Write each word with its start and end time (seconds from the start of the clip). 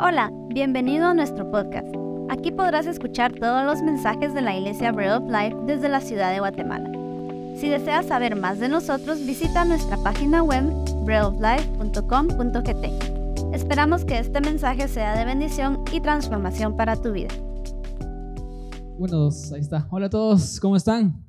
Hola, 0.00 0.30
bienvenido 0.46 1.06
a 1.06 1.14
nuestro 1.14 1.50
podcast. 1.50 1.88
Aquí 2.28 2.52
podrás 2.52 2.86
escuchar 2.86 3.32
todos 3.32 3.64
los 3.64 3.82
mensajes 3.82 4.32
de 4.32 4.42
la 4.42 4.56
Iglesia 4.56 4.92
Bread 4.92 5.16
of 5.16 5.24
Life 5.24 5.56
desde 5.66 5.88
la 5.88 6.00
ciudad 6.00 6.30
de 6.30 6.38
Guatemala. 6.38 6.88
Si 7.56 7.68
deseas 7.68 8.06
saber 8.06 8.36
más 8.36 8.60
de 8.60 8.68
nosotros, 8.68 9.26
visita 9.26 9.64
nuestra 9.64 9.96
página 9.96 10.44
web 10.44 10.62
breadoflife.com.gt. 11.04 13.52
Esperamos 13.52 14.04
que 14.04 14.20
este 14.20 14.40
mensaje 14.40 14.86
sea 14.86 15.18
de 15.18 15.24
bendición 15.24 15.82
y 15.92 16.00
transformación 16.00 16.76
para 16.76 16.94
tu 16.94 17.10
vida. 17.10 17.34
Bueno, 19.00 19.30
ahí 19.52 19.60
está. 19.60 19.88
Hola 19.90 20.06
a 20.06 20.10
todos, 20.10 20.60
¿cómo 20.60 20.76
están? 20.76 21.27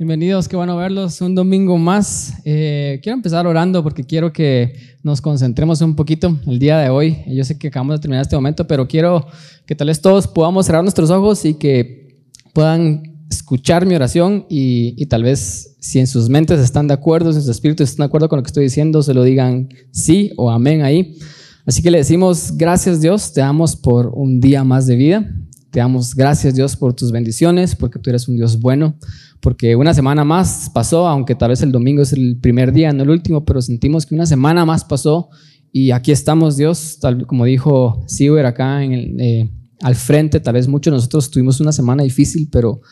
Bienvenidos, 0.00 0.48
qué 0.48 0.56
bueno 0.56 0.78
verlos 0.78 1.20
un 1.20 1.34
domingo 1.34 1.76
más. 1.76 2.32
Eh, 2.46 3.00
quiero 3.02 3.16
empezar 3.16 3.46
orando 3.46 3.82
porque 3.82 4.02
quiero 4.02 4.32
que 4.32 4.72
nos 5.02 5.20
concentremos 5.20 5.82
un 5.82 5.94
poquito 5.94 6.38
el 6.46 6.58
día 6.58 6.78
de 6.78 6.88
hoy. 6.88 7.18
Yo 7.26 7.44
sé 7.44 7.58
que 7.58 7.68
acabamos 7.68 7.96
de 7.96 8.00
terminar 8.00 8.22
este 8.22 8.34
momento, 8.34 8.66
pero 8.66 8.88
quiero 8.88 9.26
que 9.66 9.74
tal 9.74 9.88
vez 9.88 10.00
todos 10.00 10.26
podamos 10.26 10.64
cerrar 10.64 10.82
nuestros 10.82 11.10
ojos 11.10 11.44
y 11.44 11.52
que 11.52 12.16
puedan 12.54 13.26
escuchar 13.30 13.84
mi 13.84 13.94
oración 13.94 14.46
y, 14.48 15.04
tal 15.04 15.24
vez 15.24 15.76
si 15.80 15.98
en 15.98 16.06
sus 16.06 16.30
mentes 16.30 16.60
están 16.60 16.88
de 16.88 16.94
acuerdo, 16.94 17.32
si 17.32 17.36
en 17.36 17.42
sus 17.42 17.50
espíritus 17.50 17.90
están 17.90 18.04
de 18.04 18.08
acuerdo 18.08 18.30
con 18.30 18.38
lo 18.38 18.42
que 18.42 18.48
estoy 18.48 18.64
diciendo, 18.64 19.02
se 19.02 19.12
lo 19.12 19.22
digan 19.22 19.68
sí 19.90 20.32
o 20.38 20.50
amén 20.50 20.80
ahí. 20.80 21.18
Así 21.66 21.82
que 21.82 21.90
le 21.90 21.98
decimos 21.98 22.56
gracias 22.56 23.02
Dios, 23.02 23.34
te 23.34 23.42
damos 23.42 23.76
por 23.76 24.12
un 24.14 24.40
día 24.40 24.64
más 24.64 24.86
de 24.86 24.96
vida. 24.96 25.30
Te 25.70 25.80
damos 25.80 26.14
gracias 26.14 26.54
Dios 26.54 26.76
por 26.76 26.94
tus 26.94 27.12
bendiciones, 27.12 27.76
porque 27.76 27.98
tú 27.98 28.10
eres 28.10 28.28
un 28.28 28.36
Dios 28.36 28.58
bueno 28.58 28.96
porque 29.40 29.74
una 29.74 29.94
semana 29.94 30.24
más 30.24 30.70
pasó, 30.72 31.08
aunque 31.08 31.34
tal 31.34 31.50
vez 31.50 31.62
el 31.62 31.72
domingo 31.72 32.02
es 32.02 32.12
el 32.12 32.36
primer 32.38 32.72
día, 32.72 32.92
no 32.92 33.02
el 33.02 33.10
último, 33.10 33.44
pero 33.44 33.60
sentimos 33.62 34.06
que 34.06 34.14
una 34.14 34.26
semana 34.26 34.64
más 34.64 34.84
pasó 34.84 35.30
y 35.72 35.90
aquí 35.92 36.12
estamos, 36.12 36.56
Dios, 36.56 36.98
tal 37.00 37.26
como 37.26 37.46
dijo 37.46 38.04
Siwer 38.06 38.44
acá 38.44 38.84
en 38.84 38.92
el, 38.92 39.20
eh, 39.20 39.50
al 39.80 39.94
frente, 39.94 40.40
tal 40.40 40.54
vez 40.54 40.68
muchos 40.68 40.92
de 40.92 40.96
nosotros 40.96 41.30
tuvimos 41.30 41.60
una 41.60 41.72
semana 41.72 42.02
difícil, 42.02 42.48
pero 42.52 42.82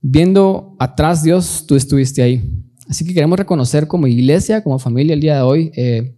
viendo 0.00 0.74
atrás, 0.78 1.22
Dios, 1.22 1.64
tú 1.66 1.76
estuviste 1.76 2.22
ahí. 2.22 2.42
Así 2.88 3.04
que 3.04 3.14
queremos 3.14 3.38
reconocer 3.38 3.86
como 3.86 4.06
iglesia, 4.06 4.62
como 4.62 4.78
familia 4.78 5.14
el 5.14 5.20
día 5.20 5.36
de 5.36 5.42
hoy, 5.42 5.70
eh, 5.76 6.14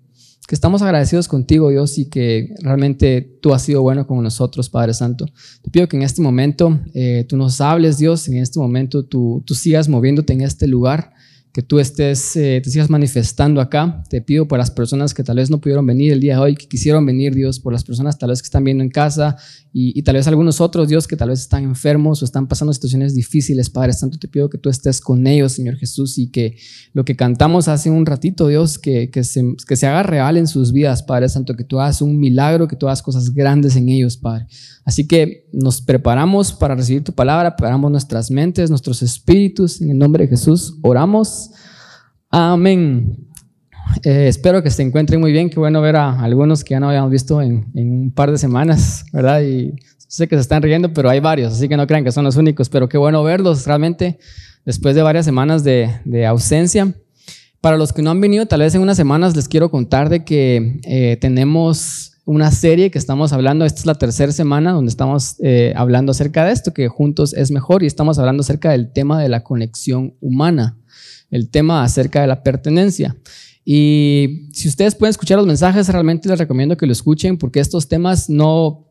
que 0.47 0.55
estamos 0.55 0.83
agradecidos 0.83 1.27
contigo, 1.27 1.71
Dios, 1.71 1.99
y 1.99 2.09
que 2.09 2.55
realmente 2.63 3.39
tú 3.43 3.53
has 3.53 3.63
sido 3.63 3.83
bueno 3.83 4.07
con 4.07 4.23
nosotros, 4.23 4.71
Padre 4.71 4.95
Santo. 4.95 5.27
Te 5.63 5.71
pido 5.71 5.89
que 5.89 5.97
en 5.97 6.03
este 6.03 6.23
momento 6.23 6.79
eh, 6.95 7.27
tú 7.29 7.37
nos 7.37 7.61
hables, 7.61 7.99
Dios, 7.99 8.29
en 8.29 8.37
este 8.37 8.59
momento 8.61 9.05
tú, 9.05 9.43
tú 9.45 9.55
sigas 9.55 9.89
moviéndote 9.89 10.33
en 10.33 10.43
este 10.43 10.67
lugar 10.69 11.16
que 11.57 11.63
tú 11.63 11.79
estés, 11.79 12.37
eh, 12.37 12.61
te 12.63 12.69
sigas 12.69 12.91
manifestando 12.91 13.63
acá. 13.63 14.05
Te 14.11 14.21
pido 14.21 14.47
por 14.47 14.59
las 14.59 14.71
personas 14.71 15.15
que 15.15 15.25
tal 15.25 15.37
vez 15.37 15.49
no 15.49 15.59
pudieron 15.59 15.87
venir 15.87 16.13
el 16.13 16.21
día 16.21 16.35
de 16.35 16.41
hoy, 16.41 16.55
que 16.55 16.69
quisieron 16.69 17.07
venir, 17.07 17.35
Dios, 17.35 17.61
por 17.61 17.73
las 17.73 17.83
personas 17.83 18.19
tal 18.19 18.29
vez 18.29 18.43
que 18.43 18.47
están 18.47 18.63
viendo 18.63 18.85
en 18.85 18.91
casa 18.91 19.39
y, 19.73 20.03
tal 20.03 20.17
vez 20.17 20.27
algunos 20.27 20.61
otros, 20.61 20.87
Dios, 20.87 21.07
que 21.07 21.17
tal 21.17 21.31
vez 21.31 21.41
están 21.41 21.65
enfermos 21.65 22.21
o 22.21 22.27
están 22.27 22.47
pasando 22.47 22.75
situaciones 22.75 23.15
difíciles, 23.15 23.71
Padre 23.71 23.95
Santo. 23.95 24.19
Te 24.19 24.29
pido 24.29 24.51
que 24.51 24.59
tú 24.59 24.69
estés 24.69 25.01
con 25.01 25.27
ellos, 25.27 25.53
Señor 25.53 25.77
Jesús, 25.77 26.19
y 26.19 26.29
que 26.31 26.59
lo 26.93 27.07
que 27.07 27.17
cantamos 27.17 27.69
hace 27.69 27.89
un 27.89 28.05
ratito, 28.05 28.49
Dios, 28.49 28.79
que, 28.79 29.09
que, 29.11 29.25
se, 29.25 29.43
que 29.67 29.77
se 29.77 29.87
haga 29.87 30.03
real 30.03 30.37
en 30.37 30.49
sus 30.49 30.75
vidas, 30.75 31.03
Padre 31.03 31.31
Santo, 31.31 31.57
que 31.57 31.65
tú 31.65 31.81
hagas 31.81 32.03
un 32.03 32.19
milagro, 32.19 32.69
que 32.69 32.77
tú 32.77 32.87
hagas 32.87 33.01
cosas 33.01 33.33
grandes 33.33 33.77
en 33.77 33.89
ellos, 33.89 34.19
Padre. 34.19 34.47
Así 34.87 35.09
que 35.09 35.49
nos 35.53 35.83
preparamos 35.83 36.53
para 36.53 36.77
recibir 36.77 37.03
tu 37.03 37.13
palabra, 37.13 37.57
preparamos 37.57 37.91
nuestras 37.91 38.31
mentes, 38.31 38.71
nuestros 38.71 39.03
espíritus, 39.03 39.83
en 39.83 39.91
el 39.91 39.99
nombre 39.99 40.25
de 40.25 40.31
Jesús, 40.31 40.79
oramos. 40.81 41.51
Amén. 42.31 43.27
Eh, 44.05 44.29
espero 44.29 44.63
que 44.63 44.71
se 44.71 44.83
encuentren 44.83 45.21
muy 45.21 45.33
bien. 45.33 45.51
Qué 45.51 45.59
bueno 45.59 45.81
ver 45.81 45.97
a 45.97 46.21
algunos 46.21 46.63
que 46.63 46.75
ya 46.75 46.81
no 46.81 46.89
habíamos 46.89 47.11
visto 47.11 47.43
en, 47.43 47.67
un 47.75 48.13
par 48.15 48.31
de 48.31 48.39
semanas, 48.39 49.05
¿verdad? 49.13 49.43
Y 49.43 49.75
sé 50.07 50.29
que 50.29 50.37
se 50.37 50.43
están 50.43 50.63
riendo, 50.63 50.93
pero 50.93 51.11
hay 51.11 51.19
varios, 51.19 51.55
así 51.55 51.69
que 51.69 51.77
no 51.77 51.85
crean 51.89 52.05
que 52.05 52.13
son 52.13 52.25
los 52.25 52.37
únicos. 52.37 52.69
Pero 52.69 52.89
qué 52.89 52.97
bueno 52.97 53.25
verlos 53.25 53.67
realmente 53.67 54.21
después 54.65 54.95
de 54.95 55.03
varias 55.03 55.25
semanas 55.25 55.65
de, 55.65 56.27
ausencia. 56.29 56.95
Para 57.61 57.77
los 57.77 57.93
que 57.93 58.03
no 58.03 58.13
han 58.13 58.21
venido, 58.21 58.47
tal 58.47 58.61
vez 58.61 58.73
en 58.77 58.83
unas 58.83 58.97
semanas 58.97 59.35
les 59.35 59.49
quiero 59.49 59.69
contar 59.69 60.11
de 60.11 60.25
que 60.25 60.79
eh, 60.85 61.17
tenemos 61.21 62.13
una 62.27 62.51
serie 62.51 62.91
que 62.91 62.99
estamos 62.99 63.33
hablando. 63.33 63.65
Esta 63.65 63.81
es 63.81 63.87
la 63.87 63.95
tercera 63.95 64.33
semana 64.33 64.73
donde 64.73 64.91
estamos 64.91 65.37
eh, 65.43 65.73
hablando 65.75 66.11
acerca 66.11 66.45
de 66.45 66.53
esto, 66.53 66.75
que 66.75 66.89
juntos 66.89 67.33
es 67.33 67.51
mejor, 67.51 67.83
y 67.83 67.87
estamos 67.87 68.19
hablando 68.19 68.43
acerca 68.43 68.73
del 68.73 68.93
tema 68.93 69.23
de 69.23 69.31
la 69.31 69.43
conexión 69.43 70.15
humana 70.21 70.77
el 71.31 71.51
tema 71.51 71.83
acerca 71.83 72.21
de 72.21 72.27
la 72.27 72.43
pertenencia. 72.43 73.17
Y 73.65 74.49
si 74.53 74.69
ustedes 74.69 74.95
pueden 74.95 75.11
escuchar 75.11 75.39
los 75.39 75.47
mensajes, 75.47 75.89
realmente 75.89 76.29
les 76.29 76.39
recomiendo 76.39 76.77
que 76.77 76.87
lo 76.87 76.93
escuchen 76.93 77.37
porque 77.37 77.61
estos 77.61 77.89
temas 77.89 78.31
no, 78.31 78.86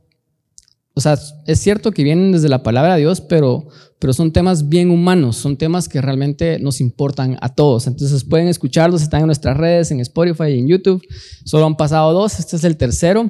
o 0.98 1.02
sea, 1.02 1.20
es 1.46 1.60
cierto 1.60 1.92
que 1.92 2.04
vienen 2.04 2.32
desde 2.32 2.48
la 2.48 2.64
palabra 2.64 2.94
de 2.94 3.02
Dios, 3.02 3.20
pero, 3.20 3.68
pero 4.00 4.14
son 4.14 4.32
temas 4.32 4.70
bien 4.70 4.90
humanos, 4.90 5.36
son 5.36 5.58
temas 5.58 5.90
que 5.90 6.00
realmente 6.00 6.58
nos 6.60 6.80
importan 6.80 7.38
a 7.42 7.50
todos. 7.50 7.86
Entonces 7.88 8.24
pueden 8.24 8.48
escucharlos, 8.48 9.02
están 9.02 9.20
en 9.20 9.26
nuestras 9.26 9.58
redes, 9.58 9.92
en 9.92 10.00
Spotify 10.00 10.52
y 10.52 10.60
en 10.60 10.70
YouTube. 10.70 11.06
Solo 11.44 11.66
han 11.66 11.76
pasado 11.76 12.14
dos, 12.14 12.40
este 12.40 12.56
es 12.56 12.64
el 12.64 12.78
tercero. 12.78 13.30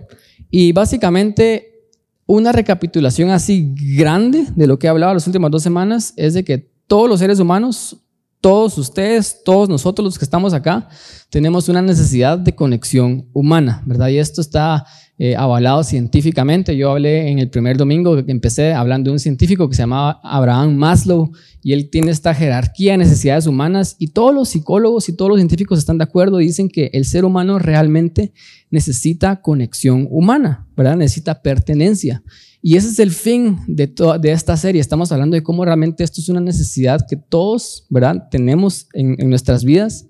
Y 0.52 0.74
básicamente 0.74 1.90
una 2.28 2.52
recapitulación 2.52 3.32
así 3.32 3.74
grande 3.98 4.46
de 4.56 4.68
lo 4.68 4.78
que 4.78 4.86
he 4.86 4.90
hablado 4.92 5.16
las 5.16 5.26
últimas 5.26 5.50
dos 5.50 5.64
semanas 5.64 6.14
es 6.18 6.36
de 6.36 6.44
que 6.44 6.72
todos 6.86 7.10
los 7.10 7.20
seres 7.20 7.40
humanos 7.40 7.98
todos 8.46 8.78
ustedes, 8.78 9.42
todos 9.44 9.68
nosotros 9.70 10.06
los 10.06 10.20
que 10.20 10.24
estamos 10.24 10.54
acá, 10.54 10.88
tenemos 11.32 11.68
una 11.68 11.82
necesidad 11.82 12.38
de 12.38 12.54
conexión 12.54 13.28
humana, 13.34 13.82
¿verdad? 13.88 14.10
Y 14.10 14.20
esto 14.20 14.40
está 14.40 14.86
eh, 15.18 15.36
avalado 15.36 15.84
científicamente. 15.84 16.76
Yo 16.76 16.92
hablé 16.92 17.30
en 17.30 17.40
el 17.40 17.50
primer 17.50 17.78
domingo, 17.78 18.18
empecé 18.28 18.74
hablando 18.74 19.10
de 19.10 19.14
un 19.14 19.20
científico 19.20 19.70
que 19.70 19.76
se 19.76 19.84
llamaba 19.84 20.20
Abraham 20.24 20.76
Maslow, 20.76 21.32
y 21.64 21.74
él 21.74 21.90
tiene 21.90 22.12
esta 22.12 22.34
jerarquía 22.34 22.92
de 22.92 23.00
necesidades 23.00 23.48
humanas, 23.48 23.96
y 23.98 24.08
todos 24.08 24.34
los 24.34 24.50
psicólogos 24.50 25.10
y 25.10 25.14
todos 25.14 25.30
los 25.30 25.40
científicos 25.40 25.80
están 25.80 25.98
de 25.98 26.04
acuerdo, 26.04 26.38
dicen 26.38 26.70
que 26.70 26.90
el 26.94 27.06
ser 27.06 27.26
humano 27.26 27.60
realmente 27.60 28.34
necesita 28.70 29.42
conexión 29.42 30.08
humana, 30.12 30.68
¿verdad? 30.76 30.98
Necesita 30.98 31.42
pertenencia. 31.42 32.22
Y 32.68 32.78
ese 32.78 32.88
es 32.88 32.98
el 32.98 33.12
fin 33.12 33.60
de, 33.68 33.94
de 34.20 34.32
esta 34.32 34.58
serie. 34.58 34.82
Estamos 34.82 35.12
hablando 35.12 35.36
de 35.36 35.44
cómo 35.44 35.64
realmente 35.64 36.04
esto 36.04 36.20
es 36.20 36.30
una 36.30 36.42
necesidad 36.42 37.06
que 37.08 37.16
todos, 37.16 37.86
¿verdad? 37.92 38.28
Tenemos 38.32 38.88
en, 38.94 39.30
nuestras 39.30 39.64
vidas 39.64 40.08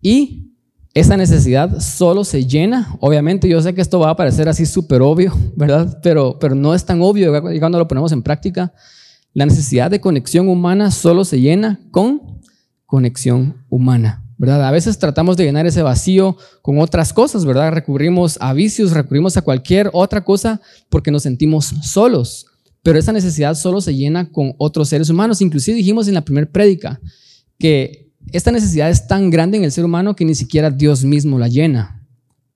y 0.00 0.52
esa 0.94 1.16
necesidad 1.16 1.80
solo 1.80 2.24
se 2.24 2.46
llena. 2.46 2.96
Obviamente 3.00 3.48
yo 3.48 3.60
sé 3.60 3.74
que 3.74 3.80
esto 3.80 4.00
va 4.00 4.10
a 4.10 4.16
parecer 4.16 4.48
así 4.48 4.66
súper 4.66 5.02
obvio, 5.02 5.32
¿verdad? 5.56 6.00
Pero, 6.02 6.38
pero 6.38 6.54
no 6.54 6.74
es 6.74 6.84
tan 6.84 7.00
obvio 7.02 7.32
cuando 7.58 7.78
lo 7.78 7.88
ponemos 7.88 8.12
en 8.12 8.22
práctica. 8.22 8.72
La 9.34 9.46
necesidad 9.46 9.90
de 9.90 10.00
conexión 10.00 10.48
humana 10.48 10.90
solo 10.90 11.24
se 11.24 11.40
llena 11.40 11.80
con 11.90 12.40
conexión 12.86 13.64
humana. 13.68 14.24
¿verdad? 14.38 14.66
A 14.66 14.70
veces 14.70 14.98
tratamos 14.98 15.36
de 15.36 15.44
llenar 15.44 15.66
ese 15.66 15.82
vacío 15.82 16.36
con 16.62 16.78
otras 16.78 17.12
cosas, 17.12 17.44
¿verdad? 17.44 17.72
Recurrimos 17.72 18.38
a 18.40 18.52
vicios, 18.52 18.92
recurrimos 18.92 19.36
a 19.36 19.42
cualquier 19.42 19.90
otra 19.92 20.24
cosa 20.24 20.60
porque 20.88 21.10
nos 21.10 21.24
sentimos 21.24 21.74
solos. 21.82 22.46
Pero 22.82 22.98
esa 22.98 23.12
necesidad 23.12 23.56
solo 23.56 23.80
se 23.80 23.94
llena 23.96 24.30
con 24.30 24.54
otros 24.56 24.88
seres 24.88 25.10
humanos. 25.10 25.42
Inclusive 25.42 25.76
dijimos 25.76 26.06
en 26.06 26.14
la 26.14 26.24
primera 26.24 26.50
prédica 26.50 27.00
que 27.58 28.07
esta 28.32 28.50
necesidad 28.50 28.90
es 28.90 29.06
tan 29.06 29.30
grande 29.30 29.58
en 29.58 29.64
el 29.64 29.72
ser 29.72 29.84
humano 29.84 30.16
que 30.16 30.24
ni 30.24 30.34
siquiera 30.34 30.70
Dios 30.70 31.04
mismo 31.04 31.38
la 31.38 31.48
llena. 31.48 32.06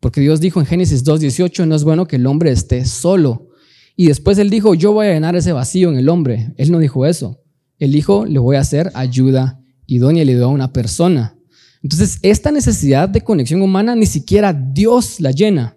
Porque 0.00 0.20
Dios 0.20 0.40
dijo 0.40 0.60
en 0.60 0.66
Génesis 0.66 1.04
2.18, 1.04 1.66
no 1.66 1.74
es 1.74 1.84
bueno 1.84 2.06
que 2.06 2.16
el 2.16 2.26
hombre 2.26 2.50
esté 2.50 2.84
solo. 2.84 3.48
Y 3.96 4.06
después 4.06 4.38
él 4.38 4.50
dijo, 4.50 4.74
yo 4.74 4.92
voy 4.92 5.06
a 5.06 5.12
llenar 5.12 5.36
ese 5.36 5.52
vacío 5.52 5.90
en 5.90 5.96
el 5.96 6.08
hombre. 6.08 6.52
Él 6.56 6.72
no 6.72 6.78
dijo 6.78 7.06
eso. 7.06 7.40
Él 7.78 7.92
dijo, 7.92 8.26
le 8.26 8.38
voy 8.38 8.56
a 8.56 8.60
hacer 8.60 8.90
ayuda 8.94 9.60
idónea 9.86 10.22
y 10.22 10.26
le 10.26 10.34
dio 10.34 10.46
a 10.46 10.48
una 10.48 10.72
persona. 10.72 11.36
Entonces, 11.82 12.18
esta 12.22 12.50
necesidad 12.50 13.08
de 13.08 13.22
conexión 13.22 13.62
humana 13.62 13.94
ni 13.94 14.06
siquiera 14.06 14.52
Dios 14.52 15.20
la 15.20 15.30
llena. 15.30 15.76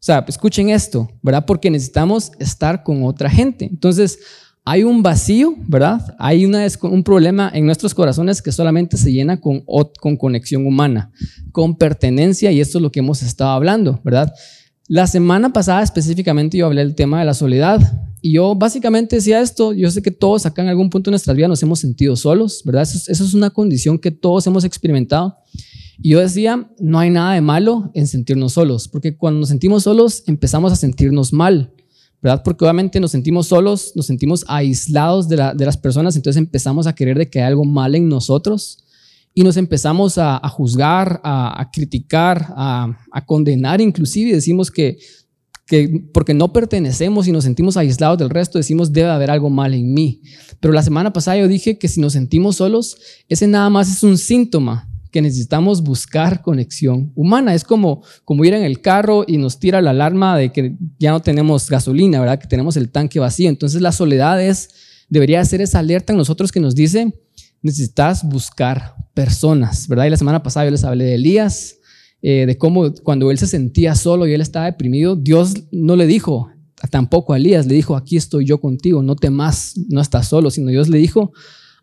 O 0.00 0.02
sea, 0.02 0.24
escuchen 0.26 0.70
esto, 0.70 1.10
¿verdad? 1.22 1.44
Porque 1.46 1.70
necesitamos 1.70 2.32
estar 2.38 2.82
con 2.82 3.04
otra 3.04 3.28
gente. 3.28 3.66
Entonces, 3.66 4.18
hay 4.64 4.82
un 4.84 5.02
vacío, 5.02 5.54
¿verdad? 5.66 6.14
Hay 6.18 6.44
una, 6.44 6.66
un 6.82 7.02
problema 7.02 7.50
en 7.52 7.66
nuestros 7.66 7.94
corazones 7.94 8.42
que 8.42 8.52
solamente 8.52 8.96
se 8.96 9.12
llena 9.12 9.40
con, 9.40 9.64
con 10.00 10.16
conexión 10.16 10.66
humana, 10.66 11.10
con 11.52 11.76
pertenencia, 11.76 12.52
y 12.52 12.60
esto 12.60 12.78
es 12.78 12.82
lo 12.82 12.92
que 12.92 13.00
hemos 13.00 13.22
estado 13.22 13.50
hablando, 13.50 14.00
¿verdad? 14.04 14.32
La 14.86 15.06
semana 15.06 15.52
pasada 15.52 15.82
específicamente 15.82 16.58
yo 16.58 16.66
hablé 16.66 16.82
del 16.82 16.94
tema 16.94 17.20
de 17.20 17.26
la 17.26 17.34
soledad, 17.34 17.80
y 18.22 18.32
yo 18.32 18.54
básicamente 18.54 19.16
decía 19.16 19.40
esto, 19.40 19.72
yo 19.72 19.90
sé 19.90 20.02
que 20.02 20.10
todos 20.10 20.44
acá 20.44 20.62
en 20.62 20.68
algún 20.68 20.90
punto 20.90 21.10
de 21.10 21.12
nuestra 21.12 21.32
vida 21.32 21.48
nos 21.48 21.62
hemos 21.62 21.78
sentido 21.78 22.16
solos, 22.16 22.62
¿verdad? 22.64 22.82
Eso, 22.82 23.10
es 23.10 23.34
una 23.34 23.50
condición 23.50 23.98
que 23.98 24.10
todos 24.10 24.46
hemos 24.46 24.64
experimentado. 24.64 25.38
Y 26.02 26.10
yo 26.10 26.20
decía, 26.20 26.70
no 26.78 26.98
hay 26.98 27.10
nada 27.10 27.34
de 27.34 27.40
malo 27.40 27.90
en 27.94 28.06
sentirnos 28.06 28.54
solos, 28.54 28.88
porque 28.88 29.16
cuando 29.16 29.40
nos 29.40 29.48
sentimos 29.48 29.84
solos 29.84 30.22
empezamos 30.26 30.72
a 30.72 30.76
sentirnos 30.76 31.32
mal, 31.32 31.72
¿verdad? 32.22 32.42
Porque 32.44 32.64
obviamente 32.64 33.00
nos 33.00 33.12
sentimos 33.12 33.46
solos, 33.46 33.92
nos 33.94 34.06
sentimos 34.06 34.44
aislados 34.48 35.28
de, 35.28 35.36
las 35.36 35.76
personas, 35.76 36.16
entonces 36.16 36.38
empezamos 36.38 36.86
a 36.86 36.94
querer 36.94 37.18
de 37.18 37.30
que 37.30 37.40
hay 37.40 37.46
algo 37.46 37.64
mal 37.64 37.94
en 37.94 38.08
nosotros 38.08 38.84
y 39.32 39.42
nos 39.42 39.56
empezamos 39.56 40.18
a, 40.18 40.40
juzgar, 40.48 41.20
a, 41.24 41.70
criticar, 41.72 42.52
a, 42.56 43.24
condenar 43.26 43.80
inclusive, 43.80 44.30
y 44.30 44.34
decimos 44.34 44.70
que 44.70 44.98
que 45.66 46.02
porque 46.12 46.34
no 46.34 46.52
pertenecemos 46.52 47.28
y 47.28 47.32
nos 47.32 47.44
sentimos 47.44 47.76
aislados 47.76 48.18
del 48.18 48.28
resto, 48.28 48.58
decimos 48.58 48.92
debe 48.92 49.08
haber 49.08 49.30
algo 49.30 49.50
mal 49.50 49.72
en 49.72 49.94
mí. 49.94 50.20
Pero 50.58 50.74
la 50.74 50.82
semana 50.82 51.12
pasada 51.12 51.36
yo 51.36 51.46
dije 51.46 51.78
que 51.78 51.86
si 51.86 52.00
nos 52.00 52.14
sentimos 52.14 52.56
solos, 52.56 52.96
ese 53.28 53.46
nada 53.46 53.70
más 53.70 53.88
es 53.88 54.02
un 54.02 54.18
síntoma 54.18 54.89
que 55.10 55.22
necesitamos 55.22 55.82
buscar 55.82 56.42
conexión 56.42 57.12
humana. 57.14 57.54
Es 57.54 57.64
como, 57.64 58.02
como 58.24 58.44
ir 58.44 58.54
en 58.54 58.64
el 58.64 58.80
carro 58.80 59.24
y 59.26 59.36
nos 59.36 59.58
tira 59.58 59.82
la 59.82 59.90
alarma 59.90 60.36
de 60.36 60.52
que 60.52 60.76
ya 60.98 61.10
no 61.10 61.20
tenemos 61.20 61.68
gasolina, 61.68 62.20
¿verdad? 62.20 62.38
Que 62.38 62.46
tenemos 62.46 62.76
el 62.76 62.90
tanque 62.90 63.18
vacío. 63.18 63.48
Entonces 63.48 63.80
la 63.80 63.92
soledad 63.92 64.42
es, 64.42 64.70
debería 65.08 65.44
ser 65.44 65.60
esa 65.60 65.80
alerta 65.80 66.12
en 66.12 66.18
nosotros 66.18 66.52
que 66.52 66.60
nos 66.60 66.74
dice, 66.74 67.12
necesitas 67.62 68.24
buscar 68.24 68.94
personas, 69.14 69.88
¿verdad? 69.88 70.06
Y 70.06 70.10
la 70.10 70.16
semana 70.16 70.42
pasada 70.42 70.66
yo 70.66 70.70
les 70.70 70.84
hablé 70.84 71.04
de 71.04 71.14
Elías, 71.14 71.76
eh, 72.22 72.46
de 72.46 72.58
cómo 72.58 72.92
cuando 73.02 73.30
él 73.30 73.38
se 73.38 73.46
sentía 73.46 73.94
solo 73.94 74.26
y 74.26 74.32
él 74.34 74.40
estaba 74.40 74.66
deprimido, 74.66 75.16
Dios 75.16 75.54
no 75.72 75.96
le 75.96 76.06
dijo 76.06 76.50
tampoco 76.88 77.32
a 77.32 77.36
Elías, 77.36 77.66
le 77.66 77.74
dijo, 77.74 77.96
aquí 77.96 78.16
estoy 78.16 78.46
yo 78.46 78.60
contigo, 78.60 79.02
no 79.02 79.16
temas, 79.16 79.74
no 79.88 80.00
estás 80.00 80.28
solo, 80.28 80.50
sino 80.50 80.70
Dios 80.70 80.88
le 80.88 80.98
dijo, 80.98 81.32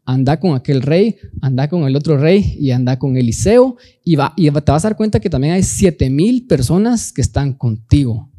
anda 0.08 0.40
con 0.40 0.56
aquel 0.56 0.82
rey, 0.82 1.18
anda 1.42 1.68
con 1.68 1.84
el 1.84 1.96
otro 1.96 2.18
rey 2.18 2.56
y 2.58 2.72
anda 2.72 2.98
con 2.98 3.18
Eliseo 3.18 3.76
y, 4.06 4.16
va, 4.16 4.34
y 4.38 4.50
te 4.50 4.72
vas 4.72 4.86
a 4.86 4.88
dar 4.88 4.96
cuenta 4.96 5.20
que 5.20 5.30
también 5.30 5.54
hay 5.54 5.64
siete 5.64 6.10
mil 6.10 6.48
personas 6.48 7.12
que 7.12 7.20
están 7.22 7.52
contigo, 7.54 8.32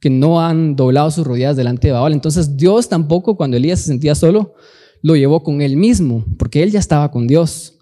que 0.00 0.10
no 0.10 0.44
han 0.44 0.74
doblado 0.74 1.12
sus 1.12 1.24
rodillas 1.24 1.56
delante 1.56 1.86
de 1.86 1.92
Baal. 1.92 2.12
Entonces 2.12 2.56
Dios 2.56 2.88
tampoco 2.88 3.36
cuando 3.36 3.56
Elías 3.56 3.78
se 3.78 3.86
sentía 3.86 4.16
solo, 4.16 4.54
lo 5.00 5.14
llevó 5.14 5.44
con 5.44 5.62
él 5.62 5.76
mismo, 5.76 6.24
porque 6.38 6.60
él 6.60 6.72
ya 6.72 6.80
estaba 6.80 7.12
con 7.12 7.28
Dios. 7.28 7.78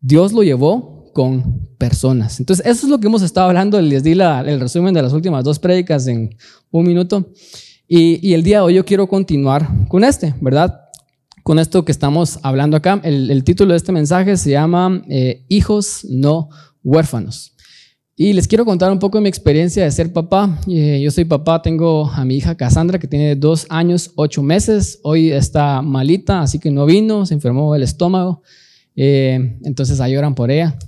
Dios 0.00 0.32
lo 0.32 0.42
llevó 0.42 1.12
con 1.12 1.68
personas. 1.76 2.40
Entonces 2.40 2.64
eso 2.64 2.86
es 2.86 2.90
lo 2.90 2.98
que 2.98 3.08
hemos 3.08 3.20
estado 3.20 3.48
hablando, 3.48 3.78
les 3.78 4.02
di 4.02 4.12
el 4.12 4.60
resumen 4.60 4.94
de 4.94 5.02
las 5.02 5.12
últimas 5.12 5.44
dos 5.44 5.58
prédicas 5.58 6.06
en 6.06 6.34
un 6.70 6.86
minuto. 6.86 7.30
Y, 7.86 8.26
y 8.26 8.32
el 8.32 8.42
día 8.42 8.58
de 8.58 8.62
hoy 8.62 8.74
yo 8.74 8.86
quiero 8.86 9.06
continuar 9.06 9.68
con 9.88 10.02
este, 10.02 10.34
¿verdad? 10.40 10.80
Con 11.50 11.58
esto 11.58 11.84
que 11.84 11.90
estamos 11.90 12.38
hablando 12.44 12.76
acá. 12.76 13.00
El, 13.02 13.42
título 13.42 13.72
de 13.72 13.78
este 13.78 13.90
mensaje 13.90 14.36
se 14.36 14.50
llama 14.50 15.02
eh, 15.08 15.44
Hijos 15.48 16.06
no 16.08 16.48
huérfanos. 16.84 17.56
Y 18.14 18.34
les 18.34 18.46
quiero 18.46 18.64
contar 18.64 18.92
un 18.92 19.00
poco 19.00 19.18
de 19.18 19.22
mi 19.22 19.28
experiencia 19.28 19.82
de 19.82 19.90
ser 19.90 20.12
papá. 20.12 20.60
Eh, 20.68 21.00
yo 21.02 21.10
soy 21.10 21.24
papá, 21.24 21.60
tengo 21.60 22.08
a 22.08 22.24
mi 22.24 22.36
hija 22.36 22.56
Cassandra 22.56 23.00
que 23.00 23.08
tiene 23.08 23.34
dos 23.34 23.66
años, 23.68 24.12
ocho 24.14 24.44
meses. 24.44 25.00
Hoy 25.02 25.32
está 25.32 25.82
malita, 25.82 26.40
así 26.40 26.60
que 26.60 26.70
no 26.70 26.86
vino, 26.86 27.26
se 27.26 27.34
enfermó 27.34 27.74
el 27.74 27.82
estómago. 27.82 28.42
Eh, 28.94 29.58
entonces 29.64 30.00
ahí 30.00 30.12
lloran 30.12 30.36
por 30.36 30.52
ella. 30.52 30.78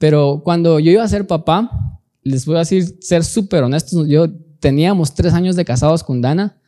Pero 0.00 0.40
cuando 0.42 0.80
yo 0.80 0.90
iba 0.90 1.04
a 1.04 1.08
ser 1.08 1.28
papá, 1.28 1.70
les 2.24 2.46
voy 2.46 2.56
a 2.56 2.66
decir, 2.66 2.98
ser 3.00 3.22
súper 3.22 3.62
honestos, 3.62 4.08
yo 4.08 4.26
teníamos 4.58 5.14
tres 5.14 5.34
años 5.34 5.54
de 5.54 5.64
casados 5.64 6.02
con 6.02 6.20
Dana 6.20 6.59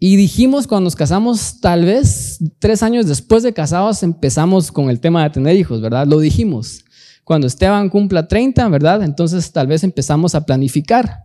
y 0.00 0.14
dijimos 0.14 0.68
cuando 0.68 0.84
nos 0.84 0.94
casamos, 0.94 1.60
tal 1.60 1.84
vez 1.84 2.38
tres 2.60 2.84
años 2.84 3.06
después 3.06 3.42
de 3.42 3.52
casados 3.52 4.04
empezamos 4.04 4.70
con 4.70 4.90
el 4.90 5.00
tema 5.00 5.24
de 5.24 5.30
tener 5.30 5.56
hijos, 5.56 5.80
¿verdad? 5.80 6.06
Lo 6.06 6.20
dijimos. 6.20 6.84
Cuando 7.24 7.48
Esteban 7.48 7.90
cumpla 7.90 8.28
30, 8.28 8.68
¿verdad? 8.68 9.02
Entonces 9.02 9.50
tal 9.50 9.66
vez 9.66 9.82
empezamos 9.82 10.36
a 10.36 10.46
planificar. 10.46 11.24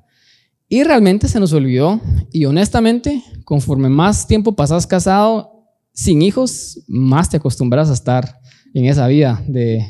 Y 0.68 0.84
realmente 0.84 1.28
se 1.28 1.40
nos 1.40 1.54
olvidó. 1.54 2.02
Y 2.32 2.46
honestamente, 2.46 3.24
conforme 3.46 3.90
más 3.90 4.26
tiempo 4.26 4.56
pasas 4.56 4.88
casado 4.88 5.70
sin 5.94 6.24
hijos, 6.24 6.80
más 6.88 7.30
te 7.30 7.38
acostumbras 7.38 7.92
a 7.92 7.94
estar 7.94 8.40
en 8.74 8.86
esa 8.86 9.06
vida 9.06 9.44
de, 9.48 9.86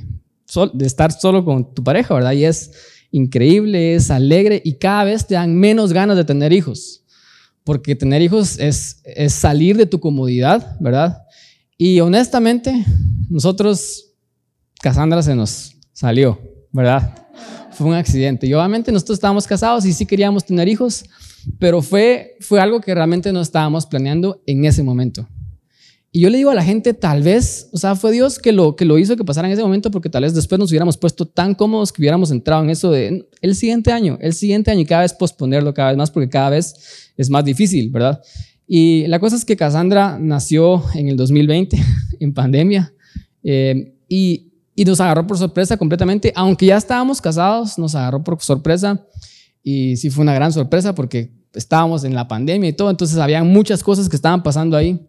de 0.73 0.85
estar 0.85 1.13
solo 1.13 1.45
con 1.45 1.73
tu 1.73 1.85
pareja, 1.85 2.13
¿verdad? 2.15 2.33
Y 2.33 2.43
es 2.43 2.71
increíble, 3.11 3.95
es 3.95 4.11
alegre 4.11 4.61
y 4.65 4.73
cada 4.73 5.05
vez 5.05 5.25
te 5.25 5.35
dan 5.35 5.55
menos 5.55 5.93
ganas 5.93 6.17
de 6.17 6.25
tener 6.25 6.51
hijos 6.51 7.02
porque 7.63 7.95
tener 7.95 8.21
hijos 8.21 8.59
es, 8.59 9.01
es 9.03 9.33
salir 9.33 9.77
de 9.77 9.85
tu 9.85 9.99
comodidad, 9.99 10.77
¿verdad? 10.79 11.23
Y 11.77 11.99
honestamente, 11.99 12.85
nosotros, 13.29 14.13
Cassandra 14.81 15.21
se 15.21 15.35
nos 15.35 15.75
salió, 15.91 16.39
¿verdad? 16.71 17.27
Fue 17.71 17.87
un 17.87 17.93
accidente. 17.93 18.47
Y 18.47 18.53
obviamente 18.53 18.91
nosotros 18.91 19.17
estábamos 19.17 19.47
casados 19.47 19.85
y 19.85 19.93
sí 19.93 20.05
queríamos 20.05 20.45
tener 20.45 20.67
hijos, 20.67 21.05
pero 21.59 21.81
fue, 21.81 22.35
fue 22.39 22.59
algo 22.59 22.81
que 22.81 22.93
realmente 22.93 23.31
no 23.33 23.41
estábamos 23.41 23.85
planeando 23.85 24.41
en 24.45 24.65
ese 24.65 24.83
momento. 24.83 25.27
Y 26.15 26.19
yo 26.19 26.29
le 26.29 26.37
digo 26.37 26.51
a 26.51 26.53
la 26.53 26.63
gente, 26.63 26.93
tal 26.93 27.23
vez, 27.23 27.69
o 27.73 27.77
sea, 27.79 27.95
fue 27.95 28.11
Dios 28.11 28.37
que 28.37 28.51
lo, 28.51 28.75
que 28.75 28.85
lo 28.85 28.99
hizo 28.99 29.17
que 29.17 29.25
pasara 29.25 29.47
en 29.47 29.53
ese 29.55 29.63
momento, 29.63 29.89
porque 29.89 30.09
tal 30.09 30.21
vez 30.21 30.35
después 30.35 30.59
nos 30.59 30.69
hubiéramos 30.69 30.95
puesto 30.95 31.25
tan 31.25 31.55
cómodos 31.55 31.91
que 31.91 32.03
hubiéramos 32.03 32.29
entrado 32.29 32.63
en 32.63 32.69
eso 32.69 32.91
de 32.91 33.27
el 33.41 33.55
siguiente 33.55 33.91
año, 33.91 34.19
el 34.21 34.33
siguiente 34.33 34.69
año 34.69 34.81
y 34.81 34.85
cada 34.85 35.01
vez 35.01 35.11
posponerlo 35.11 35.73
cada 35.73 35.87
vez 35.87 35.97
más, 35.97 36.11
porque 36.11 36.29
cada 36.29 36.51
vez 36.51 37.11
es 37.17 37.31
más 37.31 37.43
difícil, 37.43 37.89
¿verdad? 37.89 38.21
Y 38.67 39.07
la 39.07 39.17
cosa 39.19 39.35
es 39.35 39.43
que 39.43 39.57
Cassandra 39.57 40.19
nació 40.19 40.83
en 40.93 41.07
el 41.07 41.17
2020, 41.17 41.79
en 42.19 42.33
pandemia, 42.35 42.93
eh, 43.43 43.95
y, 44.07 44.51
y 44.75 44.85
nos 44.85 45.01
agarró 45.01 45.25
por 45.25 45.39
sorpresa 45.39 45.77
completamente, 45.77 46.31
aunque 46.35 46.67
ya 46.67 46.77
estábamos 46.77 47.21
casados, 47.21 47.79
nos 47.79 47.95
agarró 47.95 48.23
por 48.23 48.39
sorpresa, 48.39 49.03
y 49.63 49.97
sí 49.97 50.11
fue 50.11 50.21
una 50.21 50.35
gran 50.35 50.53
sorpresa 50.53 50.93
porque 50.93 51.31
estábamos 51.55 52.03
en 52.03 52.13
la 52.13 52.27
pandemia 52.27 52.69
y 52.69 52.73
todo, 52.73 52.91
entonces 52.91 53.17
había 53.17 53.43
muchas 53.43 53.81
cosas 53.81 54.07
que 54.07 54.15
estaban 54.15 54.43
pasando 54.43 54.77
ahí. 54.77 54.99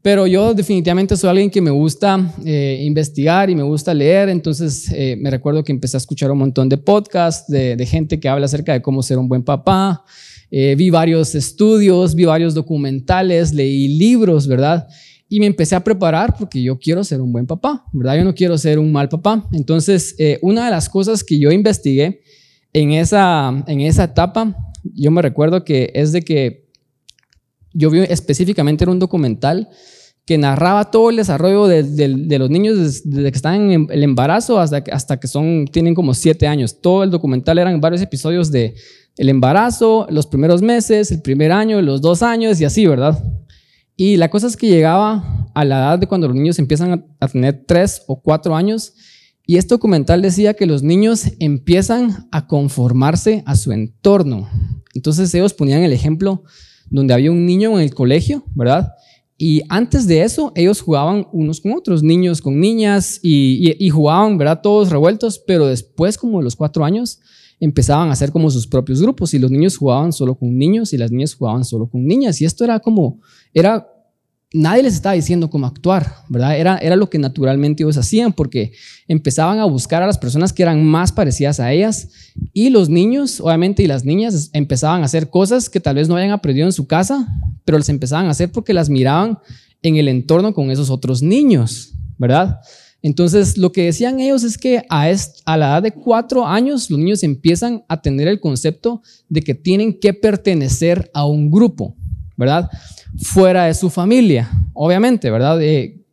Pero 0.00 0.26
yo 0.26 0.54
definitivamente 0.54 1.16
soy 1.16 1.30
alguien 1.30 1.50
que 1.50 1.60
me 1.60 1.72
gusta 1.72 2.32
eh, 2.44 2.82
investigar 2.84 3.50
y 3.50 3.56
me 3.56 3.64
gusta 3.64 3.92
leer, 3.92 4.28
entonces 4.28 4.90
eh, 4.92 5.16
me 5.18 5.28
recuerdo 5.28 5.64
que 5.64 5.72
empecé 5.72 5.96
a 5.96 5.98
escuchar 5.98 6.30
un 6.30 6.38
montón 6.38 6.68
de 6.68 6.76
podcasts 6.76 7.50
de, 7.50 7.84
gente 7.84 8.20
que 8.20 8.28
habla 8.28 8.46
acerca 8.46 8.72
de 8.72 8.80
cómo 8.80 9.02
ser 9.02 9.18
un 9.18 9.28
buen 9.28 9.42
papá, 9.42 10.04
eh, 10.50 10.76
vi 10.78 10.90
varios 10.90 11.34
estudios, 11.34 12.14
vi 12.14 12.26
varios 12.26 12.54
documentales, 12.54 13.52
leí 13.52 13.88
libros, 13.88 14.46
¿verdad? 14.46 14.86
Y 15.28 15.40
me 15.40 15.46
empecé 15.46 15.74
a 15.74 15.82
preparar 15.82 16.36
porque 16.38 16.62
yo 16.62 16.78
quiero 16.78 17.02
ser 17.02 17.20
un 17.20 17.32
buen 17.32 17.46
papá, 17.46 17.84
¿verdad? 17.92 18.16
Yo 18.18 18.24
no 18.24 18.34
quiero 18.34 18.56
ser 18.56 18.78
un 18.78 18.92
mal 18.92 19.08
papá. 19.08 19.46
Entonces, 19.52 20.16
una 20.40 20.64
de 20.64 20.70
las 20.70 20.88
cosas 20.88 21.22
que 21.22 21.38
yo 21.38 21.52
investigué 21.52 22.22
en 22.72 22.92
esa, 22.92 23.52
en 23.66 23.80
esa 23.82 24.04
etapa, 24.04 24.56
yo 24.94 25.10
me 25.10 25.20
recuerdo 25.20 25.64
que 25.64 25.90
es 25.94 26.12
de 26.12 26.22
que 26.22 26.67
yo 27.72 27.90
vi 27.90 28.00
específicamente 28.00 28.84
en 28.84 28.90
un 28.90 28.98
documental 28.98 29.68
que 30.28 30.36
narraba 30.36 30.90
todo 30.90 31.08
el 31.08 31.16
desarrollo 31.16 31.66
de, 31.66 32.38
los 32.38 32.50
niños 32.50 33.02
desde, 33.02 33.32
que 33.32 33.36
están 33.36 33.70
en 33.70 33.86
el 33.90 34.02
embarazo 34.02 34.60
hasta 34.60 34.84
que, 34.84 34.90
hasta 34.90 35.18
que 35.18 35.26
son, 35.26 35.66
tienen 35.72 35.94
como 35.94 36.12
siete 36.12 36.46
años. 36.46 36.82
Todo 36.82 37.02
el 37.02 37.10
documental 37.10 37.58
eran 37.58 37.80
varios 37.80 38.02
episodios 38.02 38.50
de 38.50 38.74
el 39.16 39.30
embarazo, 39.30 40.06
los 40.10 40.26
primeros 40.26 40.60
meses, 40.60 41.10
el 41.10 41.22
primer 41.22 41.50
año, 41.50 41.80
los 41.80 42.02
dos 42.02 42.22
años 42.22 42.60
y 42.60 42.66
así, 42.66 42.86
¿verdad? 42.86 43.18
Y 43.96 44.18
la 44.18 44.28
cosa 44.28 44.48
es 44.48 44.56
que 44.58 44.68
llegaba 44.68 45.48
a 45.54 45.64
la 45.64 45.78
edad 45.78 45.98
de 45.98 46.06
cuando 46.06 46.28
los 46.28 46.36
niños 46.36 46.58
empiezan 46.58 46.92
a, 46.92 47.24
a 47.24 47.28
tener 47.28 47.64
tres 47.66 48.02
o 48.06 48.20
cuatro 48.20 48.54
años 48.54 48.92
y 49.46 49.56
este 49.56 49.74
documental 49.74 50.20
decía 50.20 50.52
que 50.52 50.66
los 50.66 50.82
niños 50.82 51.24
empiezan 51.40 52.28
a 52.30 52.46
conformarse 52.46 53.42
a 53.46 53.56
su 53.56 53.72
entorno. 53.72 54.46
Entonces 54.92 55.34
ellos 55.34 55.54
ponían 55.54 55.82
el 55.82 55.94
ejemplo 55.94 56.44
donde 56.90 57.14
había 57.14 57.30
un 57.30 57.46
niño 57.46 57.78
en 57.78 57.84
el 57.84 57.94
colegio, 57.94 58.44
¿verdad? 58.54 58.92
Y 59.36 59.62
antes 59.68 60.08
de 60.08 60.22
eso, 60.22 60.52
ellos 60.56 60.80
jugaban 60.80 61.28
unos 61.32 61.60
con 61.60 61.72
otros, 61.72 62.02
niños 62.02 62.42
con 62.42 62.58
niñas, 62.58 63.20
y, 63.22 63.88
jugaban, 63.90 64.36
¿verdad? 64.36 64.60
Todos 64.62 64.90
revueltos, 64.90 65.38
pero 65.38 65.66
después, 65.66 66.18
como 66.18 66.38
de 66.38 66.44
los 66.44 66.56
cuatro 66.56 66.84
años, 66.84 67.20
empezaban 67.60 68.08
a 68.08 68.12
hacer 68.12 68.32
como 68.32 68.50
sus 68.50 68.66
propios 68.66 69.00
grupos, 69.00 69.32
y 69.34 69.38
los 69.38 69.52
niños 69.52 69.76
jugaban 69.76 70.12
solo 70.12 70.34
con 70.34 70.58
niños 70.58 70.92
y 70.92 70.98
las 70.98 71.12
niñas 71.12 71.34
jugaban 71.34 71.64
solo 71.64 71.88
con 71.88 72.04
niñas. 72.04 72.40
Y 72.40 72.46
esto 72.46 72.64
era 72.64 72.80
como, 72.80 73.20
era 73.54 73.86
nadie 74.52 74.82
les 74.82 74.94
estaba 74.94 75.14
diciendo 75.14 75.50
cómo 75.50 75.66
actuar, 75.66 76.14
¿verdad? 76.28 76.58
Era, 76.58 76.78
era 76.78 76.96
lo 76.96 77.10
que 77.10 77.18
naturalmente 77.18 77.82
ellos 77.82 77.98
hacían 77.98 78.32
porque 78.32 78.72
empezaban 79.06 79.58
a 79.58 79.64
buscar 79.64 80.02
a 80.02 80.06
las 80.06 80.18
personas 80.18 80.52
que 80.52 80.62
eran 80.62 80.84
más 80.84 81.12
parecidas 81.12 81.60
a 81.60 81.72
ellas 81.72 82.08
y 82.52 82.70
los 82.70 82.88
niños, 82.88 83.40
obviamente, 83.40 83.82
y 83.82 83.86
las 83.86 84.04
niñas 84.04 84.50
empezaban 84.52 85.02
a 85.02 85.06
hacer 85.06 85.28
cosas 85.28 85.68
que 85.68 85.80
tal 85.80 85.96
vez 85.96 86.08
no 86.08 86.16
hayan 86.16 86.30
aprendido 86.30 86.66
en 86.66 86.72
su 86.72 86.86
casa, 86.86 87.28
pero 87.64 87.78
las 87.78 87.88
empezaban 87.88 88.26
a 88.26 88.30
hacer 88.30 88.50
porque 88.50 88.72
las 88.72 88.88
miraban 88.88 89.38
en 89.82 89.96
el 89.96 90.08
entorno 90.08 90.54
con 90.54 90.70
esos 90.70 90.88
otros 90.90 91.22
niños, 91.22 91.92
¿verdad? 92.16 92.60
Entonces, 93.00 93.56
lo 93.58 93.70
que 93.70 93.84
decían 93.84 94.18
ellos 94.18 94.42
es 94.42 94.58
que 94.58 94.82
a, 94.88 95.12
a 95.44 95.56
la 95.56 95.66
edad 95.66 95.82
de 95.82 95.92
cuatro 95.92 96.46
años 96.46 96.90
los 96.90 96.98
niños 96.98 97.22
empiezan 97.22 97.84
a 97.86 98.02
tener 98.02 98.26
el 98.26 98.40
concepto 98.40 99.02
de 99.28 99.42
que 99.42 99.54
tienen 99.54 100.00
que 100.00 100.14
pertenecer 100.14 101.10
a 101.14 101.24
un 101.24 101.50
grupo, 101.50 101.94
¿verdad? 102.38 102.70
fuera 103.16 103.64
de 103.64 103.74
su 103.74 103.90
familia, 103.90 104.50
obviamente, 104.72 105.30
¿verdad? 105.30 105.60
Eh, 105.60 106.04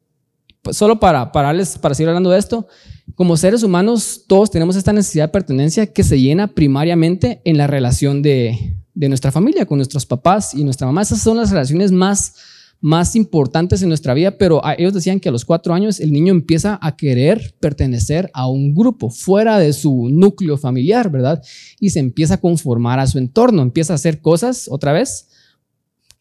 pues 0.61 0.75
solo 0.75 0.99
para, 0.99 1.31
pararles, 1.31 1.77
para 1.77 1.93
seguir 1.93 2.09
hablando 2.09 2.31
de 2.31 2.39
esto, 2.39 2.67
como 3.13 3.37
seres 3.37 3.63
humanos 3.63 4.23
todos 4.27 4.49
tenemos 4.49 4.75
esta 4.75 4.91
necesidad 4.91 5.25
de 5.25 5.31
pertenencia 5.31 5.85
que 5.87 6.03
se 6.03 6.19
llena 6.19 6.47
primariamente 6.47 7.41
en 7.45 7.57
la 7.57 7.67
relación 7.67 8.21
de, 8.21 8.75
de 8.95 9.09
nuestra 9.09 9.31
familia, 9.31 9.65
con 9.65 9.77
nuestros 9.77 10.05
papás 10.05 10.53
y 10.53 10.63
nuestra 10.63 10.87
mamá. 10.87 11.03
Esas 11.03 11.21
son 11.21 11.37
las 11.37 11.51
relaciones 11.51 11.91
más, 11.91 12.33
más 12.81 13.15
importantes 13.15 13.83
en 13.83 13.89
nuestra 13.89 14.15
vida, 14.15 14.31
pero 14.39 14.61
ellos 14.77 14.93
decían 14.93 15.19
que 15.19 15.29
a 15.29 15.31
los 15.31 15.45
cuatro 15.45 15.75
años 15.75 15.99
el 15.99 16.11
niño 16.11 16.33
empieza 16.33 16.79
a 16.81 16.95
querer 16.95 17.53
pertenecer 17.59 18.31
a 18.33 18.47
un 18.47 18.73
grupo 18.73 19.11
fuera 19.11 19.59
de 19.59 19.71
su 19.71 20.09
núcleo 20.09 20.57
familiar, 20.57 21.11
¿verdad? 21.11 21.43
Y 21.79 21.91
se 21.91 21.99
empieza 21.99 22.35
a 22.35 22.41
conformar 22.41 22.99
a 22.99 23.05
su 23.05 23.19
entorno, 23.19 23.61
empieza 23.61 23.93
a 23.93 23.95
hacer 23.95 24.19
cosas 24.21 24.67
otra 24.71 24.91
vez 24.91 25.27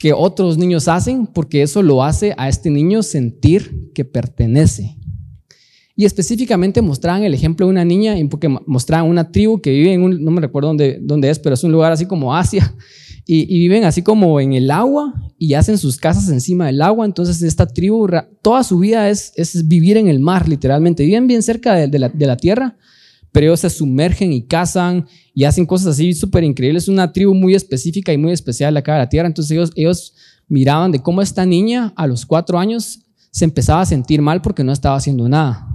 que 0.05 0.13
otros 0.13 0.59
niños 0.59 0.87
hacen 0.87 1.27
porque 1.27 1.63
eso 1.63 1.81
lo 1.81 2.05
hace 2.05 2.35
a 2.37 2.51
este 2.51 2.69
niño 2.69 3.03
sentir 3.03 3.91
que 3.95 4.05
pertenece. 4.05 4.99
Y 5.97 6.05
específicamente 6.05 6.83
mostraban 6.83 7.23
el 7.23 7.33
ejemplo 7.33 7.65
de 7.65 7.71
una 7.71 7.87
niña, 7.87 8.15
porque 8.29 8.51
mostraban 8.67 9.09
una 9.09 9.33
tribu 9.33 9.63
que 9.63 9.71
vive 9.71 9.95
en 9.95 10.03
un, 10.03 10.23
no 10.23 10.31
me 10.31 10.43
recuerdo 10.43 10.69
dónde, 10.69 10.99
dónde 11.01 11.31
es, 11.31 11.39
pero 11.39 11.55
es 11.55 11.65
un 11.65 11.73
lugar 11.73 11.91
así 11.91 12.05
como 12.05 12.37
Asia, 12.37 12.75
y, 13.27 13.47
viven 13.47 13.85
así 13.85 14.03
como 14.03 14.39
en 14.41 14.53
el 14.53 14.71
agua 14.71 15.15
y 15.39 15.55
hacen 15.55 15.79
sus 15.79 15.97
casas 15.97 16.29
encima 16.29 16.67
del 16.67 16.83
agua. 16.83 17.07
Entonces 17.07 17.41
esta 17.41 17.65
tribu, 17.67 18.07
toda 18.43 18.63
su 18.63 18.79
vida 18.81 19.09
es, 19.09 19.33
es 19.37 19.67
vivir 19.67 19.97
en 19.97 20.09
el 20.09 20.21
mar, 20.21 20.51
literalmente. 20.51 21.07
Viven 21.07 21.27
bien 21.27 21.43
cerca 21.43 21.77
de, 21.77 21.99
la, 21.99 22.11
de 22.11 22.27
la 22.27 22.37
tierra, 22.37 22.77
pero 23.35 23.47
ellos 23.47 23.59
se 23.59 23.69
sumergen 23.69 24.33
y 24.33 24.43
cazan 24.43 25.09
y 25.35 25.43
hacen 25.43 25.67
cosas 25.67 25.89
así 25.89 26.15
súper 26.15 26.45
increíbles. 26.45 26.85
Es 26.85 26.89
una 26.89 27.13
tribu 27.13 27.35
muy 27.35 27.57
específica 27.57 28.13
y 28.13 28.17
muy 28.17 28.31
especial 28.31 28.77
acá 28.77 28.93
de 28.93 29.01
la 29.01 29.09
tierra. 29.09 29.27
Entonces 29.27 29.51
ellos, 29.51 29.73
ellos 29.75 30.15
miraban 30.47 30.93
de 30.93 31.01
cómo 31.01 31.21
esta 31.21 31.45
niña 31.45 31.93
a 31.97 32.07
los 32.07 32.25
cuatro 32.25 32.61
años 32.61 33.01
se 33.33 33.45
empezaba 33.45 33.81
a 33.81 33.87
sentir 33.87 34.23
mal 34.23 34.41
porque 34.41 34.63
no 34.63 34.71
estaba 34.71 34.95
haciendo 34.95 35.29
nada. 35.29 35.67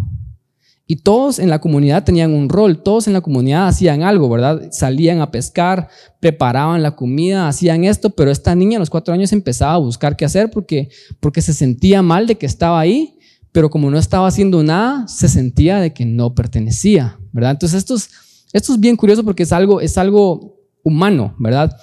Y 0.88 1.02
todos 1.02 1.38
en 1.38 1.50
la 1.50 1.60
comunidad 1.60 2.06
tenían 2.06 2.34
un 2.34 2.48
rol, 2.48 2.82
todos 2.82 3.08
en 3.08 3.14
la 3.14 3.20
comunidad 3.20 3.68
hacían 3.68 4.04
algo, 4.04 4.30
¿verdad? 4.30 4.70
Salían 4.72 5.20
a 5.20 5.30
pescar, 5.30 5.90
preparaban 6.22 6.82
la 6.82 6.96
comida, 6.96 7.50
hacían 7.50 7.84
esto, 7.84 8.12
pero 8.12 8.32
esta 8.32 8.56
niña 8.56 8.78
a 8.78 8.80
los 8.80 8.90
cuatro 8.90 9.14
años 9.14 9.34
empezaba 9.34 9.74
a 9.74 9.80
buscar 9.80 10.16
qué 10.16 10.24
hacer 10.24 10.50
porque, 10.50 10.88
porque 11.20 11.42
se 11.42 11.54
sentía 11.54 12.02
mal 12.02 12.26
de 12.26 12.38
que 12.38 12.46
estaba 12.46 12.80
ahí, 12.80 13.19
pero 13.52 13.70
como 13.70 13.90
no 13.90 13.98
estaba 13.98 14.28
haciendo 14.28 14.64
nada, 14.64 15.08
se 15.08 15.28
sentía 15.28 15.80
de 15.80 15.94
que 15.94 16.06
no 16.06 16.36
pertenecía, 16.36 17.20
¿verdad? 17.32 17.52
Entonces 17.52 17.80
esto 17.80 17.96
es, 17.96 18.10
esto 18.54 18.74
es 18.74 18.80
bien 18.80 18.96
curioso 18.96 19.24
porque 19.24 19.44
es 19.44 19.52
algo, 19.52 19.82
es 19.82 19.98
algo 19.98 20.58
humano, 20.84 21.36
¿verdad? 21.40 21.76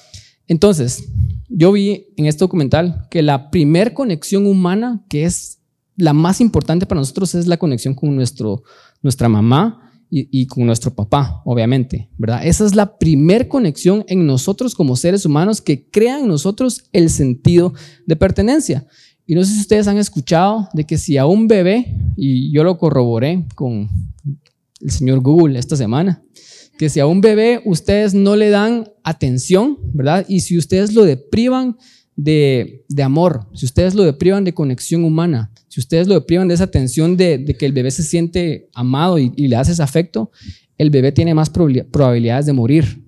Entonces, 0.46 1.04
yo 1.48 1.72
vi 1.72 2.06
en 2.16 2.26
este 2.26 2.40
documental 2.40 3.06
que 3.10 3.22
la 3.22 3.50
primer 3.50 3.94
conexión 3.94 4.46
humana, 4.46 5.04
que 5.08 5.24
es 5.24 5.58
la 5.96 6.12
más 6.12 6.40
importante 6.40 6.86
para 6.86 7.00
nosotros, 7.00 7.34
es 7.34 7.46
la 7.46 7.56
conexión 7.56 7.94
con 7.94 8.14
nuestro 8.14 8.62
nuestra 9.02 9.28
mamá 9.28 9.82
y, 10.08 10.46
con 10.46 10.64
nuestro 10.64 10.94
papá, 10.94 11.42
obviamente, 11.44 12.08
¿verdad? 12.16 12.46
Esa 12.46 12.64
es 12.64 12.76
la 12.76 12.96
primer 12.96 13.48
conexión 13.48 14.04
en 14.06 14.24
nosotros 14.24 14.74
como 14.74 14.94
seres 14.94 15.26
humanos 15.26 15.60
que 15.60 15.90
crea 15.90 16.20
en 16.20 16.28
nosotros 16.28 16.84
el 16.92 17.10
sentido 17.10 17.74
de 18.06 18.14
pertenencia. 18.14 18.86
Y 19.26 19.34
no 19.34 19.44
sé 19.44 19.52
si 19.54 19.60
ustedes 19.60 19.88
han 19.88 19.98
escuchado 19.98 20.68
de 20.72 20.84
que 20.84 20.98
si 20.98 21.16
a 21.16 21.26
un 21.26 21.48
bebé, 21.48 21.94
y 22.16 22.52
yo 22.52 22.64
lo 22.64 22.78
corroboré 22.78 23.44
con 23.54 23.88
el 24.80 24.90
señor 24.90 25.20
Google 25.20 25.58
esta 25.58 25.76
semana, 25.76 26.22
que 26.78 26.88
si 26.88 27.00
a 27.00 27.06
un 27.06 27.20
bebé 27.20 27.62
ustedes 27.64 28.14
no 28.14 28.36
le 28.36 28.50
dan 28.50 28.88
atención, 29.02 29.78
¿verdad? 29.92 30.24
Y 30.28 30.40
si 30.40 30.58
ustedes 30.58 30.94
lo 30.94 31.04
deprivan 31.04 31.76
de, 32.14 32.84
de 32.88 33.02
amor, 33.02 33.48
si 33.54 33.66
ustedes 33.66 33.94
lo 33.94 34.04
deprivan 34.04 34.44
de 34.44 34.54
conexión 34.54 35.04
humana, 35.04 35.50
si 35.76 35.80
ustedes 35.80 36.08
lo 36.08 36.14
deprivan 36.14 36.48
de 36.48 36.54
esa 36.54 36.64
atención 36.64 37.18
de, 37.18 37.54
que 37.58 37.66
el 37.66 37.72
bebé 37.72 37.90
se 37.90 38.02
siente 38.02 38.70
amado 38.72 39.18
y, 39.18 39.28
le 39.28 39.56
hace 39.56 39.72
ese 39.72 39.82
afecto, 39.82 40.30
el 40.78 40.88
bebé 40.88 41.12
tiene 41.12 41.34
más 41.34 41.50
probabilidades 41.50 42.46
de 42.46 42.54
morir. 42.54 43.04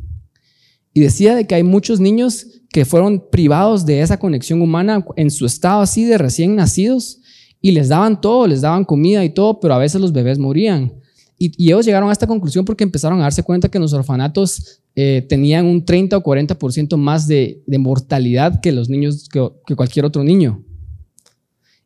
Y 0.92 1.00
decía 1.00 1.34
de 1.34 1.46
que 1.46 1.54
hay 1.54 1.62
muchos 1.62 1.98
niños 1.98 2.57
que 2.70 2.84
fueron 2.84 3.24
privados 3.30 3.86
de 3.86 4.00
esa 4.00 4.18
conexión 4.18 4.60
humana 4.60 5.04
en 5.16 5.30
su 5.30 5.46
estado 5.46 5.80
así 5.80 6.04
de 6.04 6.18
recién 6.18 6.54
nacidos 6.54 7.20
y 7.60 7.72
les 7.72 7.88
daban 7.88 8.20
todo, 8.20 8.46
les 8.46 8.60
daban 8.60 8.84
comida 8.84 9.24
y 9.24 9.30
todo, 9.30 9.58
pero 9.60 9.74
a 9.74 9.78
veces 9.78 10.00
los 10.00 10.12
bebés 10.12 10.38
morían. 10.38 10.92
Y, 11.38 11.68
ellos 11.68 11.86
llegaron 11.86 12.08
a 12.08 12.12
esta 12.12 12.26
conclusión 12.26 12.64
porque 12.64 12.84
empezaron 12.84 13.20
a 13.20 13.22
darse 13.22 13.42
cuenta 13.42 13.68
que 13.68 13.78
los 13.78 13.92
orfanatos 13.92 14.80
eh, 14.94 15.24
tenían 15.28 15.66
un 15.66 15.84
30 15.84 16.16
o 16.16 16.22
40% 16.22 16.96
más 16.96 17.26
de, 17.26 17.62
mortalidad 17.78 18.60
que 18.60 18.72
los 18.72 18.88
niños, 18.88 19.28
que 19.28 19.76
cualquier 19.76 20.04
otro 20.04 20.24
niño. 20.24 20.64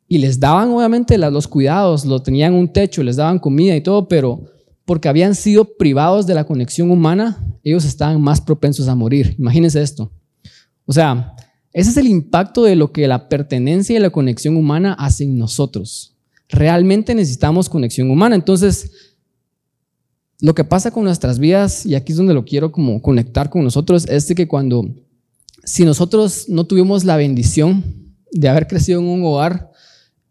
Y 0.08 0.18
les 0.18 0.38
daban 0.38 0.70
obviamente 0.70 1.16
los 1.16 1.48
cuidados, 1.48 2.04
lo 2.04 2.22
tenían 2.22 2.54
un 2.54 2.70
techo, 2.70 3.02
les 3.02 3.16
daban 3.16 3.38
comida 3.38 3.76
y 3.76 3.80
todo, 3.80 4.08
pero 4.08 4.42
porque 4.84 5.08
habían 5.08 5.34
sido 5.34 5.64
privados 5.64 6.26
de 6.26 6.34
la 6.34 6.44
conexión 6.44 6.90
humana, 6.90 7.42
ellos 7.62 7.84
estaban 7.84 8.20
más 8.20 8.40
propensos 8.40 8.88
a 8.88 8.94
morir. 8.94 9.34
Imagínense 9.38 9.80
esto. 9.80 10.10
O 10.92 10.94
sea, 10.94 11.34
ese 11.72 11.88
es 11.88 11.96
el 11.96 12.06
impacto 12.06 12.64
de 12.64 12.76
lo 12.76 12.92
que 12.92 13.08
la 13.08 13.30
pertenencia 13.30 13.96
y 13.96 13.98
la 13.98 14.10
conexión 14.10 14.58
humana 14.58 14.92
hacen 14.92 15.38
nosotros. 15.38 16.14
Realmente 16.50 17.14
necesitamos 17.14 17.70
conexión 17.70 18.10
humana. 18.10 18.34
Entonces, 18.34 18.90
lo 20.38 20.54
que 20.54 20.64
pasa 20.64 20.90
con 20.90 21.04
nuestras 21.04 21.38
vidas, 21.38 21.86
y 21.86 21.94
aquí 21.94 22.12
es 22.12 22.18
donde 22.18 22.34
lo 22.34 22.44
quiero 22.44 22.72
como 22.72 23.00
conectar 23.00 23.48
con 23.48 23.64
nosotros, 23.64 24.06
es 24.06 24.28
de 24.28 24.34
que 24.34 24.46
cuando, 24.46 24.84
si 25.64 25.86
nosotros 25.86 26.44
no 26.46 26.64
tuvimos 26.64 27.04
la 27.04 27.16
bendición 27.16 27.82
de 28.30 28.50
haber 28.50 28.66
crecido 28.66 29.00
en 29.00 29.06
un 29.06 29.24
hogar 29.24 29.70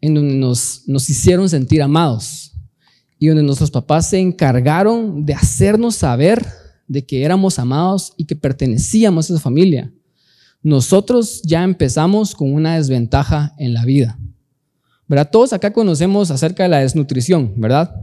en 0.00 0.14
donde 0.14 0.36
nos, 0.36 0.84
nos 0.86 1.10
hicieron 1.10 1.48
sentir 1.48 1.82
amados 1.82 2.52
y 3.18 3.26
donde 3.26 3.42
nuestros 3.42 3.72
papás 3.72 4.10
se 4.10 4.20
encargaron 4.20 5.26
de 5.26 5.34
hacernos 5.34 5.96
saber 5.96 6.46
de 6.86 7.04
que 7.04 7.24
éramos 7.24 7.58
amados 7.58 8.12
y 8.16 8.26
que 8.26 8.36
pertenecíamos 8.36 9.28
a 9.28 9.34
esa 9.34 9.42
familia. 9.42 9.92
Nosotros 10.62 11.42
ya 11.42 11.64
empezamos 11.64 12.34
con 12.34 12.52
una 12.52 12.76
desventaja 12.76 13.54
en 13.58 13.74
la 13.74 13.84
vida. 13.84 14.18
¿Verdad? 15.08 15.30
Todos 15.30 15.52
acá 15.52 15.72
conocemos 15.72 16.30
acerca 16.30 16.62
de 16.62 16.68
la 16.68 16.78
desnutrición, 16.78 17.52
¿verdad? 17.56 17.94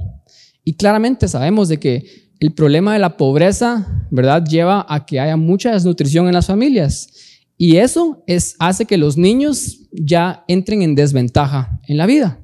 Y 0.64 0.74
claramente 0.74 1.28
sabemos 1.28 1.70
de 1.70 1.80
que 1.80 2.30
el 2.40 2.54
problema 2.54 2.94
de 2.94 3.00
la 3.00 3.18
pobreza, 3.18 4.08
¿verdad? 4.12 4.46
Lleva 4.46 4.86
a 4.88 5.06
que 5.06 5.20
haya 5.20 5.38
mucha 5.38 5.72
desnutrición 5.72 6.28
en 6.28 6.34
las 6.34 6.48
familias. 6.48 7.10
Y 7.58 7.78
eso 7.78 8.24
es, 8.28 8.56
hace 8.60 8.86
que 8.86 8.98
los 8.98 9.18
niños 9.18 9.80
ya 9.92 10.44
entren 10.48 10.82
en 10.82 10.96
desventaja 10.96 11.80
en 11.88 11.98
la 11.98 12.06
vida. 12.06 12.40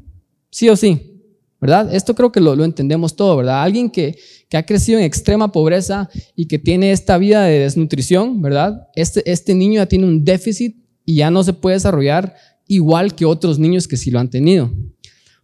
Sí 0.50 0.68
o 0.70 0.76
sí, 0.76 1.15
¿verdad? 1.60 1.94
Esto 1.94 2.16
creo 2.16 2.32
que 2.32 2.40
lo, 2.40 2.64
entendemos 2.64 3.16
todo, 3.16 3.38
¿verdad? 3.38 3.64
Alguien 3.64 3.90
que, 3.90 4.18
que, 4.50 4.58
ha 4.58 4.66
crecido 4.66 5.00
en 5.00 5.06
extrema 5.06 5.52
pobreza 5.52 6.10
y 6.36 6.48
que 6.48 6.60
tiene 6.60 6.92
esta 6.92 7.18
vida 7.18 7.44
de 7.44 7.60
desnutrición, 7.60 8.42
¿verdad? 8.42 8.88
Este, 8.96 9.30
este 9.30 9.56
niño 9.56 9.76
ya 9.76 9.86
tiene 9.86 10.06
un 10.06 10.24
déficit 10.24 10.78
y 11.06 11.16
ya 11.16 11.32
no 11.32 11.44
se 11.44 11.54
puede 11.54 11.76
desarrollar 11.76 12.36
igual 12.68 13.16
que 13.16 13.26
otros 13.26 13.60
niños 13.60 13.88
que 13.88 13.98
sí 13.98 14.12
lo 14.12 14.20
han 14.20 14.30
tenido. 14.30 14.72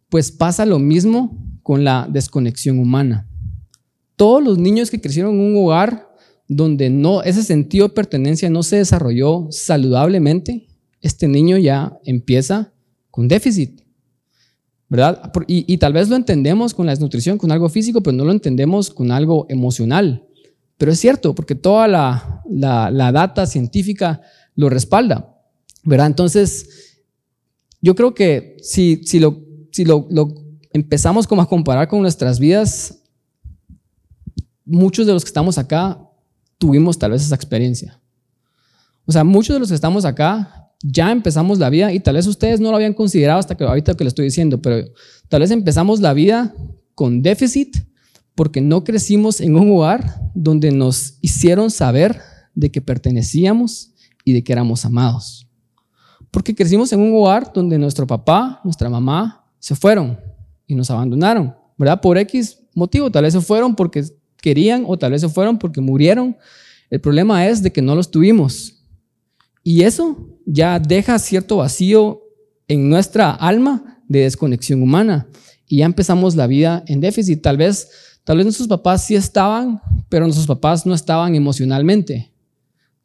Pues 0.09 0.31
pasa 0.31 0.65
lo 0.65 0.79
mismo 0.79 1.37
con 1.63 1.83
la 1.83 2.07
desconexión 2.11 2.79
humana. 2.79 3.27
Todos 4.15 4.43
los 4.43 4.57
niños 4.57 4.91
que 4.91 4.99
crecieron 4.99 5.35
en 5.35 5.41
un 5.41 5.63
hogar 5.63 6.09
donde 6.47 6.89
no, 6.89 7.23
ese 7.23 7.43
sentido 7.43 7.87
de 7.87 7.93
pertenencia 7.93 8.49
no 8.49 8.61
se 8.61 8.77
desarrolló 8.77 9.47
saludablemente, 9.51 10.67
este 10.99 11.27
niño 11.27 11.57
ya 11.57 11.97
empieza 12.03 12.73
con 13.09 13.27
déficit, 13.27 13.81
¿verdad? 14.91 15.31
Y, 15.47 15.77
tal 15.77 15.93
vez 15.93 16.09
lo 16.09 16.17
entendemos 16.17 16.73
con 16.73 16.85
la 16.85 16.91
desnutrición, 16.91 17.37
con 17.37 17.49
algo 17.53 17.69
físico, 17.69 18.03
pero 18.03 18.17
no 18.17 18.25
lo 18.25 18.33
entendemos 18.33 18.89
con 18.89 19.09
algo 19.09 19.45
emocional. 19.47 20.27
Pero 20.75 20.91
es 20.91 20.99
cierto, 20.99 21.33
porque 21.33 21.55
toda 21.55 21.87
la, 21.87 22.43
data 23.13 23.45
científica 23.45 24.21
lo 24.53 24.69
respalda, 24.69 25.33
¿verdad? 25.83 26.07
Entonces, 26.07 26.97
yo 27.79 27.95
creo 27.95 28.13
que 28.13 28.57
si, 28.61 29.01
si 29.05 29.21
lo, 29.21 29.45
lo 30.09 30.35
empezamos 30.73 31.25
como 31.25 31.41
a 31.41 31.47
comparar 31.47 31.87
con 31.87 32.01
nuestras 32.01 32.37
vidas, 32.37 33.01
muchos 34.65 35.07
de 35.07 35.13
los 35.13 35.23
que 35.23 35.29
estamos 35.29 35.57
acá 35.57 36.01
tuvimos 36.57 36.99
tal 36.99 37.11
vez 37.11 37.21
esa 37.21 37.35
experiencia. 37.35 37.97
O 39.05 39.13
sea, 39.13 39.23
muchos 39.23 39.53
de 39.53 39.61
los 39.61 39.69
que 39.69 39.75
estamos 39.75 40.03
acá 40.03 40.60
ya 40.83 41.11
empezamos 41.11 41.59
la 41.59 41.69
vida 41.69 41.93
y 41.93 41.99
tal 41.99 42.15
vez 42.15 42.27
ustedes 42.27 42.59
no 42.59 42.69
lo 42.69 42.75
habían 42.75 42.93
considerado 42.93 43.39
hasta 43.39 43.55
que 43.55 43.63
ahorita 43.63 43.95
que 43.95 44.03
lo 44.03 44.07
estoy 44.07 44.25
diciendo, 44.25 44.61
pero 44.61 44.91
tal 45.29 45.41
vez 45.41 45.51
empezamos 45.51 45.99
la 45.99 46.13
vida 46.13 46.53
con 46.95 47.21
déficit 47.21 47.77
porque 48.35 48.61
no 48.61 48.83
crecimos 48.83 49.41
en 49.41 49.55
un 49.55 49.71
hogar 49.71 50.21
donde 50.33 50.71
nos 50.71 51.17
hicieron 51.21 51.69
saber 51.69 52.19
de 52.55 52.71
que 52.71 52.81
pertenecíamos 52.81 53.91
y 54.23 54.33
de 54.33 54.43
que 54.43 54.53
éramos 54.53 54.85
amados. 54.85 55.47
Porque 56.31 56.55
crecimos 56.55 56.91
en 56.93 57.01
un 57.01 57.13
hogar 57.13 57.51
donde 57.53 57.77
nuestro 57.77 58.07
papá, 58.07 58.61
nuestra 58.63 58.89
mamá 58.89 59.45
se 59.59 59.75
fueron 59.75 60.19
y 60.65 60.75
nos 60.75 60.89
abandonaron, 60.89 61.53
¿verdad? 61.77 61.99
Por 62.01 62.17
X 62.17 62.59
motivo, 62.73 63.11
tal 63.11 63.23
vez 63.23 63.33
se 63.33 63.41
fueron 63.41 63.75
porque 63.75 64.03
querían 64.37 64.85
o 64.87 64.97
tal 64.97 65.11
vez 65.11 65.21
se 65.21 65.29
fueron 65.29 65.59
porque 65.59 65.81
murieron. 65.81 66.37
El 66.89 67.01
problema 67.01 67.47
es 67.47 67.61
de 67.61 67.71
que 67.71 67.81
no 67.81 67.95
los 67.95 68.09
tuvimos. 68.09 68.81
Y 69.63 69.83
eso 69.83 70.30
ya 70.45 70.79
deja 70.79 71.19
cierto 71.19 71.57
vacío 71.57 72.23
en 72.67 72.89
nuestra 72.89 73.31
alma 73.31 74.01
de 74.07 74.21
desconexión 74.21 74.81
humana. 74.81 75.27
Y 75.67 75.77
ya 75.77 75.85
empezamos 75.85 76.35
la 76.35 76.47
vida 76.47 76.83
en 76.87 76.99
déficit. 76.99 77.41
Tal 77.41 77.57
vez, 77.57 77.89
tal 78.23 78.37
vez 78.37 78.45
nuestros 78.45 78.67
papás 78.67 79.05
sí 79.05 79.15
estaban, 79.15 79.81
pero 80.09 80.25
nuestros 80.25 80.47
papás 80.47 80.85
no 80.85 80.93
estaban 80.93 81.35
emocionalmente. 81.35 82.29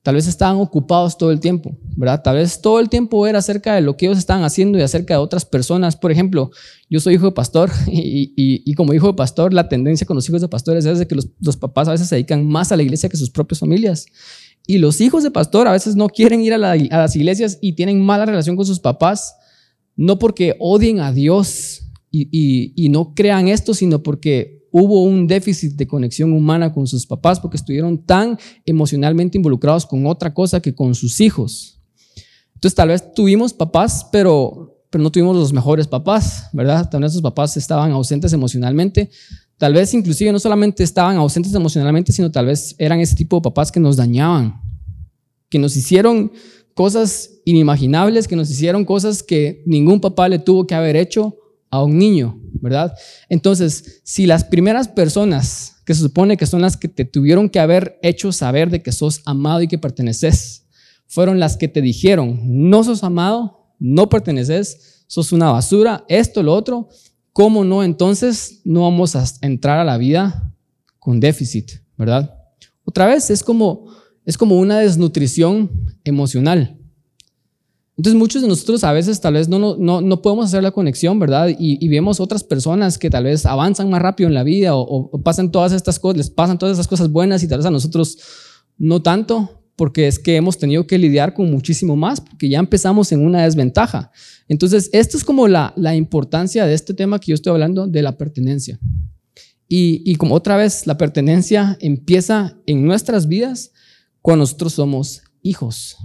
tal 0.02 0.14
vez 0.14 0.28
estaban 0.28 0.58
ocupados 0.58 1.18
todo 1.18 1.32
el 1.32 1.40
tiempo, 1.40 1.76
¿verdad? 1.96 2.22
Tal 2.22 2.36
vez 2.36 2.60
todo 2.60 2.78
el 2.78 2.88
tiempo 2.88 3.26
era 3.26 3.40
acerca 3.40 3.74
de 3.74 3.80
lo 3.80 3.96
que 3.96 4.06
ellos 4.06 4.18
estaban 4.18 4.44
haciendo 4.44 4.78
y 4.78 4.82
acerca 4.82 5.14
de 5.14 5.18
otras 5.18 5.44
personas. 5.44 5.96
Por 5.96 6.12
ejemplo, 6.12 6.52
yo 6.88 7.00
soy 7.00 7.14
hijo 7.14 7.26
de 7.26 7.32
pastor 7.32 7.72
y, 7.88 8.72
como 8.74 8.94
hijo 8.94 9.08
de 9.08 9.14
pastor, 9.14 9.52
la 9.52 9.68
tendencia 9.68 10.06
con 10.06 10.14
los 10.14 10.28
hijos 10.28 10.40
de 10.40 10.46
pastores 10.46 10.84
es 10.84 11.00
de 11.00 11.08
que 11.08 11.16
los, 11.16 11.56
papás 11.56 11.88
a 11.88 11.90
veces 11.90 12.06
se 12.06 12.14
dedican 12.14 12.46
más 12.46 12.70
a 12.70 12.76
la 12.76 12.84
iglesia 12.84 13.08
que 13.08 13.16
sus 13.16 13.30
propias 13.30 13.58
familias. 13.58 14.06
Y 14.66 14.78
los 14.78 15.00
hijos 15.00 15.22
de 15.22 15.30
pastor 15.30 15.68
a 15.68 15.72
veces 15.72 15.96
no 15.96 16.08
quieren 16.08 16.40
ir 16.42 16.54
a, 16.54 16.56
a 16.56 16.76
las 16.76 17.16
iglesias 17.16 17.58
y 17.60 17.74
tienen 17.74 18.00
mala 18.00 18.26
relación 18.26 18.56
con 18.56 18.66
sus 18.66 18.80
papás, 18.80 19.34
no 19.94 20.18
porque 20.18 20.56
odien 20.58 21.00
a 21.00 21.12
Dios 21.12 21.82
y 22.10 22.88
no 22.90 23.14
crean 23.14 23.48
esto, 23.48 23.74
sino 23.74 24.02
porque 24.02 24.56
hubo 24.78 25.02
un 25.04 25.26
déficit 25.26 25.72
de 25.72 25.86
conexión 25.86 26.34
humana 26.34 26.70
con 26.70 26.86
sus 26.86 27.06
papás 27.06 27.40
porque 27.40 27.56
estuvieron 27.56 28.04
tan 28.04 28.38
emocionalmente 28.66 29.38
involucrados 29.38 29.86
con 29.86 30.04
otra 30.06 30.34
cosa 30.34 30.60
que 30.60 30.74
con 30.74 30.94
sus 30.94 31.20
hijos. 31.22 31.80
Entonces 32.54 32.74
tal 32.74 32.88
vez 32.88 33.14
tuvimos 33.14 33.54
papás, 33.54 34.06
pero, 34.12 34.82
pero 34.90 35.02
no 35.02 35.10
tuvimos 35.10 35.34
los 35.34 35.52
mejores 35.52 35.86
papás, 35.86 36.50
¿verdad? 36.52 36.90
Tal 36.90 37.00
vez 37.00 37.12
esos 37.12 37.22
papás 37.22 37.56
estaban 37.56 37.90
ausentes 37.92 38.34
emocionalmente. 38.34 39.08
Tal 39.58 39.72
vez 39.72 39.94
inclusive 39.94 40.32
no 40.32 40.38
solamente 40.38 40.82
estaban 40.82 41.16
ausentes 41.16 41.54
emocionalmente, 41.54 42.12
sino 42.12 42.30
tal 42.30 42.46
vez 42.46 42.74
eran 42.78 43.00
ese 43.00 43.16
tipo 43.16 43.36
de 43.36 43.42
papás 43.42 43.72
que 43.72 43.80
nos 43.80 43.96
dañaban, 43.96 44.60
que 45.48 45.58
nos 45.58 45.76
hicieron 45.76 46.30
cosas 46.74 47.30
inimaginables, 47.46 48.28
que 48.28 48.36
nos 48.36 48.50
hicieron 48.50 48.84
cosas 48.84 49.22
que 49.22 49.62
ningún 49.64 50.00
papá 50.00 50.28
le 50.28 50.38
tuvo 50.38 50.66
que 50.66 50.74
haber 50.74 50.94
hecho 50.96 51.36
a 51.70 51.82
un 51.82 51.96
niño, 51.96 52.38
¿verdad? 52.60 52.94
Entonces, 53.30 54.02
si 54.04 54.26
las 54.26 54.44
primeras 54.44 54.88
personas 54.88 55.76
que 55.86 55.94
se 55.94 56.02
supone 56.02 56.36
que 56.36 56.46
son 56.46 56.60
las 56.60 56.76
que 56.76 56.88
te 56.88 57.04
tuvieron 57.04 57.48
que 57.48 57.60
haber 57.60 57.98
hecho 58.02 58.32
saber 58.32 58.70
de 58.70 58.82
que 58.82 58.92
sos 58.92 59.22
amado 59.24 59.62
y 59.62 59.68
que 59.68 59.78
perteneces, 59.78 60.66
fueron 61.06 61.38
las 61.38 61.56
que 61.56 61.68
te 61.68 61.80
dijeron, 61.80 62.40
no 62.44 62.84
sos 62.84 63.04
amado, 63.04 63.72
no 63.78 64.08
perteneces, 64.08 65.04
sos 65.06 65.32
una 65.32 65.50
basura, 65.50 66.04
esto, 66.08 66.42
lo 66.42 66.52
otro, 66.52 66.88
¿cómo 67.36 67.64
no? 67.64 67.84
Entonces 67.84 68.62
no 68.64 68.84
vamos 68.84 69.14
a 69.14 69.22
entrar 69.42 69.78
a 69.78 69.84
la 69.84 69.98
vida 69.98 70.54
con 70.98 71.20
déficit, 71.20 71.70
¿verdad? 71.98 72.34
Otra 72.82 73.04
vez, 73.04 73.28
es 73.28 73.44
como, 73.44 73.88
es 74.24 74.38
como 74.38 74.58
una 74.58 74.78
desnutrición 74.78 75.70
emocional. 76.02 76.78
Entonces 77.98 78.18
muchos 78.18 78.40
de 78.40 78.48
nosotros 78.48 78.84
a 78.84 78.92
veces 78.92 79.20
tal 79.20 79.34
vez 79.34 79.50
no, 79.50 79.76
no, 79.76 80.00
no 80.00 80.22
podemos 80.22 80.46
hacer 80.46 80.62
la 80.62 80.70
conexión, 80.70 81.18
¿verdad? 81.18 81.54
Y, 81.58 81.86
vemos 81.88 82.20
otras 82.20 82.42
personas 82.42 82.96
que 82.96 83.10
tal 83.10 83.24
vez 83.24 83.44
avanzan 83.44 83.90
más 83.90 84.00
rápido 84.00 84.28
en 84.28 84.34
la 84.34 84.42
vida 84.42 84.74
o, 84.74 85.10
pasan 85.22 85.52
todas 85.52 85.72
estas 85.72 85.98
cosas, 85.98 86.16
les 86.16 86.30
pasan 86.30 86.56
todas 86.56 86.72
esas 86.72 86.88
cosas 86.88 87.10
buenas 87.10 87.42
y 87.42 87.48
tal 87.48 87.58
vez 87.58 87.66
a 87.66 87.70
nosotros 87.70 88.16
no 88.78 89.02
tanto, 89.02 89.62
porque 89.76 90.06
es 90.06 90.18
que 90.18 90.36
hemos 90.36 90.56
tenido 90.56 90.86
que 90.86 90.96
lidiar 90.96 91.34
con 91.34 91.50
muchísimo 91.50 91.96
más, 91.96 92.18
porque 92.18 92.48
ya 92.48 92.60
empezamos 92.60 93.12
en 93.12 93.22
una 93.22 93.42
desventaja. 93.42 94.10
Entonces, 94.48 94.90
esto 94.92 95.16
es 95.16 95.24
como 95.24 95.48
la, 95.48 95.72
la 95.76 95.96
importancia 95.96 96.66
de 96.66 96.74
este 96.74 96.94
tema 96.94 97.18
que 97.18 97.32
yo 97.32 97.34
estoy 97.34 97.52
hablando, 97.52 97.86
de 97.86 98.02
la 98.02 98.16
pertenencia. 98.16 98.78
Y, 99.68 100.02
y 100.04 100.14
como 100.16 100.34
otra 100.34 100.56
vez, 100.56 100.86
la 100.86 100.96
pertenencia 100.96 101.76
empieza 101.80 102.58
en 102.66 102.84
nuestras 102.84 103.26
vidas 103.26 103.72
cuando 104.22 104.42
nosotros 104.42 104.74
somos 104.74 105.22
hijos 105.42 105.96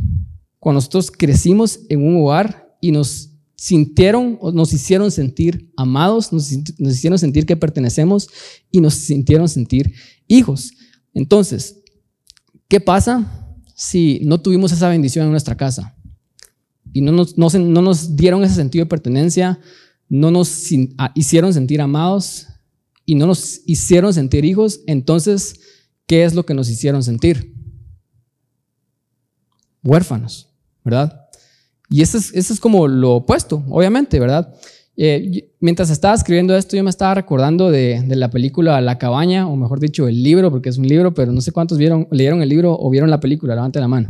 cuando 0.62 0.77
nosotros 0.77 1.10
crecimos 1.10 1.79
en 1.89 2.03
un 2.03 2.21
hogar 2.21 2.77
y 2.79 2.91
nos 2.91 3.31
sintieron 3.55 4.38
o 4.39 4.51
nos 4.51 4.71
hicieron 4.71 5.10
sentir 5.10 5.71
amados, 5.75 6.31
nos, 6.31 6.51
hicieron 6.51 7.17
sentir 7.17 7.48
que 7.48 7.57
pertenecemos 7.57 8.29
y 8.69 8.79
nos 8.79 8.93
sintieron 8.93 9.50
sentir 9.50 9.91
hijos. 10.27 10.71
Entonces, 11.15 11.81
¿qué 12.67 12.79
pasa 12.79 13.57
si 13.75 14.21
no 14.24 14.39
tuvimos 14.39 14.71
esa 14.71 14.88
bendición 14.88 15.25
en 15.25 15.31
nuestra 15.31 15.57
casa? 15.57 15.95
Y 16.93 17.01
no 17.01 17.12
nos, 17.12 17.38
no, 17.38 17.50
nos 17.81 18.15
dieron 18.15 18.43
ese 18.43 18.55
sentido 18.55 18.86
de 18.86 18.89
pertenencia, 18.89 19.60
no 20.10 20.31
nos 20.31 20.67
ah, 20.98 21.12
hicieron 21.15 21.53
sentir 21.53 21.81
amados 21.81 22.48
y 23.05 23.15
no 23.15 23.27
nos 23.27 23.62
hicieron 23.65 24.13
sentir 24.13 24.45
hijos, 24.45 24.81
entonces, 24.88 25.60
¿qué 26.05 26.24
es 26.24 26.33
lo 26.33 26.45
que 26.45 26.53
nos 26.53 26.69
hicieron 26.69 27.03
sentir? 27.03 27.55
Huérfanos. 29.83 30.51
¿verdad? 30.83 31.27
Y 31.89 32.01
eso 32.01 32.17
es, 32.17 32.33
eso 32.33 32.53
es 32.53 32.60
como 32.60 32.88
lo 32.88 33.15
opuesto, 33.15 33.63
obviamente, 33.70 34.20
¿verdad? 34.20 34.53
Eh, 34.96 35.50
mientras 35.59 35.89
estaba 35.89 36.13
escribiendo 36.13 36.55
esto, 36.55 36.75
yo 36.75 36.83
me 36.83 36.89
estaba 36.89 37.13
recordando 37.15 37.72
de, 37.72 38.01
de, 38.05 38.15
la 38.15 38.29
película 38.29 38.79
La 38.81 38.98
cabaña, 38.98 39.48
o 39.48 39.55
mejor 39.55 39.79
dicho, 39.79 40.07
el 40.07 40.22
libro, 40.22 40.51
porque 40.51 40.70
es 40.70 40.77
un 40.77 40.87
libro, 40.87 41.13
pero 41.13 41.31
no 41.31 41.42
sé 41.42 41.51
cuántos 41.51 41.77
vieron, 41.77 42.07
leyeron 42.11 42.42
el 42.42 42.50
libro 42.50 42.77
o 42.77 42.89
vieron 42.89 43.09
la 43.09 43.20
película, 43.20 43.55
levanten 43.55 43.81
la 43.81 43.87
mano. 43.87 44.09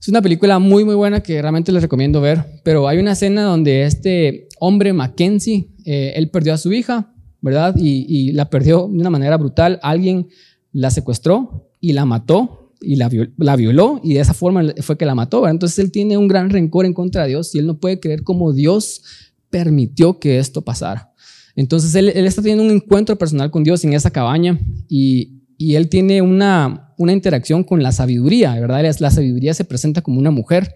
Es 0.00 0.08
una 0.08 0.22
película 0.22 0.58
muy, 0.58 0.84
muy 0.84 0.94
buena 0.94 1.20
que 1.20 1.40
realmente 1.40 1.72
les 1.72 1.82
recomiendo 1.82 2.20
ver, 2.20 2.60
pero 2.64 2.88
hay 2.88 2.98
una 2.98 3.12
escena 3.12 3.42
donde 3.42 3.84
este 3.84 4.48
hombre, 4.58 4.92
Mackenzie, 4.92 5.68
eh, 5.84 6.12
él 6.16 6.30
perdió 6.30 6.54
a 6.54 6.58
su 6.58 6.72
hija, 6.72 7.12
¿verdad? 7.40 7.74
Y, 7.76 8.06
y 8.08 8.32
la 8.32 8.50
perdió 8.50 8.88
de 8.88 8.98
una 8.98 9.10
manera 9.10 9.36
brutal. 9.36 9.78
Alguien 9.82 10.28
la 10.72 10.90
secuestró 10.90 11.70
y 11.80 11.92
la 11.92 12.04
mató 12.04 12.62
y 12.82 12.96
la, 12.96 13.56
violó 13.56 14.00
y 14.02 14.14
de 14.14 14.20
esa 14.20 14.34
forma 14.34 14.62
fue 14.80 14.96
que 14.96 15.06
la 15.06 15.14
mató. 15.14 15.48
Entonces 15.48 15.78
él 15.78 15.90
tiene 15.90 16.16
un 16.18 16.28
gran 16.28 16.50
rencor 16.50 16.84
en 16.84 16.94
contra 16.94 17.22
de 17.22 17.30
Dios 17.30 17.54
y 17.54 17.58
él 17.58 17.66
no 17.66 17.78
puede 17.78 18.00
creer 18.00 18.22
cómo 18.22 18.52
Dios 18.52 19.02
permitió 19.50 20.18
que 20.18 20.38
esto 20.38 20.62
pasara. 20.62 21.12
Entonces 21.54 21.94
él, 21.94 22.08
está 22.08 22.42
teniendo 22.42 22.64
un 22.64 22.70
encuentro 22.70 23.16
personal 23.16 23.50
con 23.50 23.62
Dios 23.62 23.84
en 23.84 23.92
esa 23.92 24.10
cabaña 24.10 24.58
y, 24.88 25.41
él 25.74 25.88
tiene 25.88 26.22
una, 26.22 26.94
una 26.98 27.12
interacción 27.12 27.64
con 27.64 27.82
la 27.82 27.92
sabiduría, 27.92 28.54
¿verdad? 28.58 28.84
La 28.98 29.10
sabiduría 29.10 29.54
se 29.54 29.64
presenta 29.64 30.02
como 30.02 30.18
una 30.18 30.30
mujer 30.30 30.74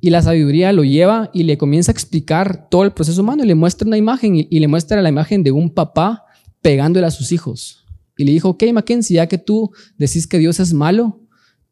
y 0.00 0.10
la 0.10 0.22
sabiduría 0.22 0.72
lo 0.72 0.84
lleva 0.84 1.30
y 1.32 1.42
le 1.42 1.58
comienza 1.58 1.90
a 1.90 1.94
explicar 1.94 2.68
todo 2.70 2.84
el 2.84 2.92
proceso 2.92 3.22
humano 3.22 3.44
y 3.44 3.46
le 3.46 3.54
muestra 3.54 3.86
una 3.86 3.96
imagen 3.96 4.36
y, 4.36 4.48
y 4.50 4.60
le 4.60 4.68
muestra 4.68 5.02
la 5.02 5.08
imagen 5.08 5.42
de 5.42 5.52
un 5.52 5.70
papá 5.70 6.24
pegándole 6.62 7.06
a 7.06 7.10
sus 7.10 7.32
hijos. 7.32 7.84
Y 8.16 8.24
le 8.24 8.32
dijo, 8.32 8.50
ok, 8.50 8.64
Mackenzie, 8.72 9.16
ya 9.16 9.26
que 9.26 9.38
tú 9.38 9.70
decís 9.96 10.26
que 10.26 10.38
Dios 10.38 10.60
es 10.60 10.72
malo, 10.72 11.20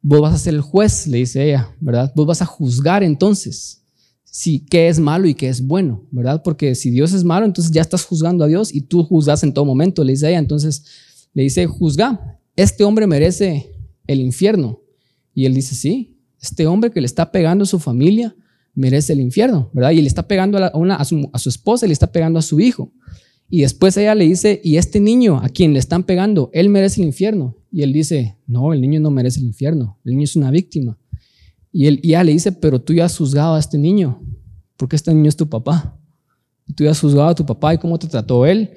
Vos 0.00 0.20
vas 0.20 0.34
a 0.34 0.38
ser 0.38 0.54
el 0.54 0.60
juez, 0.60 1.06
le 1.06 1.18
dice 1.18 1.44
ella, 1.44 1.74
¿verdad? 1.80 2.12
Vos 2.14 2.26
vas 2.26 2.40
a 2.40 2.46
juzgar 2.46 3.02
entonces 3.02 3.82
si 4.24 4.64
qué 4.64 4.88
es 4.88 5.00
malo 5.00 5.26
y 5.26 5.34
qué 5.34 5.48
es 5.48 5.66
bueno, 5.66 6.06
¿verdad? 6.10 6.42
Porque 6.44 6.74
si 6.74 6.90
Dios 6.90 7.12
es 7.12 7.24
malo, 7.24 7.44
entonces 7.44 7.72
ya 7.72 7.80
estás 7.80 8.04
juzgando 8.04 8.44
a 8.44 8.46
Dios 8.46 8.72
y 8.72 8.82
tú 8.82 9.02
juzgas 9.02 9.42
en 9.42 9.52
todo 9.52 9.64
momento, 9.64 10.04
le 10.04 10.12
dice 10.12 10.28
ella. 10.28 10.38
Entonces 10.38 10.84
le 11.34 11.42
dice, 11.42 11.66
juzga, 11.66 12.37
este 12.58 12.82
hombre 12.82 13.06
merece 13.06 13.72
el 14.08 14.20
infierno. 14.20 14.80
Y 15.32 15.46
él 15.46 15.54
dice, 15.54 15.76
sí, 15.76 16.18
este 16.40 16.66
hombre 16.66 16.90
que 16.90 17.00
le 17.00 17.06
está 17.06 17.30
pegando 17.30 17.62
a 17.62 17.66
su 17.66 17.78
familia 17.78 18.34
merece 18.74 19.12
el 19.12 19.20
infierno, 19.20 19.70
¿verdad? 19.72 19.92
Y 19.92 20.00
le 20.00 20.08
está 20.08 20.26
pegando 20.26 20.58
a, 20.58 21.04
su, 21.04 21.48
esposa 21.48 21.86
y 21.86 21.88
le 21.88 21.92
está 21.92 22.10
pegando 22.10 22.40
a 22.40 22.42
su 22.42 22.58
hijo. 22.58 22.92
Y 23.48 23.60
después 23.60 23.96
ella 23.96 24.16
le 24.16 24.24
dice, 24.24 24.60
y 24.64 24.76
este 24.76 24.98
niño 24.98 25.40
a 25.40 25.48
quien 25.50 25.72
le 25.72 25.78
están 25.78 26.02
pegando, 26.02 26.50
él 26.52 26.68
merece 26.68 27.00
el 27.00 27.06
infierno. 27.06 27.56
Y 27.70 27.82
él 27.82 27.92
dice, 27.92 28.36
no, 28.48 28.72
el 28.72 28.80
niño 28.80 28.98
no 28.98 29.12
merece 29.12 29.38
el 29.38 29.46
infierno, 29.46 30.00
el 30.04 30.14
niño 30.14 30.24
es 30.24 30.34
una 30.34 30.50
víctima. 30.50 30.98
Y, 31.70 31.86
él, 31.86 32.00
ella 32.02 32.24
le 32.24 32.32
dice, 32.32 32.50
pero 32.50 32.80
tú 32.80 32.92
ya 32.92 33.04
has 33.04 33.16
juzgado 33.16 33.54
a 33.54 33.60
este 33.60 33.78
niño, 33.78 34.20
porque 34.76 34.96
este 34.96 35.14
niño 35.14 35.28
es 35.28 35.36
tu 35.36 35.48
papá. 35.48 35.96
tú 36.74 36.82
ya 36.82 36.90
has 36.90 37.00
juzgado 37.00 37.28
a 37.28 37.34
tu 37.36 37.46
papá 37.46 37.74
y 37.74 37.78
cómo 37.78 38.00
te 38.00 38.08
trató 38.08 38.46
él. 38.46 38.72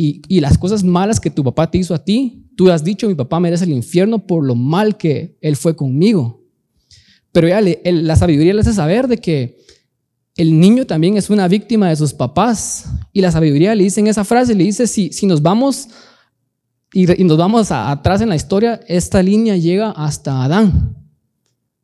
Y, 0.00 0.22
y 0.28 0.38
las 0.40 0.56
cosas 0.56 0.84
malas 0.84 1.18
que 1.18 1.28
tu 1.28 1.42
papá 1.42 1.68
te 1.68 1.78
hizo 1.78 1.92
a 1.92 2.04
ti, 2.04 2.46
tú 2.54 2.70
has 2.70 2.84
dicho, 2.84 3.08
mi 3.08 3.16
papá 3.16 3.40
merece 3.40 3.64
el 3.64 3.72
infierno 3.72 4.24
por 4.24 4.44
lo 4.44 4.54
mal 4.54 4.96
que 4.96 5.36
él 5.40 5.56
fue 5.56 5.74
conmigo. 5.74 6.44
Pero 7.32 7.48
ella 7.48 7.60
la 7.84 8.14
sabiduría 8.14 8.54
le 8.54 8.60
hace 8.60 8.72
saber 8.72 9.08
de 9.08 9.18
que 9.18 9.58
el 10.36 10.60
niño 10.60 10.86
también 10.86 11.16
es 11.16 11.30
una 11.30 11.48
víctima 11.48 11.88
de 11.88 11.96
sus 11.96 12.14
papás. 12.14 12.84
Y 13.12 13.22
la 13.22 13.32
sabiduría 13.32 13.74
le 13.74 13.82
dice 13.82 13.98
en 13.98 14.06
esa 14.06 14.22
frase, 14.22 14.54
le 14.54 14.62
dice, 14.62 14.86
si, 14.86 15.12
si 15.12 15.26
nos 15.26 15.42
vamos 15.42 15.88
y, 16.92 17.06
nos 17.24 17.36
vamos 17.36 17.72
atrás 17.72 18.20
en 18.20 18.28
la 18.28 18.36
historia, 18.36 18.78
esta 18.86 19.20
línea 19.20 19.56
llega 19.56 19.90
hasta 19.90 20.44
Adán. 20.44 20.96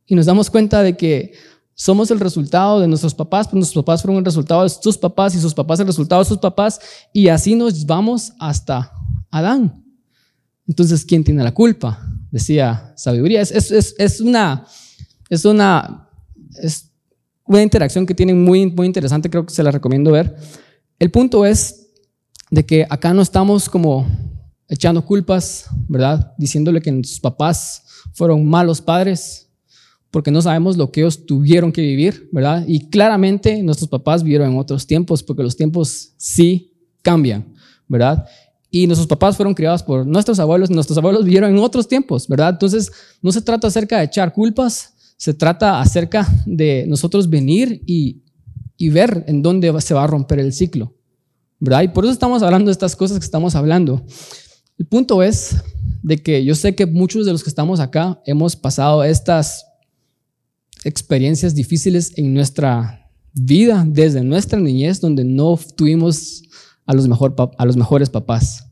Y 0.06 0.14
nos 0.14 0.26
damos 0.26 0.50
cuenta 0.50 0.84
de 0.84 0.96
que 0.96 1.32
somos 1.74 2.10
el 2.10 2.20
resultado 2.20 2.80
de 2.80 2.88
nuestros 2.88 3.14
papás, 3.14 3.48
pero 3.48 3.58
nuestros 3.58 3.84
papás 3.84 4.02
fueron 4.02 4.18
el 4.18 4.24
resultado 4.24 4.62
de 4.62 4.68
sus 4.68 4.96
papás 4.96 5.34
y 5.34 5.40
sus 5.40 5.54
papás 5.54 5.80
el 5.80 5.86
resultado 5.86 6.22
de 6.22 6.28
sus 6.28 6.38
papás. 6.38 6.80
Y 7.12 7.28
así 7.28 7.54
nos 7.54 7.84
vamos 7.86 8.32
hasta 8.38 8.92
Adán. 9.30 9.84
Entonces, 10.66 11.04
¿quién 11.04 11.24
tiene 11.24 11.42
la 11.42 11.52
culpa? 11.52 12.00
Decía 12.30 12.92
sabiduría. 12.96 13.40
Es, 13.40 13.50
es, 13.52 13.94
es 13.98 14.20
una, 14.20 14.66
es 15.28 15.44
una, 15.44 16.08
es 16.62 16.90
una 17.46 17.62
interacción 17.62 18.06
que 18.06 18.14
tienen 18.14 18.42
muy, 18.42 18.70
muy 18.70 18.86
interesante, 18.86 19.28
creo 19.28 19.44
que 19.44 19.52
se 19.52 19.62
la 19.62 19.70
recomiendo 19.70 20.12
ver. 20.12 20.36
El 20.98 21.10
punto 21.10 21.44
es 21.44 21.88
de 22.50 22.64
que 22.64 22.86
acá 22.88 23.12
no 23.12 23.22
estamos 23.22 23.68
como 23.68 24.06
echando 24.68 25.04
culpas, 25.04 25.66
¿verdad? 25.88 26.34
Diciéndole 26.38 26.80
que 26.80 27.02
sus 27.04 27.20
papás 27.20 27.82
fueron 28.12 28.46
malos 28.46 28.80
padres, 28.80 29.43
porque 30.14 30.30
no 30.30 30.40
sabemos 30.40 30.76
lo 30.76 30.92
que 30.92 31.00
ellos 31.00 31.26
tuvieron 31.26 31.72
que 31.72 31.80
vivir, 31.80 32.28
¿verdad? 32.30 32.64
Y 32.68 32.88
claramente 32.88 33.60
nuestros 33.64 33.90
papás 33.90 34.22
vivieron 34.22 34.52
en 34.52 34.58
otros 34.60 34.86
tiempos, 34.86 35.24
porque 35.24 35.42
los 35.42 35.56
tiempos 35.56 36.12
sí 36.16 36.72
cambian, 37.02 37.52
¿verdad? 37.88 38.24
y 38.70 38.86
nuestros 38.86 39.08
papás 39.08 39.36
fueron 39.36 39.54
criados 39.54 39.82
por 39.82 40.06
nuestros 40.06 40.38
abuelos, 40.38 40.70
nuestros 40.70 40.96
abuelos 40.98 41.24
vivieron 41.24 41.50
en 41.50 41.58
otros 41.58 41.88
tiempos, 41.88 42.28
¿verdad? 42.28 42.50
Entonces, 42.50 42.92
no 43.22 43.32
se 43.32 43.42
trata 43.42 43.66
acerca 43.66 43.98
de 43.98 44.04
echar 44.04 44.32
culpas, 44.32 44.94
se 45.16 45.34
trata 45.34 45.80
acerca 45.80 46.28
de 46.46 46.84
nosotros 46.86 47.28
venir 47.28 47.82
y, 47.84 48.22
y 48.76 48.90
ver 48.90 49.24
en 49.26 49.42
dónde 49.42 49.80
se 49.80 49.94
va 49.94 50.04
a 50.04 50.06
romper 50.06 50.38
el 50.38 50.52
ciclo, 50.52 50.94
¿verdad? 51.58 51.82
Y 51.82 51.88
por 51.88 52.04
eso 52.04 52.12
estamos 52.12 52.40
hablando 52.44 52.66
de 52.66 52.72
estas 52.72 52.94
cosas 52.94 53.18
que 53.18 53.24
estamos 53.24 53.56
hablando. 53.56 54.04
El 54.78 54.86
punto 54.86 55.24
es 55.24 55.56
de 56.04 56.22
que 56.22 56.44
yo 56.44 56.54
sé 56.54 56.76
que 56.76 56.86
muchos 56.86 57.26
de 57.26 57.32
los 57.32 57.42
que 57.42 57.50
estamos 57.50 57.80
acá 57.80 58.20
hemos 58.26 58.54
pasado 58.54 59.02
estas 59.02 59.66
experiencias 60.84 61.54
difíciles 61.54 62.12
en 62.16 62.34
nuestra 62.34 63.10
vida 63.32 63.84
desde 63.86 64.22
nuestra 64.22 64.60
niñez, 64.60 65.00
donde 65.00 65.24
no 65.24 65.58
tuvimos 65.76 66.42
a 66.86 66.94
los, 66.94 67.08
mejor, 67.08 67.34
a 67.58 67.64
los 67.64 67.76
mejores 67.76 68.10
papás 68.10 68.64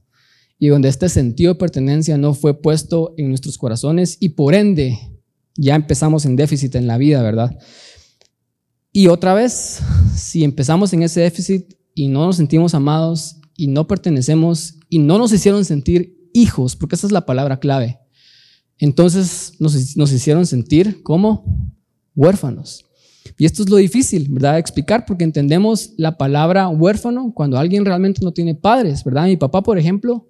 y 0.58 0.68
donde 0.68 0.88
este 0.88 1.08
sentido 1.08 1.54
de 1.54 1.58
pertenencia 1.58 2.16
no 2.16 2.34
fue 2.34 2.60
puesto 2.60 3.14
en 3.16 3.30
nuestros 3.30 3.58
corazones 3.58 4.16
y 4.20 4.28
por 4.28 4.54
ende 4.54 4.96
ya 5.56 5.74
empezamos 5.74 6.24
en 6.24 6.36
déficit 6.36 6.76
en 6.76 6.86
la 6.86 6.98
vida, 6.98 7.20
¿verdad? 7.22 7.58
Y 8.92 9.08
otra 9.08 9.34
vez, 9.34 9.80
si 10.14 10.44
empezamos 10.44 10.92
en 10.92 11.02
ese 11.02 11.20
déficit 11.20 11.74
y 11.94 12.08
no 12.08 12.26
nos 12.26 12.36
sentimos 12.36 12.74
amados 12.74 13.38
y 13.56 13.66
no 13.66 13.88
pertenecemos 13.88 14.74
y 14.88 14.98
no 14.98 15.18
nos 15.18 15.32
hicieron 15.32 15.64
sentir 15.64 16.30
hijos, 16.32 16.76
porque 16.76 16.94
esa 16.94 17.06
es 17.06 17.12
la 17.12 17.26
palabra 17.26 17.58
clave, 17.58 17.98
entonces 18.78 19.54
nos, 19.58 19.96
nos 19.96 20.12
hicieron 20.12 20.46
sentir 20.46 21.02
como 21.02 21.74
huérfanos. 22.14 22.84
Y 23.38 23.44
esto 23.44 23.62
es 23.62 23.70
lo 23.70 23.76
difícil, 23.76 24.28
¿verdad? 24.30 24.58
explicar 24.58 25.04
porque 25.06 25.24
entendemos 25.24 25.92
la 25.96 26.16
palabra 26.16 26.68
huérfano 26.68 27.32
cuando 27.34 27.58
alguien 27.58 27.84
realmente 27.84 28.20
no 28.22 28.32
tiene 28.32 28.54
padres, 28.54 29.04
¿verdad? 29.04 29.26
Mi 29.26 29.36
papá, 29.36 29.62
por 29.62 29.78
ejemplo, 29.78 30.28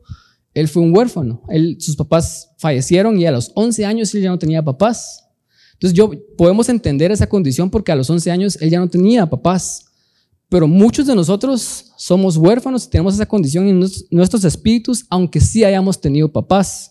él 0.55 0.69
fue 0.69 0.83
un 0.83 0.95
huérfano. 0.97 1.43
Él, 1.49 1.77
sus 1.81 1.97
papás 1.97 2.51
fallecieron 2.59 3.19
y 3.19 3.27
a 3.27 3.33
los 3.33 3.51
11 3.55 3.87
años 3.87 4.15
él 4.15 4.23
ya 4.23 4.31
no 4.31 4.39
tenía 4.39 4.63
papás. 4.63 5.25
Entonces 5.75 5.97
yo 5.97 6.11
podemos 6.37 6.69
entender 6.69 7.11
esa 7.11 7.27
condición 7.27 7.71
porque 7.71 7.93
a 7.93 7.97
los 7.97 8.09
11 8.09 8.31
años 8.31 8.59
él 8.61 8.71
ya 8.71 8.79
no 8.79 8.89
tenía 8.89 9.29
papás. 9.29 9.87
Pero 10.49 10.69
muchos 10.69 11.07
de 11.07 11.15
nosotros 11.15 11.93
somos 11.97 12.37
huérfanos 12.37 12.85
y 12.85 12.91
tenemos 12.91 13.15
esa 13.15 13.27
condición 13.27 13.69
en 13.69 13.81
nuestros 14.11 14.45
espíritus, 14.45 15.07
aunque 15.09 15.41
sí 15.41 15.65
hayamos 15.65 15.99
tenido 15.99 16.31
papás, 16.31 16.91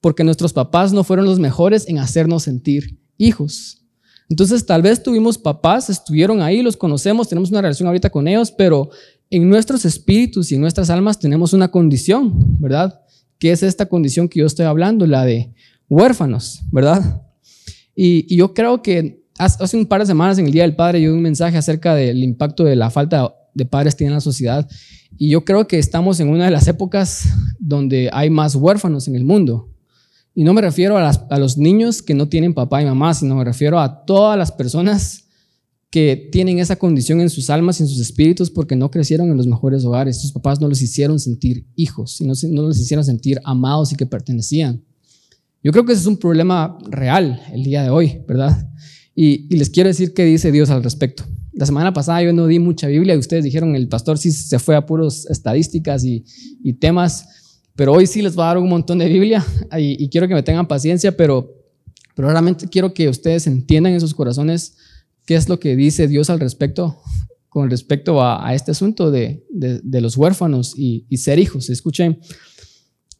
porque 0.00 0.22
nuestros 0.22 0.52
papás 0.52 0.92
no 0.92 1.02
fueron 1.02 1.26
los 1.26 1.40
mejores 1.40 1.88
en 1.88 1.98
hacernos 1.98 2.44
sentir 2.44 3.00
hijos. 3.18 3.83
Entonces 4.28 4.64
tal 4.64 4.82
vez 4.82 5.02
tuvimos 5.02 5.38
papás, 5.38 5.90
estuvieron 5.90 6.40
ahí, 6.40 6.62
los 6.62 6.76
conocemos, 6.76 7.28
tenemos 7.28 7.50
una 7.50 7.62
relación 7.62 7.86
ahorita 7.86 8.10
con 8.10 8.26
ellos, 8.26 8.50
pero 8.50 8.90
en 9.30 9.48
nuestros 9.48 9.84
espíritus 9.84 10.50
y 10.50 10.54
en 10.54 10.60
nuestras 10.60 10.90
almas 10.90 11.18
tenemos 11.18 11.52
una 11.52 11.68
condición, 11.68 12.32
¿verdad? 12.60 13.00
¿Qué 13.38 13.52
es 13.52 13.62
esta 13.62 13.86
condición 13.86 14.28
que 14.28 14.40
yo 14.40 14.46
estoy 14.46 14.66
hablando? 14.66 15.06
La 15.06 15.24
de 15.24 15.52
huérfanos, 15.88 16.62
¿verdad? 16.70 17.22
Y, 17.94 18.34
yo 18.34 18.54
creo 18.54 18.82
que 18.82 19.24
hace 19.38 19.76
un 19.76 19.86
par 19.86 20.00
de 20.00 20.06
semanas 20.06 20.38
en 20.38 20.46
el 20.46 20.52
Día 20.52 20.62
del 20.62 20.76
Padre 20.76 21.02
yo 21.02 21.10
di 21.10 21.16
un 21.16 21.22
mensaje 21.22 21.56
acerca 21.56 21.94
del 21.94 22.22
impacto 22.22 22.64
de 22.64 22.76
la 22.76 22.90
falta 22.90 23.34
de 23.54 23.66
padres 23.66 23.96
tiene 23.96 24.08
en 24.10 24.14
la 24.14 24.20
sociedad. 24.20 24.68
Y 25.16 25.30
yo 25.30 25.44
creo 25.44 25.68
que 25.68 25.78
estamos 25.78 26.18
en 26.20 26.28
una 26.28 26.46
de 26.46 26.50
las 26.50 26.66
épocas 26.66 27.28
donde 27.58 28.10
hay 28.12 28.30
más 28.30 28.56
huérfanos 28.56 29.06
en 29.06 29.14
el 29.14 29.24
mundo. 29.24 29.73
Y 30.34 30.42
no 30.42 30.52
me 30.52 30.60
refiero 30.60 30.98
a, 30.98 31.38
los 31.38 31.56
niños 31.58 32.02
que 32.02 32.14
no 32.14 32.28
tienen 32.28 32.54
papá 32.54 32.82
y 32.82 32.84
mamá, 32.84 33.14
sino 33.14 33.36
me 33.36 33.44
refiero 33.44 33.78
a 33.78 34.04
todas 34.04 34.36
las 34.36 34.50
personas 34.50 35.24
que 35.90 36.28
tienen 36.32 36.58
esa 36.58 36.74
condición 36.74 37.20
en 37.20 37.30
sus 37.30 37.50
almas 37.50 37.78
y 37.78 37.84
en 37.84 37.88
sus 37.88 38.00
espíritus 38.00 38.50
porque 38.50 38.74
no 38.74 38.90
crecieron 38.90 39.30
en 39.30 39.36
los 39.36 39.46
mejores 39.46 39.84
hogares. 39.84 40.20
Sus 40.20 40.32
papás 40.32 40.60
no 40.60 40.66
los 40.66 40.82
hicieron 40.82 41.20
sentir 41.20 41.68
hijos, 41.76 42.20
y 42.20 42.24
no, 42.24 42.34
los 42.62 42.80
hicieron 42.80 43.04
sentir 43.04 43.40
amados 43.44 43.92
y 43.92 43.94
que 43.94 44.06
pertenecían. 44.06 44.82
Yo 45.62 45.70
creo 45.70 45.84
que 45.84 45.92
ese 45.92 46.00
es 46.00 46.06
un 46.08 46.16
problema 46.16 46.76
real 46.90 47.40
el 47.52 47.62
día 47.62 47.84
de 47.84 47.90
hoy, 47.90 48.22
¿verdad? 48.26 48.68
Y, 49.14 49.54
les 49.54 49.70
quiero 49.70 49.88
decir 49.88 50.12
qué 50.14 50.24
dice 50.24 50.50
Dios 50.50 50.68
al 50.70 50.82
respecto. 50.82 51.24
La 51.52 51.66
semana 51.66 51.92
pasada 51.92 52.22
yo 52.22 52.32
no 52.32 52.48
di 52.48 52.58
mucha 52.58 52.88
Biblia 52.88 53.14
y 53.14 53.18
ustedes 53.18 53.44
dijeron 53.44 53.76
el 53.76 53.86
pastor 53.86 54.18
sí 54.18 54.32
se 54.32 54.58
fue 54.58 54.74
a 54.74 54.86
puros 54.86 55.26
estadísticas 55.30 56.04
y, 56.04 56.24
temas, 56.80 57.28
pero 57.76 57.92
hoy 57.92 58.06
sí 58.06 58.22
les 58.22 58.34
voy 58.34 58.44
a 58.44 58.48
dar 58.48 58.58
un 58.58 58.68
montón 58.68 58.98
de 58.98 59.08
Biblia 59.08 59.44
y, 59.78 60.02
y 60.02 60.08
quiero 60.08 60.28
que 60.28 60.34
me 60.34 60.42
tengan 60.42 60.66
paciencia, 60.66 61.16
pero, 61.16 61.52
pero 62.14 62.30
realmente 62.30 62.68
quiero 62.68 62.92
que 62.94 63.08
ustedes 63.08 63.46
entiendan 63.46 63.92
en 63.92 64.00
sus 64.00 64.14
corazones 64.14 64.76
qué 65.26 65.34
es 65.34 65.48
lo 65.48 65.58
que 65.58 65.76
dice 65.76 66.08
Dios 66.08 66.30
al 66.30 66.40
respecto 66.40 67.00
con 67.54 67.70
respecto 67.70 68.20
a, 68.20 68.52
este 68.52 68.72
asunto 68.72 69.12
de, 69.12 69.44
los 69.92 70.16
huérfanos 70.16 70.74
y, 70.76 71.06
ser 71.16 71.38
hijos. 71.38 71.70
Escuchen, 71.70 72.18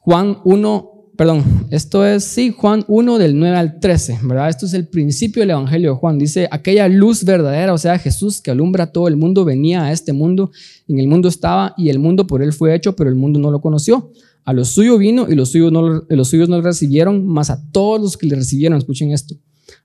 Juan 0.01 0.39
1, 0.45 1.13
perdón, 1.17 1.69
esto 1.71 2.05
es, 2.05 2.25
sí, 2.25 2.51
Juan 2.51 2.85
1 2.89 3.19
del 3.19 3.39
9 3.39 3.57
al 3.57 3.79
13, 3.79 4.19
¿verdad? 4.25 4.49
Esto 4.49 4.67
es 4.67 4.75
el 4.75 4.89
principio 4.89 5.43
del 5.43 5.51
Evangelio 5.51 5.91
de 5.93 5.97
Juan. 5.99 6.19
Dice, 6.19 6.49
aquella 6.51 6.89
luz 6.89 7.23
verdadera, 7.23 7.73
o 7.73 7.79
sea, 7.79 7.97
Jesús 7.97 8.43
que 8.43 8.51
alumbra 8.51 8.91
todo 8.91 9.07
el 9.07 9.15
mundo, 9.17 9.45
venía 9.45 9.85
a 9.85 9.93
este 9.93 10.13
mundo, 10.13 10.51
en 10.89 10.99
el 10.99 11.07
mundo 11.07 11.29
estaba 11.29 11.73
y 11.77 11.91
el 11.91 12.01
mundo 12.01 12.27
por 12.27 12.43
él 12.43 12.53
fue 12.53 12.75
hecho, 12.75 12.97
pero 12.97 13.11
el 13.11 13.17
mundo 13.17 13.39
no 13.39 13.53
lo 13.53 13.61
conoció. 13.61 14.11
A 14.45 14.53
los 14.53 14.69
suyos 14.69 14.99
vino 14.99 15.27
y 15.29 15.35
los 15.35 15.51
suyos 15.51 15.73
no, 15.73 16.05
los 16.09 16.29
suyos 16.29 16.49
no 16.49 16.57
lo 16.57 16.63
recibieron, 16.63 17.27
más 17.27 17.51
a 17.51 17.71
todos 17.71 18.01
los 18.01 18.17
que 18.17 18.27
le 18.27 18.37
recibieron, 18.37 18.79
escuchen 18.79 19.13
esto 19.13 19.37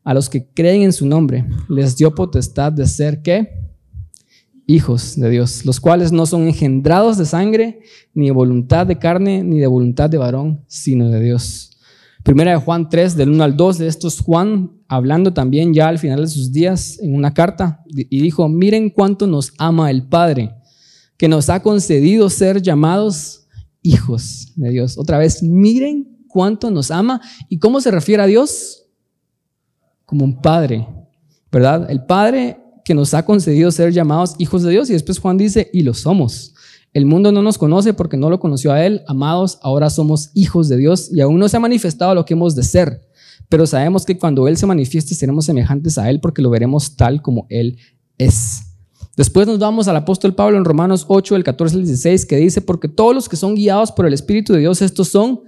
a 0.04 0.14
los 0.14 0.30
que 0.30 0.48
creen 0.48 0.84
en 0.84 0.94
su 0.94 1.06
nombre, 1.06 1.46
les 1.68 1.96
dio 1.98 2.14
potestad 2.16 2.72
de 2.72 2.88
ser 2.88 3.22
qué? 3.22 3.60
Hijos 4.66 5.16
de 5.16 5.30
Dios, 5.30 5.66
los 5.66 5.80
cuales 5.80 6.12
no 6.12 6.26
son 6.26 6.48
engendrados 6.48 7.18
de 7.18 7.26
sangre, 7.26 7.82
ni 8.14 8.26
de 8.26 8.32
voluntad 8.32 8.86
de 8.86 9.00
carne, 9.00 9.44
ni 9.44 9.60
de 9.60 9.68
voluntad 9.68 10.10
de 10.10 10.18
varón, 10.18 10.64
sino 10.68 11.10
de 11.10 11.20
Dios. 11.20 11.78
Primera 12.24 12.52
de 12.52 12.58
Juan 12.58 12.90
3, 12.90 13.16
del 13.16 13.30
1 13.30 13.44
al 13.44 13.58
2, 13.58 13.78
de 13.80 13.88
estos 13.88 14.20
Juan 14.20 14.72
hablando 14.88 15.34
también 15.34 15.74
ya 15.74 15.88
al 15.88 16.00
final 16.00 16.22
de 16.22 16.28
sus 16.28 16.52
días 16.52 17.00
en 17.02 17.16
una 17.16 17.34
carta, 17.34 17.84
y 17.88 18.22
dijo, 18.22 18.48
miren 18.48 18.90
cuánto 18.90 19.26
nos 19.26 19.54
ama 19.58 19.90
el 19.90 20.08
Padre, 20.08 20.56
que 21.18 21.28
nos 21.28 21.50
ha 21.50 21.62
concedido 21.62 22.30
ser 22.30 22.62
llamados 22.62 23.39
hijos 23.82 24.54
de 24.56 24.70
Dios. 24.70 24.98
Otra 24.98 25.18
vez, 25.18 25.44
miren 25.44 26.26
cuánto 26.28 26.72
nos 26.72 26.92
ama. 26.92 27.22
¿Y 27.48 27.60
cómo 27.60 27.82
se 27.82 27.92
refiere 27.92 28.24
a 28.24 28.28
Dios? 28.28 28.80
como 30.10 30.26
un 30.26 30.42
padre, 30.42 30.88
¿verdad? 31.52 31.88
El 31.88 32.04
padre 32.04 32.58
que 32.84 32.96
nos 32.96 33.14
ha 33.14 33.26
concedido 33.26 33.70
ser 33.70 33.94
llamados 33.94 34.34
hijos 34.40 34.64
de 34.64 34.72
Dios 34.72 34.90
y 34.90 34.94
después 34.94 35.20
Juan 35.20 35.38
dice, 35.38 35.70
y 35.72 35.84
lo 35.84 35.94
somos. 35.94 36.56
El 36.94 37.06
mundo 37.06 37.32
no 37.32 37.44
nos 37.44 37.60
conoce 37.60 37.94
porque 37.94 38.18
no 38.18 38.32
lo 38.32 38.40
conoció 38.40 38.72
a 38.72 38.84
Él. 38.84 39.04
Amados, 39.06 39.60
ahora 39.62 39.92
somos 39.92 40.32
hijos 40.34 40.68
de 40.68 40.78
Dios 40.78 41.12
y 41.14 41.22
aún 41.22 41.38
no 41.38 41.48
se 41.48 41.58
ha 41.58 41.60
manifestado 41.60 42.16
lo 42.16 42.26
que 42.26 42.34
hemos 42.34 42.56
de 42.56 42.64
ser. 42.64 43.08
Pero 43.50 43.68
sabemos 43.68 44.04
que 44.04 44.18
cuando 44.18 44.48
Él 44.48 44.58
se 44.58 44.66
manifieste 44.66 45.14
seremos 45.14 45.46
semejantes 45.46 46.00
a 46.00 46.10
Él 46.10 46.20
porque 46.20 46.42
lo 46.42 46.50
veremos 46.50 46.96
tal 46.96 47.22
como 47.22 47.46
Él 47.48 47.78
es. 48.18 48.64
Después 49.20 49.46
nos 49.48 49.60
vamos 49.60 49.90
al 49.90 49.98
apóstol 49.98 50.34
Pablo 50.34 50.58
en 50.58 50.64
Romanos 50.64 51.04
8, 51.10 51.36
el 51.36 51.44
14 51.44 51.76
al 51.76 51.84
16, 51.84 52.26
que 52.26 52.38
dice, 52.38 52.62
porque 52.62 52.88
todos 52.88 53.14
los 53.14 53.28
que 53.28 53.36
son 53.36 53.54
guiados 53.54 53.92
por 53.92 54.06
el 54.06 54.14
Espíritu 54.14 54.54
de 54.54 54.60
Dios, 54.60 54.82
estos 54.82 55.10
son 55.10 55.42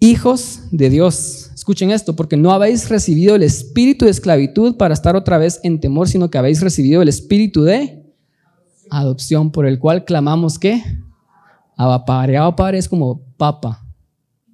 hijos 0.00 0.64
de 0.70 0.90
Dios. 0.90 1.50
Escuchen 1.54 1.92
esto, 1.92 2.14
porque 2.14 2.36
no 2.36 2.52
habéis 2.52 2.90
recibido 2.90 3.36
el 3.36 3.42
espíritu 3.42 4.04
de 4.04 4.10
esclavitud 4.10 4.76
para 4.76 4.92
estar 4.92 5.16
otra 5.16 5.38
vez 5.38 5.60
en 5.62 5.80
temor, 5.80 6.10
sino 6.10 6.28
que 6.28 6.36
habéis 6.36 6.60
recibido 6.60 7.00
el 7.00 7.08
espíritu 7.08 7.62
de 7.62 8.04
adopción, 8.90 9.50
por 9.50 9.64
el 9.64 9.78
cual 9.78 10.04
clamamos 10.04 10.58
que. 10.58 10.84
Abba 11.78 12.04
Padre 12.04 12.76
es 12.76 12.86
como 12.86 13.22
papa, 13.38 13.82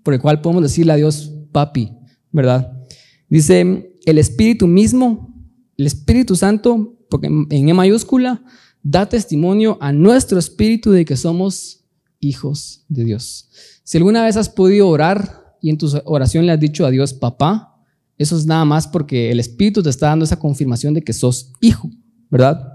por 0.05 0.15
el 0.15 0.21
cual 0.21 0.41
podemos 0.41 0.63
decirle 0.63 0.93
a 0.93 0.97
Dios 0.97 1.33
papi, 1.51 1.91
¿verdad? 2.31 2.81
Dice 3.29 3.93
el 4.05 4.19
espíritu 4.19 4.69
mismo, 4.69 5.36
el 5.77 5.87
Espíritu 5.87 6.37
Santo, 6.37 6.97
porque 7.09 7.27
en 7.27 7.69
E 7.69 7.75
mayúscula, 7.75 8.43
da 8.83 9.09
testimonio 9.09 9.79
a 9.81 9.93
nuestro 9.93 10.39
espíritu 10.39 10.93
de 10.93 11.05
que 11.05 11.17
somos 11.17 11.85
hijos 12.21 12.85
de 12.89 13.05
Dios. 13.05 13.49
Si 13.83 13.99
alguna 13.99 14.25
vez 14.25 14.37
has 14.37 14.49
podido 14.49 14.89
orar 14.89 15.57
y 15.61 15.71
en 15.71 15.79
tu 15.79 15.89
oración 16.05 16.47
le 16.47 16.53
has 16.53 16.61
dicho 16.61 16.87
a 16.87 16.91
Dios, 16.91 17.13
papá, 17.13 17.77
eso 18.19 18.37
es 18.37 18.47
nada 18.47 18.65
más 18.65 18.87
porque 18.87 19.31
el 19.31 19.41
Espíritu 19.41 19.83
te 19.83 19.91
está 19.91 20.07
dando 20.07 20.25
esa 20.25 20.39
confirmación 20.39 20.95
de 20.95 21.03
que 21.03 21.13
sos 21.13 21.53
hijo, 21.61 21.91
¿verdad? 22.31 22.73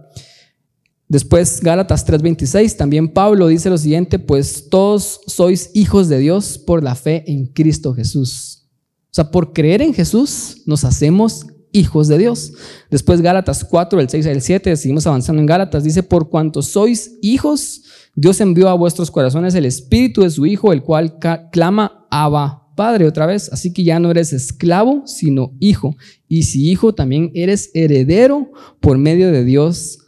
Después, 1.07 1.59
Gálatas 1.61 2.05
3:26, 2.05 2.77
también 2.77 3.09
Pablo 3.09 3.47
dice 3.47 3.69
lo 3.69 3.77
siguiente, 3.77 4.19
pues 4.19 4.69
todos 4.69 5.19
sois 5.27 5.71
hijos 5.73 6.07
de 6.07 6.19
Dios 6.19 6.57
por 6.57 6.83
la 6.83 6.95
fe 6.95 7.23
en 7.29 7.47
Cristo 7.47 7.93
Jesús. 7.93 8.69
O 9.05 9.13
sea, 9.13 9.29
por 9.29 9.51
creer 9.51 9.81
en 9.81 9.93
Jesús 9.93 10.61
nos 10.65 10.85
hacemos 10.85 11.45
hijos 11.71 12.07
de 12.07 12.17
Dios. 12.17 12.53
Después 12.89 13.21
Gálatas 13.21 13.63
4, 13.63 13.99
el 13.99 14.09
6 14.09 14.27
al 14.27 14.41
7, 14.41 14.75
seguimos 14.75 15.07
avanzando 15.07 15.41
en 15.41 15.45
Gálatas, 15.45 15.83
dice, 15.83 16.03
por 16.03 16.29
cuanto 16.29 16.61
sois 16.61 17.17
hijos, 17.21 17.83
Dios 18.15 18.41
envió 18.41 18.69
a 18.69 18.73
vuestros 18.73 19.09
corazones 19.11 19.55
el 19.55 19.65
espíritu 19.65 20.21
de 20.21 20.29
su 20.29 20.45
Hijo, 20.45 20.73
el 20.73 20.83
cual 20.83 21.17
clama, 21.51 22.07
Abba, 22.09 22.61
padre 22.75 23.07
otra 23.07 23.25
vez, 23.25 23.49
así 23.53 23.73
que 23.73 23.83
ya 23.83 23.99
no 23.99 24.11
eres 24.11 24.33
esclavo, 24.33 25.03
sino 25.05 25.55
hijo. 25.59 25.95
Y 26.27 26.43
si 26.43 26.69
hijo, 26.69 26.93
también 26.93 27.31
eres 27.33 27.69
heredero 27.73 28.51
por 28.79 28.97
medio 28.97 29.31
de 29.31 29.43
Dios, 29.43 29.99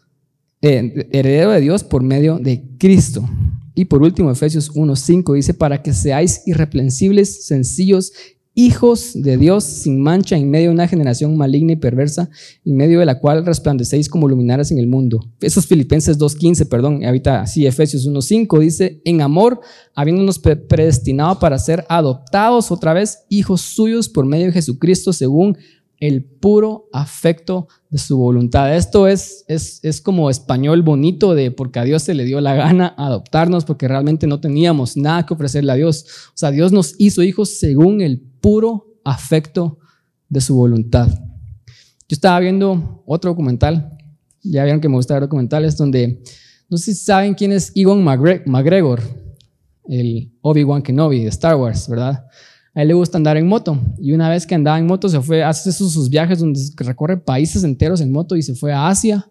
eh, 0.62 1.08
heredero 1.12 1.52
de 1.52 1.62
Dios 1.62 1.84
por 1.84 2.04
medio 2.04 2.40
de 2.40 2.64
Cristo. 2.78 3.30
Y 3.76 3.86
por 3.86 4.02
último, 4.02 4.32
Efesios 4.32 4.72
1.5 4.74 5.36
dice, 5.36 5.54
para 5.54 5.82
que 5.82 5.94
seáis 5.94 6.44
irreprensibles, 6.46 7.46
sencillos, 7.46 8.12
hijos 8.56 9.12
de 9.14 9.38
Dios, 9.38 9.64
sin 9.64 10.02
mancha, 10.02 10.38
en 10.38 10.50
medio 10.50 10.70
de 10.70 10.74
una 10.74 10.88
generación 10.88 11.36
maligna 11.38 11.74
y 11.74 11.78
perversa, 11.78 12.30
en 12.64 12.76
medio 12.76 13.00
de 13.00 13.06
la 13.06 13.20
cual 13.20 13.46
resplandecéis 13.46 14.10
como 14.10 14.28
luminares 14.28 14.72
en 14.72 14.78
el 14.78 14.88
mundo. 14.88 15.20
Esos 15.42 15.66
Filipenses 15.66 16.20
2.15, 16.20 16.68
perdón, 16.68 17.04
ahorita 17.04 17.42
así 17.42 17.66
Efesios 17.66 18.08
1.5 18.08 18.60
dice, 18.60 19.02
en 19.06 19.22
amor, 19.22 19.60
habiéndonos 19.96 20.40
predestinado 20.40 21.40
para 21.40 21.58
ser 21.58 21.86
adoptados 21.90 22.72
otra 22.72 22.94
vez 22.94 23.26
hijos 23.30 23.62
suyos 23.62 24.08
por 24.10 24.26
medio 24.26 24.48
de 24.48 24.52
Jesucristo, 24.52 25.14
según 25.14 25.58
el 26.00 26.24
puro 26.24 26.90
afecto 26.92 27.68
de 27.94 28.00
su 28.00 28.18
voluntad. 28.18 28.76
Esto 28.76 29.08
es, 29.08 29.46
es, 29.48 29.80
es, 29.84 30.02
como 30.02 30.32
español 30.32 30.82
bonito 30.82 31.36
de 31.36 31.52
porque 31.52 31.78
a 31.78 31.84
Dios 31.84 32.02
se 32.02 32.16
le 32.16 32.26
dio 32.26 32.42
la 32.42 32.56
gana 32.56 32.96
adoptarnos 32.98 33.66
porque 33.66 33.88
realmente 33.88 34.26
no 34.26 34.40
teníamos 34.40 34.98
nada 34.98 35.28
que 35.28 35.36
ofrecerle 35.36 35.72
a 35.72 35.76
Dios. 35.76 36.04
O 36.30 36.34
sea, 36.34 36.50
Dios 36.50 36.72
nos 36.72 36.96
hizo 36.98 37.22
hijos 37.22 37.50
según 37.60 38.02
el 38.02 38.20
puro 38.20 38.98
afecto 39.04 39.78
de 40.28 40.42
su 40.42 40.56
voluntad. 40.56 41.08
Yo 41.08 42.16
estaba 42.16 42.40
viendo 42.40 43.04
otro 43.06 43.30
documental, 43.30 43.96
ya 44.42 44.64
vieron 44.64 44.82
que 44.82 44.90
me 44.90 44.96
gusta 44.96 45.14
ver 45.14 45.24
documentales, 45.24 45.78
donde 45.78 46.24
no 46.70 46.80
sé 46.80 46.96
si 46.96 47.06
saben 47.06 47.36
quién 47.36 47.52
es 47.52 47.72
Ewan 47.76 48.04
McGregor, 48.04 49.04
el 49.88 50.34
Obi-Wan 50.42 50.82
Kenobi 50.82 51.22
de 51.22 51.30
Star 51.30 51.58
Wars, 51.58 51.88
¿verdad? 51.88 52.26
A 52.76 52.82
él 52.82 52.88
le 52.88 52.94
gusta 52.94 53.18
andar 53.18 53.38
en 53.38 53.48
moto. 53.48 53.80
Y 54.00 54.14
una 54.14 54.30
vez 54.30 54.48
que 54.48 54.56
andaba 54.56 54.80
en 54.80 54.88
moto, 54.88 55.08
se 55.08 55.22
fue, 55.22 55.44
hace 55.44 55.70
esos 55.70 55.94
sus 55.94 56.10
viajes 56.10 56.40
donde 56.40 56.60
recorre 56.78 57.18
países 57.18 57.64
enteros 57.64 58.02
en 58.02 58.12
moto 58.12 58.36
y 58.36 58.42
se 58.42 58.56
fue 58.56 58.74
a 58.74 58.88
Asia. 58.88 59.28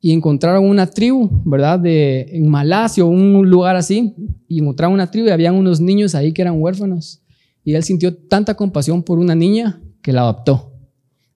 Y 0.00 0.12
encontraron 0.12 0.64
una 0.64 0.86
tribu, 0.86 1.28
¿verdad? 1.44 1.78
De, 1.78 2.22
en 2.32 2.48
Malasia 2.48 3.04
o 3.04 3.08
un 3.08 3.48
lugar 3.50 3.76
así. 3.76 4.14
Y 4.48 4.60
encontraron 4.60 4.94
una 4.94 5.10
tribu 5.10 5.26
y 5.26 5.30
habían 5.30 5.54
unos 5.54 5.80
niños 5.80 6.14
ahí 6.14 6.32
que 6.32 6.42
eran 6.42 6.60
huérfanos. 6.60 7.20
Y 7.64 7.74
él 7.74 7.84
sintió 7.84 8.16
tanta 8.16 8.54
compasión 8.54 9.02
por 9.02 9.18
una 9.18 9.34
niña 9.34 9.82
que 10.00 10.12
la 10.12 10.22
adoptó. 10.22 10.72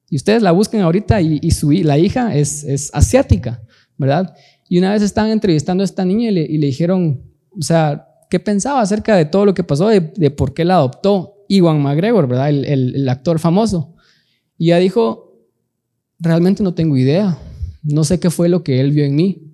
Y 0.08 0.16
ustedes 0.16 0.42
la 0.42 0.52
buscan 0.52 0.82
ahorita 0.82 1.20
y, 1.20 1.50
su, 1.50 1.70
la 1.70 1.98
hija 1.98 2.34
es, 2.34 2.64
es, 2.64 2.90
asiática, 2.92 3.62
¿verdad? 3.96 4.34
Y 4.68 4.78
una 4.78 4.92
vez 4.92 5.02
estaban 5.02 5.30
entrevistando 5.30 5.82
a 5.82 5.86
esta 5.86 6.04
niña 6.04 6.30
y 6.30 6.34
le, 6.34 6.42
y 6.42 6.58
le 6.58 6.66
dijeron, 6.66 7.22
o 7.50 7.62
sea, 7.62 8.06
¿qué 8.28 8.38
pensaba 8.38 8.82
acerca 8.82 9.16
de 9.16 9.24
todo 9.24 9.46
lo 9.46 9.54
que 9.54 9.64
pasó, 9.64 9.88
de, 9.88 10.00
de 10.00 10.30
por 10.30 10.52
qué 10.52 10.66
la 10.66 10.74
adoptó? 10.74 11.41
Iwan 11.52 11.82
McGregor, 11.82 12.26
¿verdad? 12.26 12.48
El, 12.48 13.08
actor 13.08 13.38
famoso. 13.38 13.94
Y 14.56 14.66
ella 14.66 14.78
dijo, 14.78 15.38
realmente 16.18 16.62
no 16.62 16.72
tengo 16.72 16.96
idea, 16.96 17.38
no 17.82 18.04
sé 18.04 18.18
qué 18.18 18.30
fue 18.30 18.48
lo 18.48 18.62
que 18.62 18.80
él 18.80 18.92
vio 18.92 19.04
en 19.04 19.14
mí. 19.14 19.52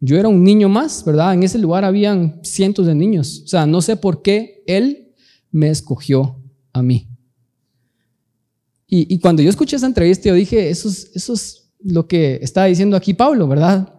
Yo 0.00 0.18
era 0.18 0.28
un 0.28 0.42
niño 0.42 0.68
más, 0.68 1.04
¿verdad? 1.04 1.34
En 1.34 1.42
ese 1.42 1.58
lugar 1.58 1.84
habían 1.84 2.40
cientos 2.42 2.86
de 2.86 2.94
niños. 2.94 3.42
O 3.44 3.48
sea, 3.48 3.66
no 3.66 3.80
sé 3.82 3.96
por 3.96 4.22
qué 4.22 4.62
él 4.66 5.12
me 5.50 5.70
escogió 5.70 6.42
a 6.72 6.82
mí. 6.82 7.08
Y, 8.88 9.18
cuando 9.18 9.42
yo 9.42 9.50
escuché 9.50 9.76
esa 9.76 9.86
entrevista, 9.86 10.28
yo 10.28 10.34
dije, 10.34 10.70
eso 10.70 10.88
es, 10.88 11.10
eso 11.14 11.34
es 11.34 11.72
lo 11.80 12.06
que 12.06 12.38
está 12.40 12.64
diciendo 12.64 12.96
aquí 12.96 13.14
Pablo, 13.14 13.48
¿verdad? 13.48 13.92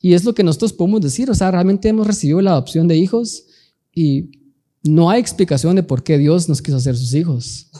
Y 0.00 0.14
es 0.14 0.24
lo 0.24 0.34
que 0.34 0.42
nosotros 0.42 0.72
podemos 0.72 1.00
decir, 1.00 1.30
o 1.30 1.34
sea, 1.34 1.50
realmente 1.50 1.88
hemos 1.88 2.06
recibido 2.06 2.40
la 2.40 2.50
adopción 2.50 2.88
de 2.88 2.96
hijos 2.96 3.46
y 3.94 4.45
no 4.88 5.10
hay 5.10 5.20
explicación 5.20 5.76
de 5.76 5.82
por 5.82 6.02
qué 6.02 6.18
Dios 6.18 6.48
nos 6.48 6.62
quiso 6.62 6.76
hacer 6.76 6.96
sus 6.96 7.14
hijos. 7.14 7.70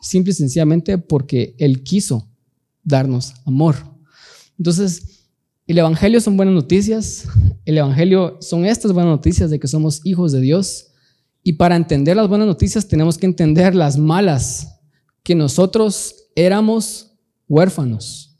Simple 0.00 0.30
y 0.30 0.34
sencillamente 0.34 0.98
porque 0.98 1.54
Él 1.58 1.82
quiso 1.82 2.28
darnos 2.82 3.34
amor. 3.44 3.76
Entonces, 4.58 5.26
el 5.66 5.78
Evangelio 5.78 6.20
son 6.20 6.36
buenas 6.36 6.54
noticias. 6.54 7.24
El 7.64 7.78
Evangelio 7.78 8.38
son 8.40 8.64
estas 8.64 8.92
buenas 8.92 9.10
noticias 9.10 9.50
de 9.50 9.60
que 9.60 9.68
somos 9.68 10.00
hijos 10.04 10.32
de 10.32 10.40
Dios. 10.40 10.86
Y 11.42 11.54
para 11.54 11.76
entender 11.76 12.16
las 12.16 12.28
buenas 12.28 12.46
noticias 12.46 12.88
tenemos 12.88 13.18
que 13.18 13.26
entender 13.26 13.74
las 13.74 13.98
malas, 13.98 14.80
que 15.22 15.34
nosotros 15.34 16.30
éramos 16.34 17.12
huérfanos. 17.48 18.36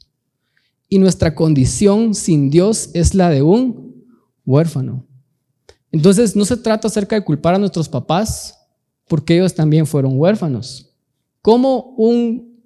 Y 0.87 0.97
nuestra 0.97 1.35
condición 1.35 2.15
sin 2.15 2.49
Dios 2.49 2.89
es 2.93 3.13
la 3.13 3.29
de 3.29 3.43
un 3.43 4.05
huérfano. 4.45 5.08
Entonces 5.91 6.35
no 6.35 6.45
se 6.45 6.57
trata 6.57 6.87
acerca 6.87 7.15
de 7.15 7.23
culpar 7.23 7.55
a 7.55 7.59
nuestros 7.59 7.89
papás 7.89 8.57
porque 9.07 9.35
ellos 9.35 9.53
también 9.55 9.87
fueron 9.87 10.19
huérfanos. 10.19 10.93
¿Cómo 11.41 11.95
un 11.97 12.61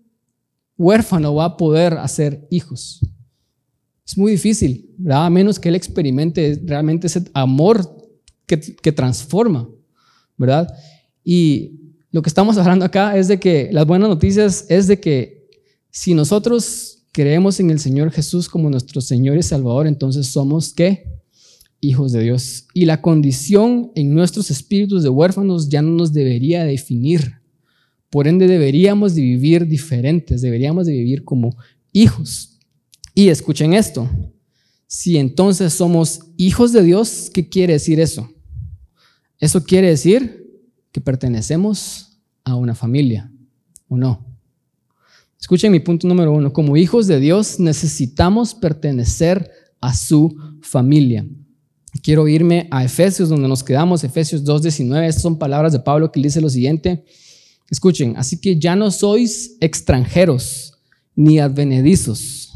huérfano 0.77 1.35
va 1.35 1.45
a 1.45 1.57
poder 1.57 1.93
hacer 1.93 2.45
hijos? 2.51 2.99
Es 4.05 4.17
muy 4.17 4.33
difícil, 4.33 4.93
¿verdad? 4.97 5.25
A 5.25 5.29
menos 5.29 5.59
que 5.59 5.69
él 5.69 5.75
experimente 5.75 6.61
realmente 6.65 7.07
ese 7.07 7.23
amor 7.33 7.89
que, 8.45 8.59
que 8.59 8.91
transforma, 8.91 9.69
¿verdad? 10.37 10.67
Y 11.23 11.79
lo 12.11 12.21
que 12.21 12.29
estamos 12.29 12.57
hablando 12.57 12.83
acá 12.83 13.17
es 13.17 13.29
de 13.29 13.39
que 13.39 13.69
las 13.71 13.87
buenas 13.87 14.09
noticias 14.09 14.65
es 14.67 14.87
de 14.87 14.99
que 14.99 15.49
si 15.89 16.13
nosotros 16.13 17.05
creemos 17.13 17.59
en 17.59 17.69
el 17.69 17.79
Señor 17.79 18.11
Jesús 18.11 18.49
como 18.49 18.69
nuestro 18.69 18.99
Señor 18.99 19.37
y 19.37 19.43
Salvador, 19.43 19.87
entonces 19.87 20.27
somos 20.27 20.73
¿qué? 20.73 21.22
Hijos 21.83 22.11
de 22.11 22.21
Dios. 22.21 22.67
Y 22.73 22.85
la 22.85 23.01
condición 23.01 23.91
en 23.95 24.13
nuestros 24.13 24.49
espíritus 24.51 25.03
de 25.03 25.09
huérfanos 25.09 25.69
ya 25.69 25.81
no 25.81 25.91
nos 25.91 26.13
debería 26.13 26.63
definir. 26.63 27.33
Por 28.09 28.27
ende, 28.27 28.47
deberíamos 28.47 29.15
de 29.15 29.21
vivir 29.21 29.67
diferentes, 29.67 30.41
deberíamos 30.41 30.85
de 30.85 30.93
vivir 30.93 31.23
como 31.23 31.55
hijos. 31.91 32.59
Y 33.15 33.29
escuchen 33.29 33.73
esto, 33.73 34.09
si 34.87 35.17
entonces 35.17 35.73
somos 35.73 36.21
hijos 36.37 36.73
de 36.73 36.83
Dios, 36.83 37.29
¿qué 37.33 37.47
quiere 37.49 37.73
decir 37.73 37.99
eso? 37.99 38.31
Eso 39.39 39.63
quiere 39.63 39.89
decir 39.89 40.43
que 40.91 41.01
pertenecemos 41.01 42.19
a 42.43 42.55
una 42.55 42.75
familia, 42.75 43.31
¿o 43.87 43.97
no? 43.97 44.25
Escuchen 45.39 45.71
mi 45.71 45.79
punto 45.79 46.07
número 46.07 46.31
uno, 46.31 46.53
como 46.53 46.77
hijos 46.77 47.07
de 47.07 47.19
Dios 47.19 47.59
necesitamos 47.59 48.55
pertenecer 48.55 49.51
a 49.81 49.93
su 49.93 50.35
familia. 50.61 51.25
Quiero 52.01 52.27
irme 52.27 52.67
a 52.71 52.83
Efesios, 52.83 53.29
donde 53.29 53.47
nos 53.47 53.63
quedamos, 53.63 54.03
Efesios 54.03 54.43
2.19. 54.43 55.07
Estas 55.07 55.21
son 55.21 55.37
palabras 55.37 55.73
de 55.73 55.79
Pablo 55.79 56.11
que 56.11 56.19
dice 56.19 56.41
lo 56.41 56.49
siguiente. 56.49 57.05
Escuchen, 57.69 58.15
así 58.17 58.39
que 58.39 58.57
ya 58.59 58.75
no 58.75 58.89
sois 58.91 59.57
extranjeros 59.59 60.73
ni 61.15 61.39
advenedizos, 61.39 62.53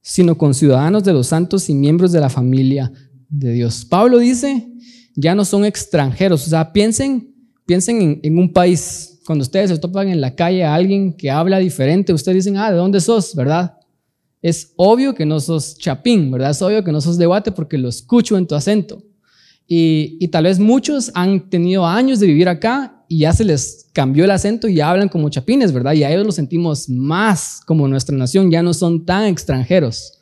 sino 0.00 0.36
conciudadanos 0.36 1.04
de 1.04 1.12
los 1.12 1.28
santos 1.28 1.68
y 1.68 1.74
miembros 1.74 2.10
de 2.12 2.20
la 2.20 2.28
familia 2.28 2.92
de 3.28 3.52
Dios. 3.52 3.84
Pablo 3.84 4.18
dice, 4.18 4.68
ya 5.14 5.34
no 5.34 5.44
son 5.44 5.64
extranjeros. 5.64 6.46
O 6.46 6.50
sea, 6.50 6.72
piensen, 6.72 7.34
piensen 7.64 8.02
en, 8.02 8.20
en 8.22 8.38
un 8.38 8.52
país. 8.52 9.20
Cuando 9.24 9.42
ustedes 9.42 9.70
se 9.70 9.78
topan 9.78 10.08
en 10.08 10.20
la 10.20 10.34
calle 10.34 10.64
a 10.64 10.74
alguien 10.74 11.12
que 11.12 11.30
habla 11.30 11.58
diferente, 11.58 12.12
ustedes 12.12 12.44
dicen, 12.44 12.56
ah, 12.56 12.72
¿de 12.72 12.76
dónde 12.76 13.00
sos? 13.00 13.34
¿Verdad? 13.36 13.76
Es 14.42 14.72
obvio 14.76 15.14
que 15.14 15.24
no 15.24 15.38
sos 15.38 15.78
chapín, 15.78 16.30
¿verdad? 16.30 16.50
Es 16.50 16.60
obvio 16.60 16.82
que 16.82 16.92
no 16.92 17.00
sos 17.00 17.16
debate 17.16 17.52
porque 17.52 17.78
lo 17.78 17.88
escucho 17.88 18.36
en 18.36 18.46
tu 18.46 18.56
acento. 18.56 19.02
Y, 19.68 20.28
tal 20.28 20.44
vez 20.44 20.58
muchos 20.58 21.10
han 21.14 21.48
tenido 21.48 21.86
años 21.86 22.20
de 22.20 22.26
vivir 22.26 22.48
acá 22.48 23.04
y 23.08 23.20
ya 23.20 23.32
se 23.32 23.44
les 23.44 23.86
cambió 23.92 24.24
el 24.24 24.30
acento 24.30 24.68
y 24.68 24.74
ya 24.74 24.90
hablan 24.90 25.08
como 25.08 25.30
chapines, 25.30 25.72
¿verdad? 25.72 25.94
Y 25.94 26.02
a 26.02 26.10
ellos 26.10 26.26
los 26.26 26.34
sentimos 26.34 26.88
más 26.88 27.60
como 27.66 27.86
nuestra 27.86 28.16
nación, 28.16 28.50
ya 28.50 28.62
no 28.62 28.74
son 28.74 29.06
tan 29.06 29.26
extranjeros, 29.26 30.20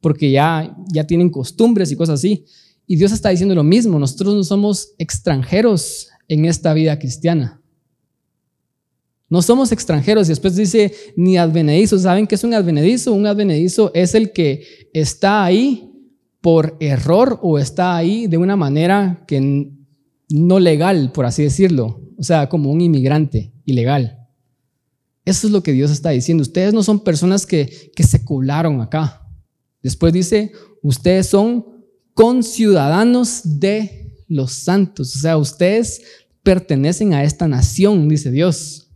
porque 0.00 0.30
ya, 0.30 0.76
ya 0.92 1.04
tienen 1.04 1.30
costumbres 1.30 1.90
y 1.90 1.96
cosas 1.96 2.20
así. 2.20 2.44
Y 2.86 2.96
Dios 2.96 3.10
está 3.10 3.30
diciendo 3.30 3.54
lo 3.54 3.64
mismo, 3.64 3.98
nosotros 3.98 4.34
no 4.34 4.44
somos 4.44 4.92
extranjeros 4.98 6.08
en 6.28 6.44
esta 6.44 6.74
vida 6.74 6.98
cristiana. 6.98 7.61
No 9.32 9.40
somos 9.40 9.72
extranjeros. 9.72 10.26
Y 10.26 10.32
después 10.32 10.56
dice, 10.56 10.92
ni 11.16 11.38
advenedizo. 11.38 11.98
¿Saben 11.98 12.26
qué 12.26 12.34
es 12.34 12.44
un 12.44 12.52
advenedizo? 12.52 13.14
Un 13.14 13.26
advenedizo 13.26 13.90
es 13.94 14.14
el 14.14 14.30
que 14.30 14.90
está 14.92 15.42
ahí 15.42 15.90
por 16.42 16.76
error 16.80 17.38
o 17.40 17.58
está 17.58 17.96
ahí 17.96 18.26
de 18.26 18.36
una 18.36 18.56
manera 18.56 19.24
que 19.26 19.70
no 20.28 20.60
legal, 20.60 21.12
por 21.12 21.24
así 21.24 21.44
decirlo. 21.44 22.02
O 22.18 22.22
sea, 22.22 22.50
como 22.50 22.70
un 22.70 22.82
inmigrante 22.82 23.54
ilegal. 23.64 24.18
Eso 25.24 25.46
es 25.46 25.52
lo 25.54 25.62
que 25.62 25.72
Dios 25.72 25.90
está 25.90 26.10
diciendo. 26.10 26.42
Ustedes 26.42 26.74
no 26.74 26.82
son 26.82 27.02
personas 27.02 27.46
que, 27.46 27.90
se 27.96 28.24
colaron 28.26 28.82
acá. 28.82 29.26
Después 29.82 30.12
dice, 30.12 30.52
ustedes 30.82 31.28
son 31.28 31.86
conciudadanos 32.12 33.40
de 33.58 34.12
los 34.28 34.52
santos. 34.52 35.16
O 35.16 35.18
sea, 35.20 35.38
ustedes 35.38 36.02
pertenecen 36.42 37.14
a 37.14 37.24
esta 37.24 37.48
nación, 37.48 38.10
dice 38.10 38.30
Dios. 38.30 38.91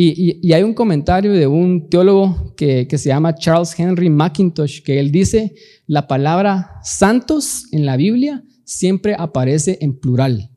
Y, 0.00 0.52
hay 0.52 0.62
un 0.62 0.74
comentario 0.74 1.32
de 1.32 1.48
un 1.48 1.90
teólogo 1.90 2.54
que, 2.56 2.86
se 2.88 3.08
llama 3.08 3.34
Charles 3.34 3.76
Henry 3.76 4.08
McIntosh, 4.08 4.80
que 4.82 5.00
él 5.00 5.10
dice, 5.10 5.56
la 5.88 6.06
palabra 6.06 6.78
santos 6.84 7.64
en 7.72 7.84
la 7.84 7.96
Biblia 7.96 8.44
siempre 8.62 9.16
aparece 9.18 9.76
en 9.80 9.98
plural. 9.98 10.52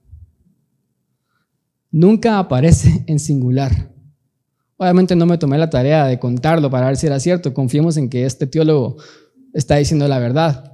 Nunca 1.89 2.37
aparece 2.37 3.03
en 3.07 3.17
singular. 3.17 3.91
Obviamente 4.77 5.15
no 5.15 5.25
me 5.25 5.39
tomé 5.39 5.57
la 5.57 5.71
tarea 5.71 6.05
de 6.05 6.19
contarlo 6.19 6.69
para 6.69 6.85
ver 6.85 6.97
si 6.97 7.07
era 7.07 7.19
cierto. 7.19 7.51
Confiemos 7.51 7.97
en 7.97 8.11
que 8.11 8.27
este 8.27 8.45
teólogo 8.45 8.97
está 9.55 9.77
diciendo 9.77 10.07
la 10.07 10.19
verdad. 10.19 10.71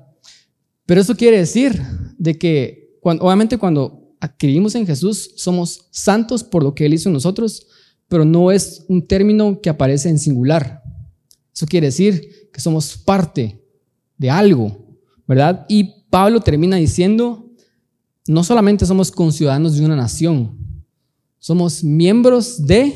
Pero 0.85 0.99
eso 0.99 1.15
quiere 1.15 1.37
decir 1.37 1.81
de 2.17 2.37
que 2.37 2.99
obviamente 3.01 3.57
cuando 3.57 4.13
adquirimos 4.19 4.75
en 4.75 4.85
Jesús, 4.85 5.35
somos 5.37 5.87
santos 5.91 6.43
por 6.43 6.63
lo 6.63 6.75
que 6.75 6.85
Él 6.85 6.95
hizo 6.95 7.07
en 7.07 7.13
nosotros, 7.13 7.65
pero 8.07 8.25
no 8.25 8.51
es 8.51 8.85
un 8.87 9.05
término 9.05 9.59
que 9.61 9.69
aparece 9.69 10.09
en 10.09 10.19
singular. 10.19 10.83
Eso 11.53 11.65
quiere 11.65 11.87
decir 11.87 12.49
que 12.51 12.61
somos 12.61 12.97
parte 12.97 13.61
de 14.17 14.29
algo, 14.29 14.85
¿verdad? 15.27 15.65
Y 15.67 16.03
Pablo 16.09 16.39
termina 16.39 16.77
diciendo, 16.77 17.51
no 18.27 18.43
solamente 18.43 18.85
somos 18.85 19.11
conciudadanos 19.11 19.77
de 19.77 19.85
una 19.85 19.95
nación, 19.95 20.57
somos 21.39 21.83
miembros 21.83 22.65
de 22.65 22.93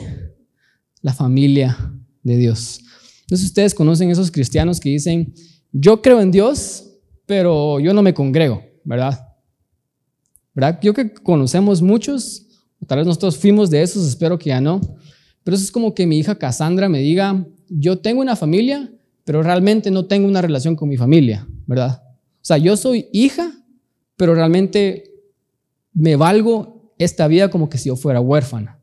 la 1.01 1.13
familia 1.13 1.93
de 2.23 2.37
Dios. 2.37 2.81
Entonces 3.21 3.47
ustedes 3.47 3.73
conocen 3.73 4.09
esos 4.09 4.31
cristianos 4.31 4.79
que 4.79 4.89
dicen, 4.89 5.33
yo 5.71 6.01
creo 6.01 6.21
en 6.21 6.31
Dios, 6.31 6.85
pero 7.25 7.79
yo 7.79 7.93
no 7.93 8.01
me 8.01 8.13
congrego, 8.13 8.63
¿verdad? 8.83 9.31
¿verdad? 10.53 10.79
Yo 10.81 10.93
que 10.93 11.13
conocemos 11.13 11.81
muchos, 11.81 12.45
tal 12.87 12.99
vez 12.99 13.07
nosotros 13.07 13.37
fuimos 13.37 13.69
de 13.69 13.81
esos, 13.81 14.07
espero 14.07 14.37
que 14.37 14.49
ya 14.49 14.61
no, 14.61 14.81
pero 15.43 15.55
eso 15.55 15.63
es 15.63 15.71
como 15.71 15.93
que 15.93 16.05
mi 16.05 16.19
hija 16.19 16.37
Cassandra 16.37 16.89
me 16.89 16.99
diga, 16.99 17.45
yo 17.69 17.99
tengo 17.99 18.21
una 18.21 18.35
familia, 18.35 18.91
pero 19.23 19.43
realmente 19.43 19.91
no 19.91 20.05
tengo 20.05 20.27
una 20.27 20.41
relación 20.41 20.75
con 20.75 20.89
mi 20.89 20.97
familia, 20.97 21.47
¿verdad? 21.65 22.03
O 22.05 22.43
sea, 22.45 22.57
yo 22.57 22.75
soy 22.75 23.07
hija, 23.11 23.51
pero 24.17 24.35
realmente 24.35 25.11
me 25.93 26.15
valgo 26.15 26.93
esta 26.97 27.27
vida 27.27 27.49
como 27.49 27.69
que 27.69 27.77
si 27.77 27.89
yo 27.89 27.95
fuera 27.95 28.21
huérfana. 28.21 28.79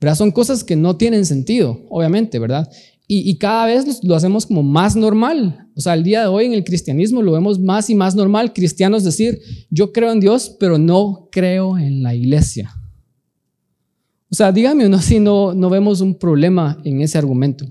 ¿Verdad? 0.00 0.16
Son 0.16 0.32
cosas 0.32 0.64
que 0.64 0.74
no 0.74 0.96
tienen 0.96 1.24
sentido, 1.24 1.86
obviamente, 1.88 2.38
¿verdad? 2.38 2.68
Y, 3.14 3.36
cada 3.36 3.66
vez 3.66 4.02
lo 4.02 4.14
hacemos 4.14 4.46
como 4.46 4.62
más 4.62 4.96
normal. 4.96 5.68
O 5.76 5.80
sea, 5.82 5.92
el 5.92 6.02
día 6.02 6.22
de 6.22 6.28
hoy 6.28 6.46
en 6.46 6.54
el 6.54 6.64
cristianismo 6.64 7.20
lo 7.20 7.32
vemos 7.32 7.60
más 7.60 7.90
y 7.90 7.94
más 7.94 8.14
normal. 8.14 8.54
Cristianos 8.54 9.04
decir, 9.04 9.38
yo 9.68 9.92
creo 9.92 10.12
en 10.12 10.20
Dios, 10.20 10.56
pero 10.58 10.78
no 10.78 11.28
creo 11.30 11.76
en 11.76 12.02
la 12.02 12.14
iglesia. 12.14 12.74
O 14.32 14.34
sea, 14.34 14.50
dígame 14.50 14.86
uno 14.86 14.98
si 15.02 15.20
no, 15.20 15.52
no 15.52 15.68
vemos 15.68 16.00
un 16.00 16.14
problema 16.18 16.80
en 16.84 17.02
ese 17.02 17.18
argumento. 17.18 17.70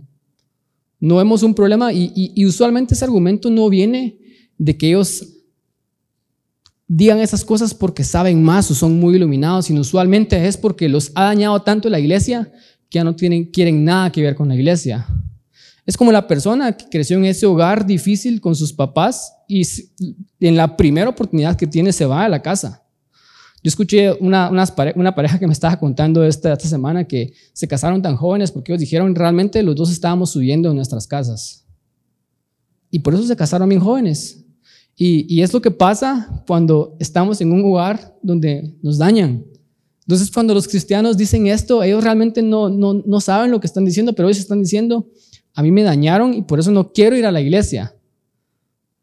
No 1.00 1.16
vemos 1.16 1.42
un 1.42 1.56
problema 1.56 1.92
y, 1.92 2.12
y 2.14 2.46
usualmente 2.46 2.94
ese 2.94 3.04
argumento 3.04 3.50
no 3.50 3.68
viene 3.68 4.20
de 4.60 4.78
que 4.78 4.90
ellos 4.90 5.28
digan 6.88 7.20
esas 7.20 7.44
cosas 7.44 7.74
porque 7.74 8.04
saben 8.04 8.44
más 8.44 8.70
o 8.70 8.76
son 8.76 9.00
muy 9.00 9.16
iluminados, 9.16 9.66
sino 9.66 9.82
usualmente 9.82 10.48
es 10.48 10.56
porque 10.56 10.88
los 10.88 11.12
ha 11.16 11.24
dañado 11.24 11.60
tanto 11.64 11.90
la 11.90 12.00
iglesia 12.00 12.52
que 12.90 13.00
ya 13.00 13.04
no 13.04 13.16
tienen, 13.16 13.46
quieren 13.46 13.84
nada 13.84 14.12
que 14.12 14.22
ver 14.22 14.36
con 14.36 14.48
la 14.48 14.56
iglesia. 14.56 15.08
Es 15.84 15.98
como 15.98 16.12
la 16.12 16.28
persona 16.28 16.78
que 16.78 16.86
creció 16.92 17.18
en 17.18 17.26
ese 17.26 17.48
hogar 17.48 17.88
difícil 17.88 18.40
con 18.40 18.56
sus 18.56 18.72
papás 18.72 19.34
y 19.48 19.64
en 20.40 20.56
la 20.56 20.78
primera 20.78 21.10
oportunidad 21.10 21.56
que 21.56 21.66
tiene 21.66 21.92
se 21.92 22.06
va 22.06 22.24
a 22.24 22.30
la 22.30 22.44
casa. 22.44 22.84
Yo 23.64 23.70
escuché 23.70 24.14
una, 24.14 24.50
una, 24.50 25.14
pareja 25.14 25.38
que 25.38 25.46
me 25.46 25.54
estaba 25.54 25.78
contando 25.78 26.24
esta, 26.24 26.54
esta 26.54 26.68
semana 26.68 27.08
que 27.08 27.34
se 27.54 27.68
casaron 27.68 28.02
tan 28.02 28.16
jóvenes 28.16 28.52
porque 28.52 28.72
ellos 28.72 28.80
dijeron 28.80 29.14
realmente 29.14 29.62
los 29.62 29.76
dos 29.76 29.92
estábamos 29.92 30.32
subiendo 30.32 30.70
en 30.70 30.76
nuestras 30.76 31.06
casas. 31.06 31.66
Y 32.90 33.00
por 33.00 33.14
eso 33.14 33.24
se 33.24 33.36
casaron 33.36 33.70
bien 33.70 33.82
jóvenes. 33.82 34.44
Y, 34.96 35.26
y 35.34 35.42
es 35.42 35.54
lo 35.54 35.62
que 35.62 35.72
pasa 35.72 36.44
cuando 36.48 36.96
estamos 37.00 37.40
en 37.42 37.52
un 37.52 37.64
hogar 37.64 38.18
donde 38.22 38.76
nos 38.82 38.98
dañan. 38.98 39.46
Entonces 40.02 40.32
cuando 40.32 40.54
los 40.54 40.68
cristianos 40.68 41.16
dicen 41.16 41.48
esto, 41.48 41.84
ellos 41.84 42.04
realmente 42.04 42.42
no, 42.42 42.70
no, 42.70 42.94
no 42.94 43.22
saben 43.22 43.52
lo 43.52 43.60
que 43.60 43.68
están 43.68 43.86
diciendo, 43.86 44.14
pero 44.14 44.28
ellos 44.28 44.40
están 44.40 44.62
diciendo, 44.62 45.08
a 45.54 45.64
mí 45.64 45.72
me 45.72 45.84
dañaron 45.84 46.34
y 46.34 46.42
por 46.42 46.60
eso 46.60 46.72
no 46.72 46.92
quiero 46.92 47.16
ir 47.16 47.26
a 47.26 47.32
la 47.32 47.42
iglesia, 47.42 47.96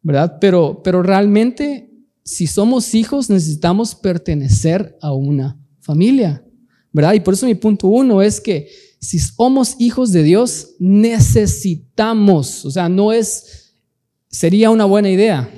¿verdad? 0.02 0.38
Pero, 0.40 0.82
pero 0.82 1.02
realmente, 1.02 1.87
si 2.28 2.46
somos 2.46 2.94
hijos, 2.94 3.30
necesitamos 3.30 3.94
pertenecer 3.94 4.98
a 5.00 5.14
una 5.14 5.58
familia, 5.80 6.44
¿verdad? 6.92 7.14
Y 7.14 7.20
por 7.20 7.32
eso 7.32 7.46
mi 7.46 7.54
punto 7.54 7.88
uno 7.88 8.20
es 8.20 8.38
que 8.38 8.68
si 9.00 9.18
somos 9.18 9.76
hijos 9.78 10.12
de 10.12 10.22
Dios, 10.22 10.74
necesitamos, 10.78 12.66
o 12.66 12.70
sea, 12.70 12.90
no 12.90 13.14
es, 13.14 13.72
sería 14.28 14.68
una 14.68 14.84
buena 14.84 15.08
idea 15.08 15.48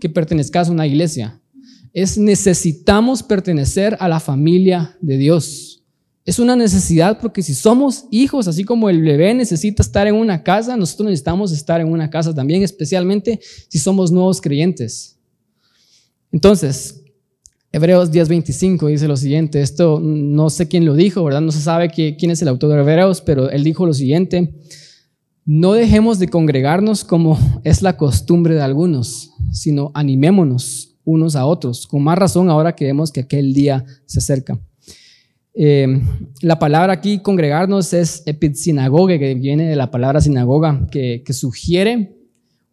que 0.00 0.08
pertenezcas 0.08 0.68
a 0.68 0.72
una 0.72 0.86
iglesia, 0.86 1.42
es 1.92 2.16
necesitamos 2.16 3.24
pertenecer 3.24 3.96
a 3.98 4.08
la 4.08 4.20
familia 4.20 4.96
de 5.00 5.16
Dios. 5.16 5.82
Es 6.24 6.38
una 6.38 6.54
necesidad 6.54 7.18
porque 7.20 7.42
si 7.42 7.54
somos 7.54 8.04
hijos, 8.12 8.46
así 8.46 8.62
como 8.62 8.88
el 8.88 9.02
bebé 9.02 9.34
necesita 9.34 9.82
estar 9.82 10.06
en 10.06 10.14
una 10.14 10.44
casa, 10.44 10.76
nosotros 10.76 11.06
necesitamos 11.06 11.50
estar 11.50 11.80
en 11.80 11.88
una 11.88 12.08
casa 12.08 12.32
también, 12.32 12.62
especialmente 12.62 13.40
si 13.68 13.80
somos 13.80 14.12
nuevos 14.12 14.40
creyentes. 14.40 15.17
Entonces, 16.32 17.04
Hebreos 17.72 18.10
10:25 18.10 18.88
dice 18.88 19.08
lo 19.08 19.16
siguiente, 19.16 19.60
esto 19.60 20.00
no 20.00 20.50
sé 20.50 20.68
quién 20.68 20.84
lo 20.84 20.94
dijo, 20.94 21.24
¿verdad? 21.24 21.40
No 21.40 21.52
se 21.52 21.60
sabe 21.60 21.90
quién 21.90 22.30
es 22.30 22.42
el 22.42 22.48
autor 22.48 22.70
de 22.70 22.80
Hebreos, 22.80 23.20
pero 23.20 23.50
él 23.50 23.64
dijo 23.64 23.86
lo 23.86 23.94
siguiente, 23.94 24.54
no 25.44 25.72
dejemos 25.72 26.18
de 26.18 26.28
congregarnos 26.28 27.04
como 27.04 27.38
es 27.64 27.80
la 27.80 27.96
costumbre 27.96 28.54
de 28.54 28.60
algunos, 28.60 29.30
sino 29.50 29.90
animémonos 29.94 30.96
unos 31.04 31.36
a 31.36 31.46
otros, 31.46 31.86
con 31.86 32.04
más 32.04 32.18
razón 32.18 32.50
ahora 32.50 32.74
que 32.74 32.84
vemos 32.84 33.10
que 33.10 33.20
aquel 33.20 33.54
día 33.54 33.82
se 34.04 34.18
acerca. 34.18 34.60
Eh, 35.54 36.02
la 36.42 36.58
palabra 36.58 36.92
aquí, 36.92 37.18
congregarnos, 37.20 37.92
es 37.92 38.22
epitsinagoge, 38.26 39.18
que 39.18 39.34
viene 39.34 39.68
de 39.68 39.74
la 39.74 39.90
palabra 39.90 40.20
sinagoga, 40.20 40.86
que, 40.90 41.24
sugiere 41.32 42.14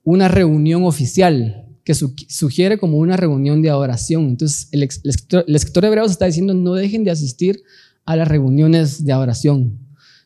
una 0.04 0.28
reunión 0.28 0.84
oficial, 0.84 1.64
que 1.86 1.93
sugiere 1.93 2.78
como 2.78 2.98
una 2.98 3.15
reunión 3.15 3.62
de 3.62 3.69
adoración. 3.69 4.26
Entonces, 4.26 4.67
el, 4.71 4.84
escritor, 4.84 5.45
de 5.45 5.88
Hebreos 5.88 6.12
está 6.12 6.26
diciendo, 6.26 6.54
no 6.54 6.74
dejen 6.74 7.06
de 7.06 7.12
asistir 7.12 7.63
a 8.06 8.17
las 8.17 8.28
reuniones 8.28 9.06
de 9.06 9.13
adoración, 9.13 9.80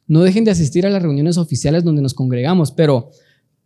no 0.08 0.22
dejen 0.22 0.45
de 0.45 0.52
asistir 0.52 0.88
a 0.88 0.89
las 0.89 1.04
reuniones 1.04 1.38
oficiales 1.38 1.84
donde 1.84 2.02
nos 2.02 2.15
congregamos, 2.15 2.72
pero, 2.72 3.12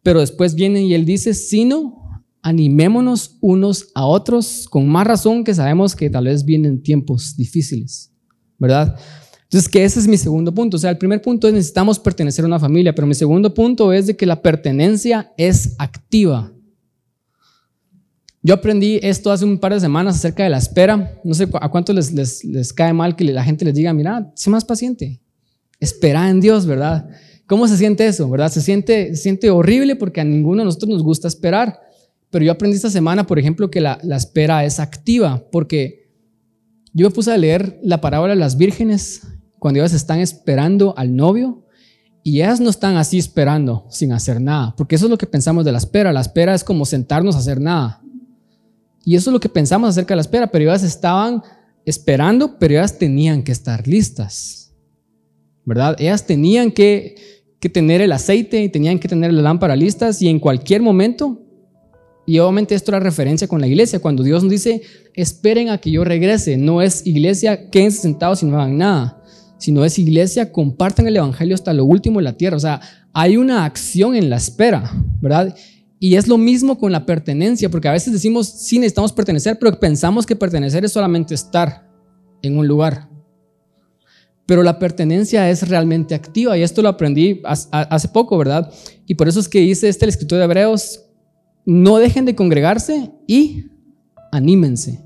pero 0.01 0.19
después 0.19 0.55
viene 0.55 0.83
y 0.83 0.93
él 0.93 1.05
dice, 1.05 1.33
sino 1.33 2.01
animémonos 2.41 3.37
unos 3.39 3.87
a 3.95 4.05
otros, 4.05 4.67
con 4.69 4.89
más 4.89 5.07
razón 5.07 5.45
que 5.45 5.53
sabemos 5.53 5.95
que 5.95 6.09
tal 6.09 6.25
vez 6.25 6.43
vienen 6.43 6.83
tiempos 6.83 7.37
difíciles. 7.37 8.09
¿verdad? 8.63 8.97
Entonces, 9.43 9.69
que 9.69 9.83
ese 9.83 9.99
es 9.99 10.07
mi 10.07 10.17
segundo 10.17 10.53
punto. 10.53 10.77
O 10.77 10.79
sea, 10.79 10.89
el 10.89 10.97
primer 10.97 11.21
punto 11.21 11.47
es 11.47 11.53
necesitamos 11.53 11.99
pertenecer 11.99 12.45
a 12.45 12.47
una 12.47 12.59
familia, 12.59 12.95
pero 12.95 13.05
mi 13.05 13.13
segundo 13.13 13.53
punto 13.53 13.91
es 13.91 14.07
de 14.07 14.15
que 14.15 14.25
la 14.25 14.41
pertenencia 14.41 15.33
es 15.37 15.75
activa. 15.77 16.51
Yo 18.45 18.53
aprendí 18.53 18.99
esto 19.01 19.31
hace 19.31 19.45
un 19.45 19.57
par 19.57 19.73
de 19.73 19.79
semanas 19.79 20.17
acerca 20.17 20.43
de 20.43 20.49
la 20.49 20.57
espera. 20.57 21.17
No 21.23 21.33
sé 21.33 21.47
a 21.61 21.69
cuánto 21.69 21.93
les, 21.93 22.11
les, 22.11 22.73
cae 22.73 22.91
mal 22.91 23.15
que 23.15 23.23
la 23.23 23.43
gente 23.43 23.63
les 23.63 23.73
diga, 23.73 23.93
mira, 23.93 24.31
sé 24.35 24.49
más 24.49 24.65
paciente. 24.65 25.21
Espera 25.79 26.29
en 26.29 26.41
Dios, 26.41 26.65
¿verdad? 26.65 27.07
¿Cómo 27.47 27.69
se 27.69 27.77
siente 27.77 28.05
eso, 28.05 28.29
verdad? 28.29 28.51
Se 28.51 28.61
siente, 28.61 29.15
siente 29.15 29.49
horrible 29.49 29.95
porque 29.95 30.19
a 30.19 30.25
ninguno 30.25 30.61
de 30.61 30.65
nosotros 30.65 30.89
nos 30.89 31.03
gusta 31.03 31.29
esperar. 31.29 31.79
Pero 32.29 32.43
yo 32.43 32.51
aprendí 32.51 32.75
esta 32.75 32.89
semana, 32.89 33.25
por 33.25 33.39
ejemplo, 33.39 33.71
que 33.71 33.79
la, 33.79 33.97
la 34.03 34.17
espera 34.17 34.65
es 34.65 34.79
activa 34.79 35.45
porque 35.49 36.11
yo 36.91 37.07
me 37.07 37.13
puse 37.13 37.31
a 37.31 37.37
leer 37.37 37.79
la 37.81 38.01
parábola 38.01 38.33
de 38.33 38.39
las 38.39 38.57
vírgenes 38.57 39.21
cuando 39.57 39.79
ellas 39.79 39.93
están 39.93 40.19
esperando 40.19 40.93
al 40.97 41.15
novio 41.15 41.65
y 42.23 42.41
ellas 42.41 42.59
no 42.59 42.69
están 42.69 42.97
así 42.97 43.17
esperando 43.17 43.85
sin 43.89 44.11
hacer 44.11 44.41
nada, 44.41 44.73
porque 44.77 44.95
eso 44.95 45.05
es 45.05 45.11
lo 45.11 45.17
que 45.17 45.27
pensamos 45.27 45.63
de 45.63 45.71
la 45.71 45.77
espera. 45.77 46.11
La 46.11 46.21
espera 46.21 46.53
es 46.53 46.63
como 46.63 46.85
sentarnos 46.85 47.35
a 47.35 47.39
hacer 47.39 47.61
nada. 47.61 48.02
Y 49.05 49.15
eso 49.15 49.29
es 49.29 49.33
lo 49.33 49.39
que 49.39 49.49
pensamos 49.49 49.89
acerca 49.89 50.13
de 50.13 50.17
la 50.17 50.21
espera, 50.21 50.47
pero 50.47 50.65
ellas 50.65 50.83
estaban 50.83 51.41
esperando, 51.85 52.57
pero 52.57 52.75
ellas 52.75 52.97
tenían 52.97 53.43
que 53.43 53.51
estar 53.51 53.87
listas. 53.87 54.73
¿Verdad? 55.65 55.95
Ellas 55.99 56.25
tenían 56.25 56.71
que, 56.71 57.15
que 57.59 57.69
tener 57.69 58.01
el 58.01 58.11
aceite 58.11 58.61
y 58.61 58.69
tenían 58.69 58.99
que 58.99 59.07
tener 59.07 59.33
la 59.33 59.41
lámpara 59.41 59.75
listas 59.75 60.21
y 60.21 60.27
en 60.27 60.39
cualquier 60.39 60.81
momento 60.81 61.43
y 62.25 62.39
obviamente 62.39 62.75
esto 62.75 62.91
era 62.91 62.99
referencia 62.99 63.47
con 63.47 63.59
la 63.59 63.67
iglesia, 63.67 63.99
cuando 63.99 64.23
Dios 64.23 64.43
nos 64.43 64.51
dice, 64.51 64.81
esperen 65.13 65.69
a 65.69 65.77
que 65.77 65.91
yo 65.91 66.03
regrese, 66.03 66.57
no 66.57 66.81
es 66.81 67.05
iglesia, 67.05 67.69
quédense 67.69 68.01
sentados 68.01 68.43
y 68.43 68.45
no 68.45 68.59
hagan 68.59 68.77
nada, 68.77 69.21
sino 69.57 69.83
es 69.83 69.99
iglesia, 69.99 70.51
compartan 70.51 71.07
el 71.07 71.17
Evangelio 71.17 71.55
hasta 71.55 71.73
lo 71.73 71.85
último 71.85 72.19
de 72.19 72.23
la 72.23 72.37
tierra. 72.37 72.57
O 72.57 72.61
sea, 72.61 72.79
hay 73.13 73.35
una 73.35 73.65
acción 73.65 74.15
en 74.15 74.29
la 74.29 74.37
espera, 74.37 74.89
¿verdad? 75.21 75.55
Y 76.03 76.17
es 76.17 76.27
lo 76.27 76.37
mismo 76.37 76.77
con 76.77 76.91
la 76.91 77.05
pertenencia, 77.05 77.69
porque 77.69 77.87
a 77.87 77.93
veces 77.93 78.11
decimos, 78.11 78.45
sí 78.49 78.77
necesitamos 78.77 79.13
pertenecer, 79.13 79.57
pero 79.57 79.79
pensamos 79.79 80.25
que 80.25 80.35
pertenecer 80.35 80.83
es 80.83 80.91
solamente 80.91 81.33
estar 81.33 81.89
en 82.41 82.57
un 82.57 82.67
lugar. 82.67 83.07
Pero 84.45 84.63
la 84.63 84.79
pertenencia 84.79 85.49
es 85.49 85.65
realmente 85.69 86.13
activa 86.13 86.57
y 86.57 86.61
esto 86.61 86.81
lo 86.81 86.89
aprendí 86.89 87.41
hace 87.45 88.09
poco, 88.09 88.37
¿verdad? 88.37 88.69
Y 89.07 89.15
por 89.15 89.29
eso 89.29 89.39
es 89.39 89.47
que 89.47 89.61
dice 89.61 89.87
este 89.87 90.05
escritor 90.05 90.39
de 90.39 90.43
Hebreos, 90.43 91.05
no 91.65 91.99
dejen 91.99 92.25
de 92.25 92.35
congregarse 92.35 93.09
y 93.25 93.67
anímense. 94.33 94.99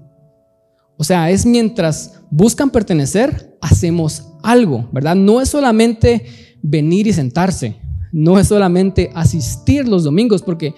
O 0.98 1.04
sea, 1.04 1.30
es 1.30 1.46
mientras 1.46 2.22
buscan 2.32 2.72
pertenecer, 2.72 3.56
hacemos 3.62 4.30
algo, 4.42 4.90
¿verdad? 4.92 5.16
No 5.16 5.42
es 5.42 5.50
solamente 5.50 6.26
venir 6.64 7.06
y 7.06 7.14
sentarse, 7.14 7.76
no 8.12 8.40
es 8.40 8.48
solamente 8.48 9.12
asistir 9.14 9.88
los 9.88 10.04
domingos, 10.04 10.42
porque 10.42 10.74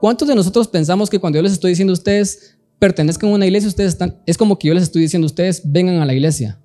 ¿cuántos 0.00 0.28
de 0.28 0.34
nosotros 0.34 0.68
pensamos 0.68 1.10
que 1.10 1.18
cuando 1.18 1.38
yo 1.38 1.42
les 1.42 1.52
estoy 1.52 1.70
diciendo 1.70 1.92
a 1.92 1.94
ustedes, 1.94 2.56
pertenezcan 2.78 3.30
a 3.30 3.34
una 3.34 3.46
iglesia, 3.46 3.68
ustedes 3.68 3.92
están, 3.92 4.16
es 4.26 4.38
como 4.38 4.58
que 4.58 4.68
yo 4.68 4.74
les 4.74 4.84
estoy 4.84 5.02
diciendo, 5.02 5.26
ustedes 5.26 5.62
vengan 5.64 5.96
a 5.96 6.06
la 6.06 6.14
iglesia. 6.14 6.58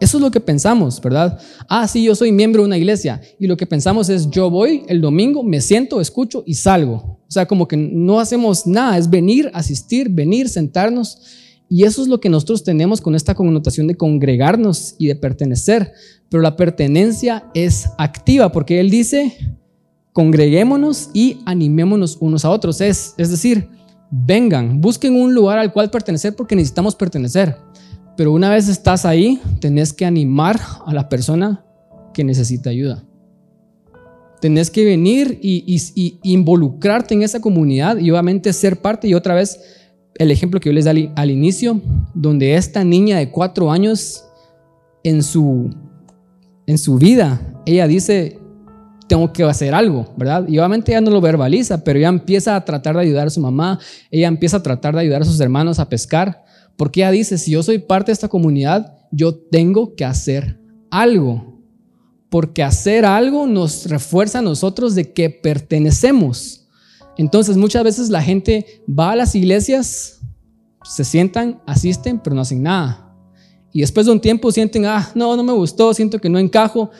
Eso 0.00 0.16
es 0.16 0.22
lo 0.22 0.30
que 0.30 0.40
pensamos, 0.40 0.98
¿verdad? 1.00 1.38
Ah, 1.68 1.86
sí, 1.86 2.02
yo 2.02 2.14
soy 2.14 2.32
miembro 2.32 2.62
de 2.62 2.68
una 2.68 2.78
iglesia. 2.78 3.20
Y 3.38 3.46
lo 3.46 3.58
que 3.58 3.66
pensamos 3.66 4.08
es, 4.08 4.30
yo 4.30 4.48
voy 4.48 4.82
el 4.88 5.02
domingo, 5.02 5.42
me 5.42 5.60
siento, 5.60 6.00
escucho 6.00 6.42
y 6.46 6.54
salgo. 6.54 7.20
O 7.28 7.30
sea, 7.30 7.46
como 7.46 7.68
que 7.68 7.76
no 7.76 8.18
hacemos 8.18 8.66
nada, 8.66 8.96
es 8.96 9.10
venir, 9.10 9.50
asistir, 9.52 10.08
venir, 10.08 10.48
sentarnos. 10.48 11.18
Y 11.68 11.84
eso 11.84 12.00
es 12.00 12.08
lo 12.08 12.18
que 12.18 12.30
nosotros 12.30 12.64
tenemos 12.64 13.02
con 13.02 13.14
esta 13.14 13.34
connotación 13.34 13.86
de 13.88 13.94
congregarnos 13.94 14.94
y 14.98 15.06
de 15.06 15.16
pertenecer. 15.16 15.92
Pero 16.30 16.42
la 16.42 16.56
pertenencia 16.56 17.44
es 17.54 17.90
activa, 17.98 18.52
porque 18.52 18.80
Él 18.80 18.88
dice, 18.88 19.36
congreguémonos 20.12 21.10
y 21.12 21.40
animémonos 21.44 22.16
unos 22.20 22.44
a 22.44 22.50
otros. 22.50 22.80
Es, 22.80 23.14
es 23.18 23.30
decir, 23.30 23.68
vengan, 24.10 24.80
busquen 24.80 25.14
un 25.14 25.34
lugar 25.34 25.58
al 25.58 25.72
cual 25.72 25.90
pertenecer 25.90 26.34
porque 26.34 26.56
necesitamos 26.56 26.94
pertenecer. 26.94 27.56
Pero 28.16 28.32
una 28.32 28.50
vez 28.50 28.68
estás 28.68 29.04
ahí, 29.06 29.40
tenés 29.60 29.92
que 29.92 30.04
animar 30.04 30.60
a 30.86 30.92
la 30.92 31.08
persona 31.08 31.64
que 32.12 32.24
necesita 32.24 32.70
ayuda. 32.70 33.02
Tenés 34.40 34.70
que 34.70 34.84
venir 34.84 35.38
y, 35.42 36.18
involucrarte 36.22 37.14
en 37.14 37.22
esa 37.22 37.40
comunidad 37.40 37.98
y 37.98 38.10
obviamente 38.10 38.52
ser 38.52 38.80
parte. 38.80 39.06
Y 39.06 39.14
otra 39.14 39.34
vez, 39.34 39.60
el 40.16 40.30
ejemplo 40.30 40.60
que 40.60 40.70
yo 40.70 40.72
les 40.72 40.86
di 40.86 41.10
al, 41.14 41.30
inicio, 41.30 41.80
donde 42.14 42.54
esta 42.54 42.84
niña 42.84 43.18
de 43.18 43.30
cuatro 43.30 43.70
años 43.70 44.24
en 45.02 45.22
su, 45.22 45.70
en 46.70 46.78
su 46.78 46.98
vida, 46.98 47.40
ella 47.66 47.88
dice, 47.88 48.38
tengo 49.08 49.32
que 49.32 49.42
hacer 49.42 49.74
algo, 49.74 50.14
¿verdad? 50.16 50.46
Y 50.46 50.56
obviamente 50.58 50.92
ella 50.92 51.00
no 51.00 51.10
lo 51.10 51.20
verbaliza, 51.20 51.82
pero 51.82 51.98
ella 51.98 52.08
empieza 52.08 52.54
a 52.54 52.64
tratar 52.64 52.94
de 52.94 53.02
ayudar 53.02 53.26
a 53.26 53.30
su 53.30 53.40
mamá, 53.40 53.80
ella 54.08 54.28
empieza 54.28 54.58
a 54.58 54.62
tratar 54.62 54.94
de 54.94 55.00
ayudar 55.00 55.22
a 55.22 55.24
sus 55.24 55.40
hermanos 55.40 55.80
a 55.80 55.88
pescar. 55.88 56.44
Porque 56.76 57.00
ella 57.00 57.10
dice, 57.10 57.38
si 57.38 57.50
yo 57.50 57.64
soy 57.64 57.80
parte 57.80 58.10
de 58.10 58.12
esta 58.12 58.28
comunidad, 58.28 58.96
yo 59.10 59.34
tengo 59.34 59.96
que 59.96 60.04
hacer 60.04 60.60
algo. 60.92 61.60
Porque 62.28 62.62
hacer 62.62 63.04
algo 63.04 63.48
nos 63.48 63.86
refuerza 63.86 64.38
a 64.38 64.42
nosotros 64.42 64.94
de 64.94 65.12
que 65.12 65.28
pertenecemos. 65.28 66.68
Entonces 67.18 67.56
muchas 67.56 67.82
veces 67.82 68.10
la 68.10 68.22
gente 68.22 68.84
va 68.88 69.10
a 69.10 69.16
las 69.16 69.34
iglesias, 69.34 70.20
se 70.84 71.02
sientan, 71.02 71.60
asisten, 71.66 72.20
pero 72.20 72.36
no 72.36 72.42
hacen 72.42 72.62
nada. 72.62 73.09
Y 73.72 73.80
después 73.80 74.06
de 74.06 74.12
un 74.12 74.20
tiempo 74.20 74.50
sienten, 74.50 74.84
ah, 74.86 75.10
no, 75.14 75.36
no 75.36 75.42
me 75.42 75.52
gustó, 75.52 75.94
siento 75.94 76.18
que 76.18 76.28
no 76.28 76.38
encajo, 76.38 76.90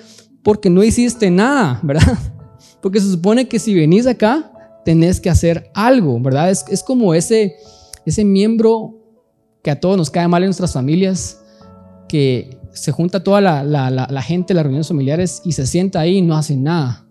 porque 0.43 0.71
no 0.71 0.83
hiciste 0.83 1.31
nada, 1.31 1.81
¿verdad? 1.83 2.19
Porque 2.81 2.99
se 2.99 3.11
supone 3.11 3.47
que 3.47 3.59
si 3.59 3.75
venís 3.75 4.07
acá, 4.07 4.53
tenés 4.87 5.21
que 5.21 5.29
hacer 5.29 5.71
algo, 5.75 6.19
¿verdad? 6.19 6.51
Es, 6.51 6.65
es 6.69 6.83
como 6.83 7.13
ese, 7.13 7.57
ese 8.07 8.25
miembro 8.25 8.99
que 9.63 9.71
a 9.71 9.79
todos 9.79 9.99
nos 9.99 10.09
cae 10.09 10.27
mal 10.29 10.43
en 10.43 10.47
nuestras 10.47 10.73
familias, 10.73 11.43
que 12.09 12.59
se 12.73 12.93
junta 12.93 13.23
toda 13.23 13.41
la, 13.41 13.63
la, 13.63 13.91
la, 13.91 14.23
gente, 14.23 14.55
las 14.55 14.63
reuniones 14.63 14.89
familiares 14.89 15.43
y 15.45 15.53
se 15.53 15.67
sienta 15.67 16.01
ahí 16.01 16.19
y 16.19 16.23
no 16.23 16.37
hace 16.37 16.57
nada. 16.57 17.07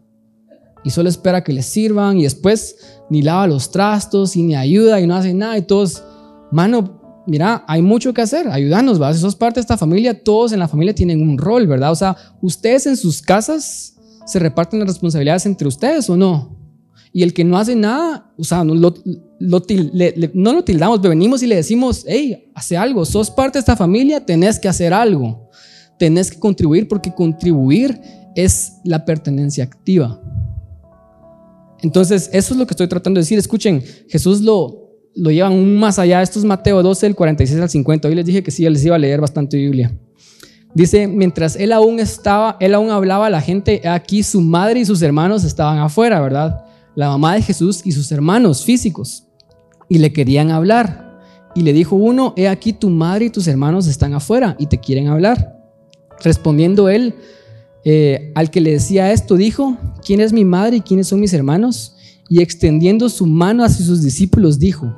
Y 0.84 0.90
solo 0.90 1.10
espera 1.10 1.44
que 1.44 1.54
le 1.54 1.62
sirvan 1.62 2.18
y 2.18 2.24
después 2.24 3.00
ni 3.10 3.22
lava 3.22 3.48
los 3.48 3.70
trastos 3.70 4.36
y 4.36 4.44
ni 4.44 4.56
ayuda 4.56 5.00
y 5.00 5.08
no 5.08 5.16
hace 5.16 5.34
nada 5.34 5.58
y 5.58 5.62
todos, 5.62 6.04
mano, 6.52 6.99
mira, 7.30 7.64
hay 7.68 7.82
mucho 7.82 8.14
que 8.14 8.22
hacer, 8.22 8.48
ayúdanos, 8.48 9.02
¿va? 9.02 9.14
Si 9.14 9.20
sos 9.20 9.36
parte 9.36 9.60
de 9.60 9.62
esta 9.62 9.78
familia, 9.78 10.24
todos 10.24 10.52
en 10.52 10.60
la 10.60 10.68
familia 10.68 10.94
tienen 10.94 11.22
un 11.22 11.38
rol, 11.38 11.68
¿verdad? 11.68 11.92
O 11.92 11.96
sea, 11.96 12.16
ustedes 12.42 12.86
en 12.88 12.98
sus 12.98 13.22
casas 13.22 13.96
se 14.26 14.40
reparten 14.40 14.80
las 14.80 14.88
responsabilidades 14.88 15.46
entre 15.46 15.68
ustedes 15.68 16.10
o 16.10 16.18
no. 16.18 16.58
Y 17.12 17.24
el 17.24 17.34
que 17.34 17.44
no 17.44 17.58
hace 17.58 17.76
nada, 17.76 18.32
o 18.38 18.44
sea, 18.44 18.64
no 18.64 18.76
lo, 18.76 18.94
no 19.40 20.54
lo 20.54 20.64
tildamos, 20.64 21.00
pero 21.00 21.10
venimos 21.10 21.42
y 21.42 21.48
le 21.48 21.56
decimos, 21.56 22.06
hey, 22.08 22.52
hace 22.54 22.78
algo, 22.78 23.06
sos 23.06 23.32
parte 23.32 23.58
de 23.58 23.62
esta 23.62 23.76
familia, 23.76 24.26
tenés 24.26 24.60
que 24.60 24.68
hacer 24.68 24.94
algo, 24.94 25.50
tenés 25.98 26.30
que 26.30 26.40
contribuir 26.40 26.88
porque 26.88 27.14
contribuir 27.14 28.00
es 28.36 28.74
la 28.84 29.06
pertenencia 29.06 29.64
activa. 29.64 30.22
Entonces, 31.82 32.30
eso 32.34 32.54
es 32.54 32.60
lo 32.60 32.68
que 32.68 32.74
estoy 32.74 32.88
tratando 32.88 33.18
de 33.18 33.24
decir. 33.24 33.40
Escuchen, 33.40 33.84
Jesús 34.10 34.42
lo, 34.42 34.89
lo 35.20 35.32
lleva 35.32 35.50
aún 35.50 35.78
más 35.78 36.00
allá. 36.00 36.22
Esto 36.22 36.40
es 36.40 36.46
Mateo 36.46 36.82
12, 36.82 37.08
el 37.08 37.16
46 37.16 37.60
al 37.60 37.70
50. 37.70 38.08
Hoy 38.08 38.16
les 38.16 38.26
dije 38.26 38.42
que 38.42 38.52
sí, 38.52 38.68
les 38.70 38.86
iba 38.86 38.96
a 38.96 39.00
leer 39.00 39.22
bastante 39.22 39.58
Biblia. 39.58 39.94
Dice, 40.74 41.08
mientras 41.08 41.56
él 41.56 41.74
aún 41.74 42.00
estaba, 42.00 42.56
él 42.60 42.76
aún 42.76 42.90
hablaba 42.92 43.28
a 43.28 43.30
la 43.30 43.42
gente, 43.42 43.88
aquí 43.88 44.24
su 44.24 44.40
madre 44.42 44.80
y 44.80 44.86
sus 44.86 45.02
hermanos 45.02 45.44
estaban 45.44 45.80
afuera, 45.80 46.22
¿verdad? 46.22 46.64
La 46.96 47.10
mamá 47.10 47.36
de 47.36 47.42
Jesús 47.42 47.82
y 47.84 47.92
sus 47.92 48.12
hermanos 48.12 48.64
físicos 48.64 49.26
y 49.90 49.98
le 49.98 50.14
querían 50.14 50.52
hablar. 50.52 51.10
Y 51.56 51.64
le 51.64 51.74
dijo 51.74 51.96
uno, 51.96 52.34
he 52.38 52.48
aquí 52.48 52.74
tu 52.74 52.90
madre 52.90 53.26
y 53.26 53.30
tus 53.30 53.48
hermanos 53.48 53.88
están 53.88 54.14
afuera 54.14 54.56
y 54.60 54.68
te 54.68 54.78
quieren 54.78 55.08
hablar. 55.08 55.58
Respondiendo 56.24 56.90
él, 56.90 57.16
eh, 57.84 58.32
al 58.36 58.52
que 58.52 58.62
le 58.62 58.72
decía 58.72 59.12
esto, 59.12 59.36
dijo, 59.36 59.78
¿quién 60.06 60.20
es 60.20 60.32
mi 60.32 60.46
madre 60.46 60.78
y 60.78 60.82
quiénes 60.82 61.08
son 61.08 61.20
mis 61.20 61.34
hermanos? 61.34 61.96
Y 62.30 62.44
extendiendo 62.44 63.10
su 63.10 63.26
mano 63.26 63.64
hacia 63.64 63.84
sus 63.84 64.04
discípulos, 64.04 64.60
dijo, 64.60 64.94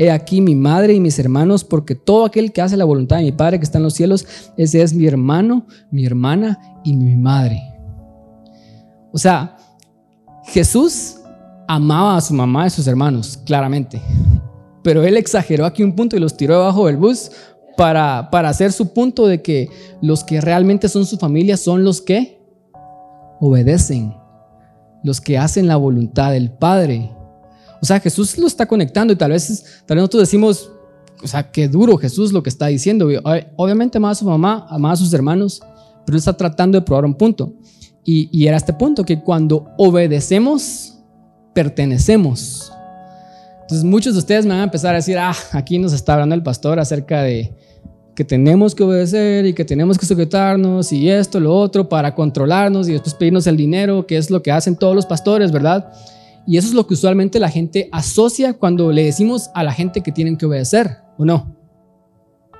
He 0.00 0.10
aquí 0.10 0.40
mi 0.40 0.54
madre 0.54 0.94
y 0.94 1.00
mis 1.00 1.18
hermanos, 1.18 1.62
porque 1.62 1.94
todo 1.94 2.24
aquel 2.24 2.52
que 2.52 2.62
hace 2.62 2.74
la 2.74 2.86
voluntad 2.86 3.18
de 3.18 3.24
mi 3.24 3.32
Padre 3.32 3.58
que 3.58 3.64
está 3.64 3.76
en 3.76 3.84
los 3.84 3.92
cielos, 3.92 4.26
ese 4.56 4.80
es 4.80 4.94
mi 4.94 5.06
hermano, 5.06 5.66
mi 5.90 6.06
hermana 6.06 6.58
y 6.82 6.96
mi 6.96 7.16
madre. 7.16 7.60
O 9.12 9.18
sea, 9.18 9.58
Jesús 10.44 11.16
amaba 11.68 12.16
a 12.16 12.20
su 12.22 12.32
mamá 12.32 12.64
y 12.64 12.66
a 12.68 12.70
sus 12.70 12.86
hermanos, 12.86 13.38
claramente. 13.44 14.00
Pero 14.82 15.02
él 15.02 15.18
exageró 15.18 15.66
aquí 15.66 15.82
un 15.82 15.94
punto 15.94 16.16
y 16.16 16.20
los 16.20 16.34
tiró 16.34 16.54
debajo 16.54 16.86
del 16.86 16.96
bus 16.96 17.32
para, 17.76 18.30
para 18.30 18.48
hacer 18.48 18.72
su 18.72 18.94
punto 18.94 19.26
de 19.26 19.42
que 19.42 19.68
los 20.00 20.24
que 20.24 20.40
realmente 20.40 20.88
son 20.88 21.04
su 21.04 21.18
familia 21.18 21.58
son 21.58 21.84
los 21.84 22.00
que 22.00 22.40
obedecen, 23.38 24.14
los 25.04 25.20
que 25.20 25.36
hacen 25.36 25.66
la 25.66 25.76
voluntad 25.76 26.32
del 26.32 26.50
Padre. 26.50 27.10
O 27.82 27.86
sea, 27.86 28.00
Jesús 28.00 28.36
lo 28.38 28.46
está 28.46 28.66
conectando 28.66 29.12
y 29.12 29.16
tal 29.16 29.32
vez, 29.32 29.64
tal 29.86 29.96
vez 29.96 30.02
nosotros 30.02 30.22
decimos, 30.22 30.70
o 31.22 31.26
sea, 31.26 31.50
qué 31.50 31.68
duro 31.68 31.96
Jesús 31.96 32.32
lo 32.32 32.42
que 32.42 32.50
está 32.50 32.66
diciendo. 32.66 33.08
Obviamente 33.56 33.98
amaba 33.98 34.12
a 34.12 34.14
su 34.14 34.24
mamá, 34.24 34.66
amaba 34.68 34.94
a 34.94 34.96
sus 34.96 35.12
hermanos, 35.12 35.62
pero 36.06 36.18
está 36.18 36.32
tratando 36.36 36.78
de 36.78 36.84
probar 36.84 37.04
un 37.04 37.14
punto. 37.14 37.54
Y, 38.04 38.28
y 38.32 38.46
era 38.46 38.56
este 38.56 38.72
punto, 38.72 39.04
que 39.04 39.20
cuando 39.20 39.68
obedecemos, 39.78 40.98
pertenecemos. 41.54 42.72
Entonces 43.62 43.84
muchos 43.84 44.14
de 44.14 44.18
ustedes 44.18 44.44
me 44.44 44.50
van 44.50 44.60
a 44.60 44.64
empezar 44.64 44.94
a 44.94 44.98
decir, 44.98 45.16
ah, 45.18 45.34
aquí 45.52 45.78
nos 45.78 45.92
está 45.92 46.14
hablando 46.14 46.34
el 46.34 46.42
pastor 46.42 46.80
acerca 46.80 47.22
de 47.22 47.54
que 48.14 48.24
tenemos 48.24 48.74
que 48.74 48.82
obedecer 48.82 49.46
y 49.46 49.54
que 49.54 49.64
tenemos 49.64 49.96
que 49.96 50.06
sujetarnos 50.06 50.92
y 50.92 51.08
esto, 51.08 51.40
lo 51.40 51.56
otro, 51.56 51.88
para 51.88 52.14
controlarnos 52.14 52.88
y 52.88 52.92
después 52.92 53.14
pedirnos 53.14 53.46
el 53.46 53.56
dinero, 53.56 54.06
que 54.06 54.16
es 54.16 54.30
lo 54.30 54.42
que 54.42 54.50
hacen 54.50 54.76
todos 54.76 54.94
los 54.94 55.06
pastores, 55.06 55.52
¿verdad? 55.52 55.92
Y 56.46 56.56
eso 56.56 56.68
es 56.68 56.74
lo 56.74 56.86
que 56.86 56.94
usualmente 56.94 57.38
la 57.38 57.48
gente 57.48 57.88
asocia 57.92 58.54
cuando 58.54 58.92
le 58.92 59.04
decimos 59.04 59.50
a 59.54 59.62
la 59.62 59.72
gente 59.72 60.00
que 60.00 60.12
tienen 60.12 60.36
que 60.36 60.46
obedecer, 60.46 60.98
¿o 61.18 61.24
no? 61.24 61.56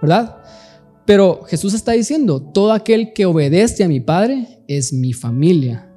¿Verdad? 0.01 0.37
Pero 1.07 1.43
Jesús 1.49 1.75
está 1.75 1.93
diciendo, 1.93 2.41
todo 2.41 2.73
aquel 2.73 3.13
que 3.13 3.27
obedece 3.27 3.83
a 3.83 3.89
mi 3.89 4.01
Padre 4.01 4.63
es 4.69 4.93
mi 4.93 5.13
familia. 5.13 5.91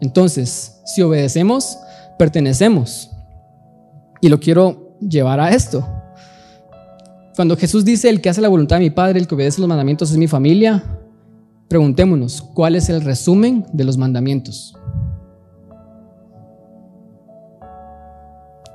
Entonces, 0.00 0.80
si 0.84 1.00
obedecemos, 1.00 1.78
pertenecemos. 2.18 3.10
Y 4.20 4.28
lo 4.28 4.38
quiero 4.40 4.96
llevar 5.00 5.40
a 5.40 5.50
esto. 5.50 5.86
Cuando 7.34 7.56
Jesús 7.56 7.84
dice, 7.84 8.10
el 8.10 8.20
que 8.20 8.28
hace 8.28 8.40
la 8.40 8.48
voluntad 8.48 8.76
de 8.76 8.82
mi 8.82 8.90
Padre, 8.90 9.18
el 9.18 9.26
que 9.26 9.34
obedece 9.34 9.60
los 9.60 9.68
mandamientos 9.68 10.10
es 10.10 10.18
mi 10.18 10.26
familia, 10.26 10.84
preguntémonos, 11.68 12.42
¿cuál 12.42 12.76
es 12.76 12.90
el 12.90 13.00
resumen 13.00 13.64
de 13.72 13.84
los 13.84 13.96
mandamientos? 13.96 14.76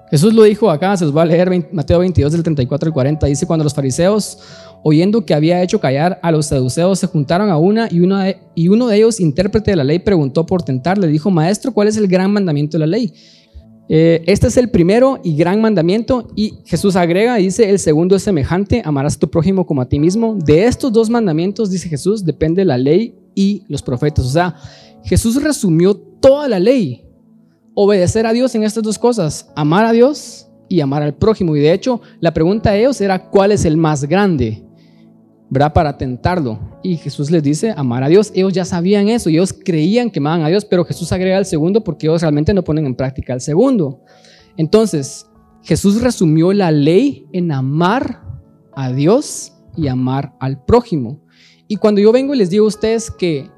Jesús 0.09 0.33
lo 0.33 0.43
dijo 0.43 0.69
acá, 0.69 0.95
se 0.95 1.05
los 1.05 1.15
va 1.15 1.23
a 1.23 1.25
leer 1.25 1.67
Mateo 1.71 1.99
22 1.99 2.31
del 2.31 2.43
34 2.43 2.87
al 2.87 2.93
40, 2.93 3.27
dice, 3.27 3.45
cuando 3.45 3.63
los 3.63 3.73
fariseos, 3.73 4.39
oyendo 4.83 5.25
que 5.25 5.33
había 5.33 5.61
hecho 5.61 5.79
callar 5.79 6.19
a 6.23 6.31
los 6.31 6.45
saduceos, 6.45 6.99
se 6.99 7.07
juntaron 7.07 7.49
a 7.49 7.57
una 7.57 7.89
y, 7.91 7.99
una 7.99 8.33
y 8.55 8.69
uno 8.69 8.87
de 8.87 8.97
ellos, 8.97 9.19
intérprete 9.19 9.71
de 9.71 9.77
la 9.77 9.83
ley, 9.83 9.99
preguntó 9.99 10.45
por 10.45 10.63
tentar, 10.63 10.97
le 10.97 11.07
dijo, 11.07 11.29
maestro, 11.29 11.73
¿cuál 11.73 11.89
es 11.89 11.97
el 11.97 12.07
gran 12.07 12.31
mandamiento 12.31 12.77
de 12.77 12.79
la 12.79 12.87
ley? 12.87 13.13
Eh, 13.89 14.21
este 14.27 14.47
es 14.47 14.57
el 14.57 14.69
primero 14.69 15.21
y 15.23 15.37
gran 15.37 15.61
mandamiento 15.61 16.27
y 16.35 16.55
Jesús 16.65 16.97
agrega 16.97 17.35
dice, 17.35 17.69
el 17.69 17.79
segundo 17.79 18.17
es 18.17 18.23
semejante, 18.23 18.81
amarás 18.83 19.15
a 19.15 19.19
tu 19.19 19.29
prójimo 19.29 19.65
como 19.65 19.81
a 19.81 19.87
ti 19.87 19.99
mismo. 19.99 20.35
De 20.35 20.65
estos 20.65 20.91
dos 20.91 21.09
mandamientos, 21.09 21.69
dice 21.69 21.87
Jesús, 21.87 22.25
depende 22.25 22.65
la 22.65 22.77
ley 22.77 23.15
y 23.33 23.63
los 23.69 23.81
profetas. 23.81 24.25
O 24.25 24.29
sea, 24.29 24.55
Jesús 25.03 25.41
resumió 25.41 25.95
toda 25.95 26.49
la 26.49 26.59
ley. 26.59 27.06
Obedecer 27.79 28.25
a 28.25 28.33
Dios 28.33 28.55
en 28.55 28.63
estas 28.63 28.81
dos 28.81 28.97
cosas, 28.97 29.51
amar 29.55 29.85
a 29.85 29.91
Dios 29.91 30.47
y 30.67 30.81
amar 30.81 31.03
al 31.03 31.13
prójimo. 31.13 31.55
Y 31.55 31.59
de 31.59 31.73
hecho, 31.73 32.01
la 32.19 32.33
pregunta 32.33 32.71
de 32.71 32.79
ellos 32.79 32.99
era, 33.01 33.29
¿cuál 33.29 33.51
es 33.51 33.65
el 33.65 33.77
más 33.77 34.05
grande? 34.05 34.67
¿verdad? 35.49 35.73
Para 35.73 35.97
tentarlo. 35.97 36.59
Y 36.83 36.97
Jesús 36.97 37.31
les 37.31 37.43
dice, 37.43 37.73
amar 37.75 38.03
a 38.03 38.09
Dios. 38.09 38.31
Ellos 38.35 38.53
ya 38.53 38.65
sabían 38.65 39.09
eso, 39.09 39.29
y 39.29 39.35
ellos 39.35 39.53
creían 39.53 40.09
que 40.09 40.19
amaban 40.19 40.43
a 40.43 40.49
Dios, 40.49 40.65
pero 40.65 40.83
Jesús 40.85 41.11
agrega 41.11 41.37
el 41.37 41.45
segundo 41.45 41.83
porque 41.83 42.07
ellos 42.07 42.21
realmente 42.21 42.53
no 42.53 42.63
ponen 42.63 42.85
en 42.85 42.95
práctica 42.95 43.33
el 43.33 43.41
segundo. 43.41 44.01
Entonces, 44.57 45.25
Jesús 45.63 46.01
resumió 46.01 46.53
la 46.53 46.71
ley 46.71 47.27
en 47.31 47.51
amar 47.51 48.23
a 48.75 48.91
Dios 48.91 49.53
y 49.75 49.87
amar 49.87 50.33
al 50.39 50.63
prójimo. 50.63 51.21
Y 51.67 51.75
cuando 51.75 52.01
yo 52.01 52.11
vengo 52.11 52.33
y 52.33 52.37
les 52.37 52.49
digo 52.49 52.65
a 52.65 52.69
ustedes 52.69 53.11
que 53.11 53.49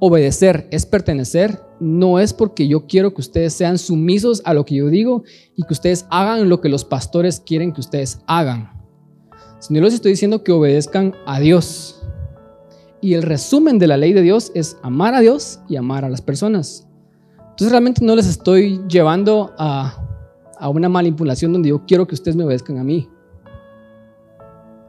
obedecer 0.00 0.66
es 0.70 0.86
pertenecer, 0.86 1.62
no 1.78 2.18
es 2.18 2.32
porque 2.32 2.66
yo 2.66 2.86
quiero 2.86 3.14
que 3.14 3.20
ustedes 3.20 3.52
sean 3.52 3.78
sumisos 3.78 4.42
a 4.44 4.54
lo 4.54 4.64
que 4.64 4.74
yo 4.74 4.88
digo 4.88 5.22
y 5.54 5.62
que 5.62 5.72
ustedes 5.72 6.06
hagan 6.10 6.48
lo 6.48 6.60
que 6.60 6.70
los 6.70 6.84
pastores 6.84 7.40
quieren 7.40 7.72
que 7.72 7.80
ustedes 7.80 8.20
hagan. 8.26 8.70
Sino 9.60 9.80
les 9.82 9.94
estoy 9.94 10.12
diciendo 10.12 10.42
que 10.42 10.52
obedezcan 10.52 11.14
a 11.26 11.38
Dios. 11.38 12.02
Y 13.02 13.14
el 13.14 13.22
resumen 13.22 13.78
de 13.78 13.86
la 13.86 13.98
ley 13.98 14.14
de 14.14 14.22
Dios 14.22 14.50
es 14.54 14.76
amar 14.82 15.14
a 15.14 15.20
Dios 15.20 15.60
y 15.68 15.76
amar 15.76 16.04
a 16.04 16.08
las 16.08 16.22
personas. 16.22 16.88
Entonces 17.38 17.70
realmente 17.70 18.04
no 18.04 18.16
les 18.16 18.26
estoy 18.26 18.80
llevando 18.88 19.54
a, 19.58 20.02
a 20.58 20.68
una 20.70 20.88
manipulación 20.88 21.52
donde 21.52 21.68
yo 21.68 21.84
quiero 21.86 22.06
que 22.06 22.14
ustedes 22.14 22.36
me 22.36 22.44
obedezcan 22.44 22.78
a 22.78 22.84
mí. 22.84 23.08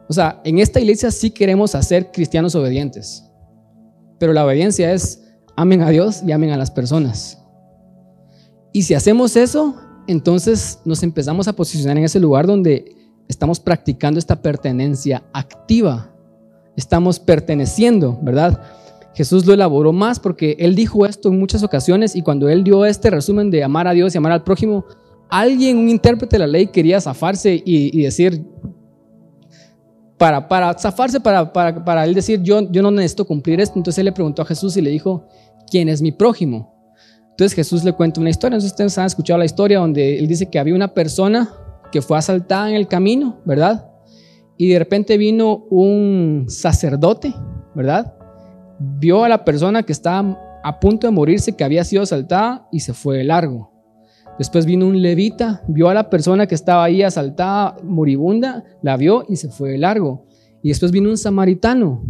O 0.07 0.14
sea, 0.14 0.41
en 0.43 0.59
esta 0.59 0.80
iglesia 0.80 1.12
sí 1.12 1.32
queremos 1.32 1.76
hacer 1.76 2.12
cristianos 2.12 2.55
obedientes, 2.55 3.31
pero 4.22 4.34
la 4.34 4.46
obediencia 4.46 4.94
es 4.94 5.24
amen 5.56 5.82
a 5.82 5.90
Dios 5.90 6.22
y 6.24 6.32
amen 6.32 6.52
a 6.52 6.58
las 6.58 6.70
personas. 6.70 7.40
Y 8.72 8.84
si 8.84 8.94
hacemos 8.94 9.36
eso, 9.36 9.76
entonces 10.06 10.78
nos 10.86 11.02
empezamos 11.02 11.48
a 11.48 11.54
posicionar 11.54 11.98
en 11.98 12.04
ese 12.04 12.20
lugar 12.20 12.46
donde 12.46 12.96
estamos 13.28 13.60
practicando 13.60 14.20
esta 14.20 14.40
pertenencia 14.40 15.24
activa. 15.34 16.14
Estamos 16.78 17.18
perteneciendo, 17.20 18.20
¿verdad? 18.22 18.62
Jesús 19.16 19.44
lo 19.48 19.56
elaboró 19.56 19.92
más 19.92 20.20
porque 20.20 20.56
él 20.60 20.76
dijo 20.76 21.08
esto 21.08 21.30
en 21.30 21.40
muchas 21.40 21.64
ocasiones 21.64 22.16
y 22.16 22.22
cuando 22.22 22.48
él 22.48 22.64
dio 22.64 22.86
este 22.86 23.10
resumen 23.10 23.50
de 23.50 23.64
amar 23.64 23.88
a 23.88 23.94
Dios 23.94 24.14
y 24.14 24.20
amar 24.20 24.34
al 24.34 24.44
prójimo, 24.44 24.86
alguien, 25.30 25.80
un 25.80 25.90
intérprete 25.90 26.36
de 26.36 26.42
la 26.42 26.48
ley, 26.48 26.68
quería 26.68 27.02
zafarse 27.02 27.60
y, 27.66 28.04
decir, 28.04 28.46
para, 30.22 30.48
para 30.48 30.78
zafarse, 30.78 31.20
para, 31.20 31.52
para, 31.52 31.84
para, 31.84 32.06
él 32.06 32.14
decir, 32.14 32.44
yo, 32.44 32.72
yo 32.72 32.84
no 32.84 32.92
necesito 32.92 33.26
cumplir 33.26 33.60
esto. 33.60 33.80
Entonces 33.80 33.98
él 33.98 34.06
le 34.06 34.12
preguntó 34.12 34.44
a 34.44 34.46
Jesús 34.46 34.78
y 34.78 34.82
le 34.82 34.92
dijo, 34.92 35.28
¿quién 35.68 35.90
es 35.90 36.00
mi 36.00 36.12
prójimo? 36.12 36.76
Entonces 37.32 37.56
Jesús 37.56 37.84
le 37.84 37.94
cuenta 37.94 38.22
una 38.22 38.30
historia. 38.30 38.54
Entonces 38.54 38.72
ustedes 38.72 38.96
han 39.00 39.08
escuchado 39.08 39.40
la 39.40 39.46
historia 39.46 39.80
donde 39.80 40.20
él 40.20 40.28
dice 40.28 40.48
que 40.48 40.60
había 40.60 40.76
una 40.76 40.94
persona 40.94 41.50
que 41.92 42.04
fue 42.04 42.20
asaltada 42.20 42.70
en 42.70 42.76
el 42.76 42.88
camino, 42.88 43.42
¿verdad? 43.46 43.90
Y 44.60 44.70
de 44.70 44.78
repente 44.78 45.18
vino 45.18 45.66
un 45.72 46.46
sacerdote, 46.48 47.34
¿verdad? 47.74 48.14
Vio 48.78 49.24
a 49.24 49.30
la 49.30 49.44
persona 49.44 49.82
que 49.82 49.92
estaba 49.92 50.40
a 50.64 50.80
punto 50.80 51.08
de 51.08 51.12
morirse, 51.14 51.56
que 51.56 51.64
había 51.64 51.84
sido 51.84 52.04
asaltada 52.04 52.68
y 52.72 52.82
se 52.82 52.94
fue 52.94 53.18
de 53.18 53.24
largo. 53.24 53.71
Después 54.42 54.66
vino 54.66 54.88
un 54.88 55.04
levita, 55.04 55.62
vio 55.68 55.88
a 55.88 55.94
la 55.94 56.10
persona 56.10 56.48
que 56.48 56.56
estaba 56.56 56.84
ahí 56.84 57.04
asaltada, 57.04 57.78
moribunda, 57.84 58.64
la 58.82 58.98
vio 58.98 59.24
y 59.30 59.36
se 59.36 59.50
fue 59.50 59.70
de 59.70 59.78
largo. 59.78 60.26
Y 60.64 60.70
después 60.70 60.92
vino 60.92 61.12
un 61.12 61.18
samaritano 61.20 62.04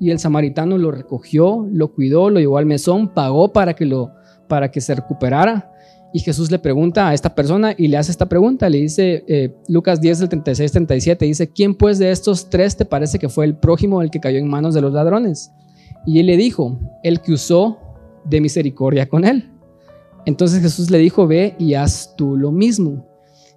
y 0.00 0.10
el 0.10 0.18
samaritano 0.18 0.78
lo 0.78 0.90
recogió, 0.90 1.68
lo 1.70 1.92
cuidó, 1.92 2.30
lo 2.30 2.40
llevó 2.40 2.56
al 2.56 2.64
mesón, 2.64 3.12
pagó 3.12 3.52
para 3.52 3.74
que, 3.74 3.84
lo, 3.84 4.12
para 4.48 4.70
que 4.70 4.80
se 4.80 4.94
recuperara. 4.94 5.70
Y 6.14 6.20
Jesús 6.20 6.50
le 6.50 6.58
pregunta 6.58 7.10
a 7.10 7.12
esta 7.12 7.34
persona 7.34 7.74
y 7.76 7.88
le 7.88 7.98
hace 7.98 8.12
esta 8.12 8.30
pregunta, 8.30 8.70
le 8.70 8.78
dice 8.78 9.22
eh, 9.28 9.54
Lucas 9.68 10.00
10, 10.00 10.30
36, 10.30 10.72
37, 10.72 11.26
dice, 11.26 11.50
¿quién 11.50 11.74
pues 11.74 11.98
de 11.98 12.10
estos 12.10 12.48
tres 12.48 12.78
te 12.78 12.86
parece 12.86 13.18
que 13.18 13.28
fue 13.28 13.44
el 13.44 13.58
prójimo 13.58 14.00
el 14.00 14.10
que 14.10 14.20
cayó 14.20 14.38
en 14.38 14.48
manos 14.48 14.72
de 14.72 14.80
los 14.80 14.94
ladrones? 14.94 15.52
Y 16.06 16.18
él 16.20 16.28
le 16.28 16.38
dijo, 16.38 16.80
el 17.02 17.20
que 17.20 17.34
usó 17.34 17.76
de 18.24 18.40
misericordia 18.40 19.06
con 19.06 19.26
él. 19.26 19.50
Entonces 20.26 20.60
Jesús 20.62 20.90
le 20.90 20.98
dijo, 20.98 21.26
ve 21.26 21.54
y 21.58 21.74
haz 21.74 22.14
tú 22.16 22.36
lo 22.36 22.50
mismo. 22.50 23.06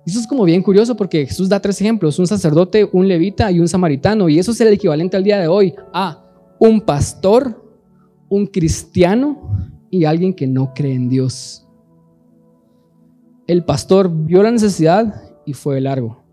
Eso 0.05 0.19
es 0.19 0.27
como 0.27 0.45
bien 0.45 0.63
curioso 0.63 0.95
porque 0.95 1.25
Jesús 1.25 1.49
da 1.49 1.59
tres 1.59 1.81
ejemplos, 1.81 2.17
un 2.17 2.27
sacerdote, 2.27 2.89
un 2.93 3.07
levita 3.07 3.51
y 3.51 3.59
un 3.59 3.67
samaritano. 3.67 4.29
Y 4.29 4.39
eso 4.39 4.51
es 4.51 4.61
el 4.61 4.69
equivalente 4.69 5.17
al 5.17 5.23
día 5.23 5.39
de 5.39 5.47
hoy 5.47 5.73
a 5.93 6.23
un 6.59 6.81
pastor, 6.81 7.61
un 8.29 8.47
cristiano 8.47 9.51
y 9.89 10.05
alguien 10.05 10.33
que 10.33 10.47
no 10.47 10.73
cree 10.73 10.93
en 10.93 11.09
Dios. 11.09 11.67
El 13.47 13.63
pastor 13.63 14.09
vio 14.09 14.43
la 14.43 14.51
necesidad 14.51 15.21
y 15.45 15.53
fue 15.53 15.75
de 15.75 15.81
largo. 15.81 16.23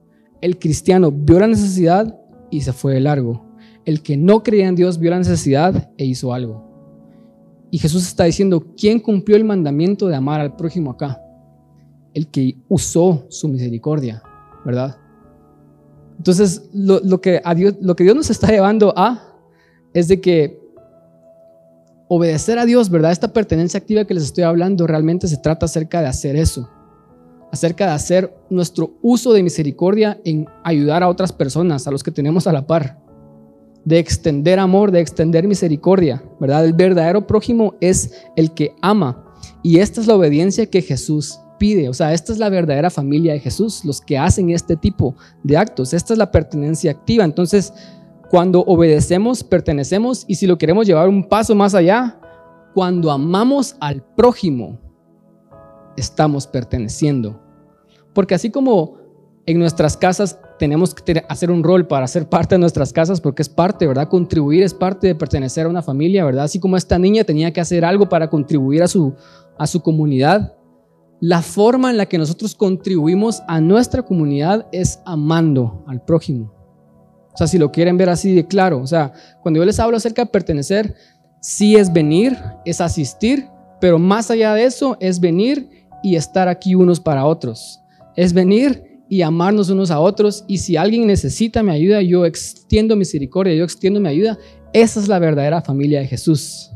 El 0.40 0.58
cristiano 0.58 1.10
vio 1.10 1.40
la 1.40 1.46
necesidad 1.46 2.20
y 2.50 2.60
se 2.60 2.72
fue 2.72 2.94
de 2.94 3.00
largo. 3.00 3.44
El 3.84 4.02
que 4.02 4.16
no 4.16 4.42
creía 4.42 4.68
en 4.68 4.74
Dios 4.74 4.98
vio 4.98 5.10
la 5.10 5.18
necesidad 5.18 5.90
e 5.96 6.04
hizo 6.04 6.32
algo. 6.32 6.73
Y 7.74 7.78
Jesús 7.78 8.06
está 8.06 8.22
diciendo, 8.22 8.64
¿quién 8.76 9.00
cumplió 9.00 9.36
el 9.36 9.42
mandamiento 9.42 10.06
de 10.06 10.14
amar 10.14 10.40
al 10.40 10.54
prójimo 10.54 10.92
acá? 10.92 11.20
El 12.12 12.28
que 12.28 12.56
usó 12.68 13.26
su 13.30 13.48
misericordia, 13.48 14.22
¿verdad? 14.64 14.96
Entonces, 16.16 16.70
lo, 16.72 17.20
que, 17.20 17.42
Dios, 17.56 17.74
lo 17.80 17.96
que 17.96 18.04
Dios 18.04 18.14
nos 18.14 18.30
está 18.30 18.46
llevando 18.46 18.94
a 18.96 19.20
es 19.92 20.06
de 20.06 20.20
que 20.20 20.56
obedecer 22.06 22.60
a 22.60 22.64
Dios, 22.64 22.90
¿verdad? 22.90 23.10
Esta 23.10 23.32
pertenencia 23.32 23.78
activa 23.78 24.04
que 24.04 24.14
les 24.14 24.22
estoy 24.22 24.44
hablando 24.44 24.86
realmente 24.86 25.26
se 25.26 25.38
trata 25.38 25.66
acerca 25.66 26.00
de 26.00 26.06
hacer 26.06 26.36
eso, 26.36 26.70
acerca 27.50 27.86
de 27.86 27.92
hacer 27.94 28.36
nuestro 28.50 28.94
uso 29.02 29.32
de 29.32 29.42
misericordia 29.42 30.20
en 30.24 30.46
ayudar 30.62 31.02
a 31.02 31.08
otras 31.08 31.32
personas, 31.32 31.88
a 31.88 31.90
los 31.90 32.04
que 32.04 32.12
tenemos 32.12 32.46
a 32.46 32.52
la 32.52 32.68
par 32.68 33.03
de 33.84 33.98
extender 33.98 34.58
amor, 34.58 34.90
de 34.90 35.00
extender 35.00 35.46
misericordia, 35.46 36.22
¿verdad? 36.40 36.64
El 36.64 36.72
verdadero 36.72 37.26
prójimo 37.26 37.74
es 37.80 38.24
el 38.36 38.52
que 38.52 38.74
ama. 38.80 39.24
Y 39.62 39.78
esta 39.78 40.00
es 40.00 40.06
la 40.06 40.16
obediencia 40.16 40.66
que 40.66 40.82
Jesús 40.82 41.38
pide. 41.58 41.88
O 41.88 41.94
sea, 41.94 42.12
esta 42.12 42.32
es 42.32 42.38
la 42.38 42.48
verdadera 42.48 42.90
familia 42.90 43.32
de 43.32 43.40
Jesús, 43.40 43.84
los 43.84 44.00
que 44.00 44.18
hacen 44.18 44.50
este 44.50 44.76
tipo 44.76 45.14
de 45.42 45.56
actos. 45.56 45.92
Esta 45.92 46.14
es 46.14 46.18
la 46.18 46.30
pertenencia 46.30 46.90
activa. 46.90 47.24
Entonces, 47.24 47.72
cuando 48.30 48.60
obedecemos, 48.60 49.44
pertenecemos. 49.44 50.24
Y 50.26 50.36
si 50.36 50.46
lo 50.46 50.58
queremos 50.58 50.86
llevar 50.86 51.08
un 51.08 51.28
paso 51.28 51.54
más 51.54 51.74
allá, 51.74 52.18
cuando 52.72 53.10
amamos 53.10 53.76
al 53.80 54.02
prójimo, 54.02 54.78
estamos 55.96 56.46
perteneciendo. 56.46 57.40
Porque 58.12 58.34
así 58.34 58.50
como 58.50 59.03
en 59.46 59.58
nuestras 59.58 59.96
casas 59.96 60.38
tenemos 60.58 60.94
que 60.94 61.24
hacer 61.28 61.50
un 61.50 61.62
rol 61.62 61.86
para 61.86 62.06
ser 62.06 62.28
parte 62.28 62.54
de 62.54 62.58
nuestras 62.58 62.92
casas 62.92 63.20
porque 63.20 63.42
es 63.42 63.48
parte, 63.48 63.86
¿verdad? 63.86 64.08
Contribuir 64.08 64.62
es 64.62 64.72
parte 64.72 65.08
de 65.08 65.14
pertenecer 65.14 65.66
a 65.66 65.68
una 65.68 65.82
familia, 65.82 66.24
¿verdad? 66.24 66.44
Así 66.44 66.58
como 66.58 66.76
esta 66.76 66.98
niña 66.98 67.24
tenía 67.24 67.52
que 67.52 67.60
hacer 67.60 67.84
algo 67.84 68.08
para 68.08 68.30
contribuir 68.30 68.82
a 68.82 68.88
su, 68.88 69.14
a 69.58 69.66
su 69.66 69.82
comunidad. 69.82 70.56
La 71.20 71.42
forma 71.42 71.90
en 71.90 71.96
la 71.96 72.06
que 72.06 72.18
nosotros 72.18 72.54
contribuimos 72.54 73.42
a 73.46 73.60
nuestra 73.60 74.02
comunidad 74.02 74.66
es 74.72 75.00
amando 75.04 75.84
al 75.86 76.02
prójimo. 76.02 76.52
O 77.32 77.36
sea, 77.36 77.46
si 77.46 77.58
lo 77.58 77.72
quieren 77.72 77.96
ver 77.96 78.08
así 78.08 78.34
de 78.34 78.46
claro, 78.46 78.80
o 78.80 78.86
sea, 78.86 79.12
cuando 79.42 79.58
yo 79.58 79.64
les 79.64 79.80
hablo 79.80 79.96
acerca 79.96 80.22
de 80.22 80.30
pertenecer, 80.30 80.94
sí 81.40 81.76
es 81.76 81.92
venir, 81.92 82.38
es 82.64 82.80
asistir, 82.80 83.48
pero 83.80 83.98
más 83.98 84.30
allá 84.30 84.54
de 84.54 84.64
eso 84.64 84.96
es 85.00 85.18
venir 85.18 85.68
y 86.02 86.16
estar 86.16 86.48
aquí 86.48 86.74
unos 86.74 87.00
para 87.00 87.26
otros. 87.26 87.80
Es 88.16 88.32
venir 88.32 88.93
y 89.08 89.22
amarnos 89.22 89.70
unos 89.70 89.90
a 89.90 90.00
otros. 90.00 90.44
Y 90.48 90.58
si 90.58 90.76
alguien 90.76 91.06
necesita 91.06 91.62
mi 91.62 91.70
ayuda, 91.72 92.02
yo 92.02 92.24
extiendo 92.26 92.96
misericordia, 92.96 93.54
yo 93.54 93.64
extiendo 93.64 94.00
mi 94.00 94.08
ayuda. 94.08 94.38
Esa 94.72 95.00
es 95.00 95.08
la 95.08 95.18
verdadera 95.18 95.62
familia 95.62 96.00
de 96.00 96.06
Jesús. 96.06 96.70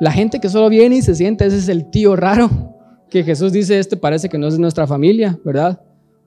La 0.00 0.10
gente 0.10 0.40
que 0.40 0.48
solo 0.48 0.68
viene 0.68 0.96
y 0.96 1.02
se 1.02 1.14
siente, 1.14 1.46
ese 1.46 1.58
es 1.58 1.68
el 1.68 1.90
tío 1.90 2.16
raro, 2.16 2.50
que 3.08 3.22
Jesús 3.22 3.52
dice, 3.52 3.78
este 3.78 3.96
parece 3.96 4.28
que 4.28 4.38
no 4.38 4.48
es 4.48 4.58
nuestra 4.58 4.86
familia, 4.86 5.38
¿verdad? 5.44 5.80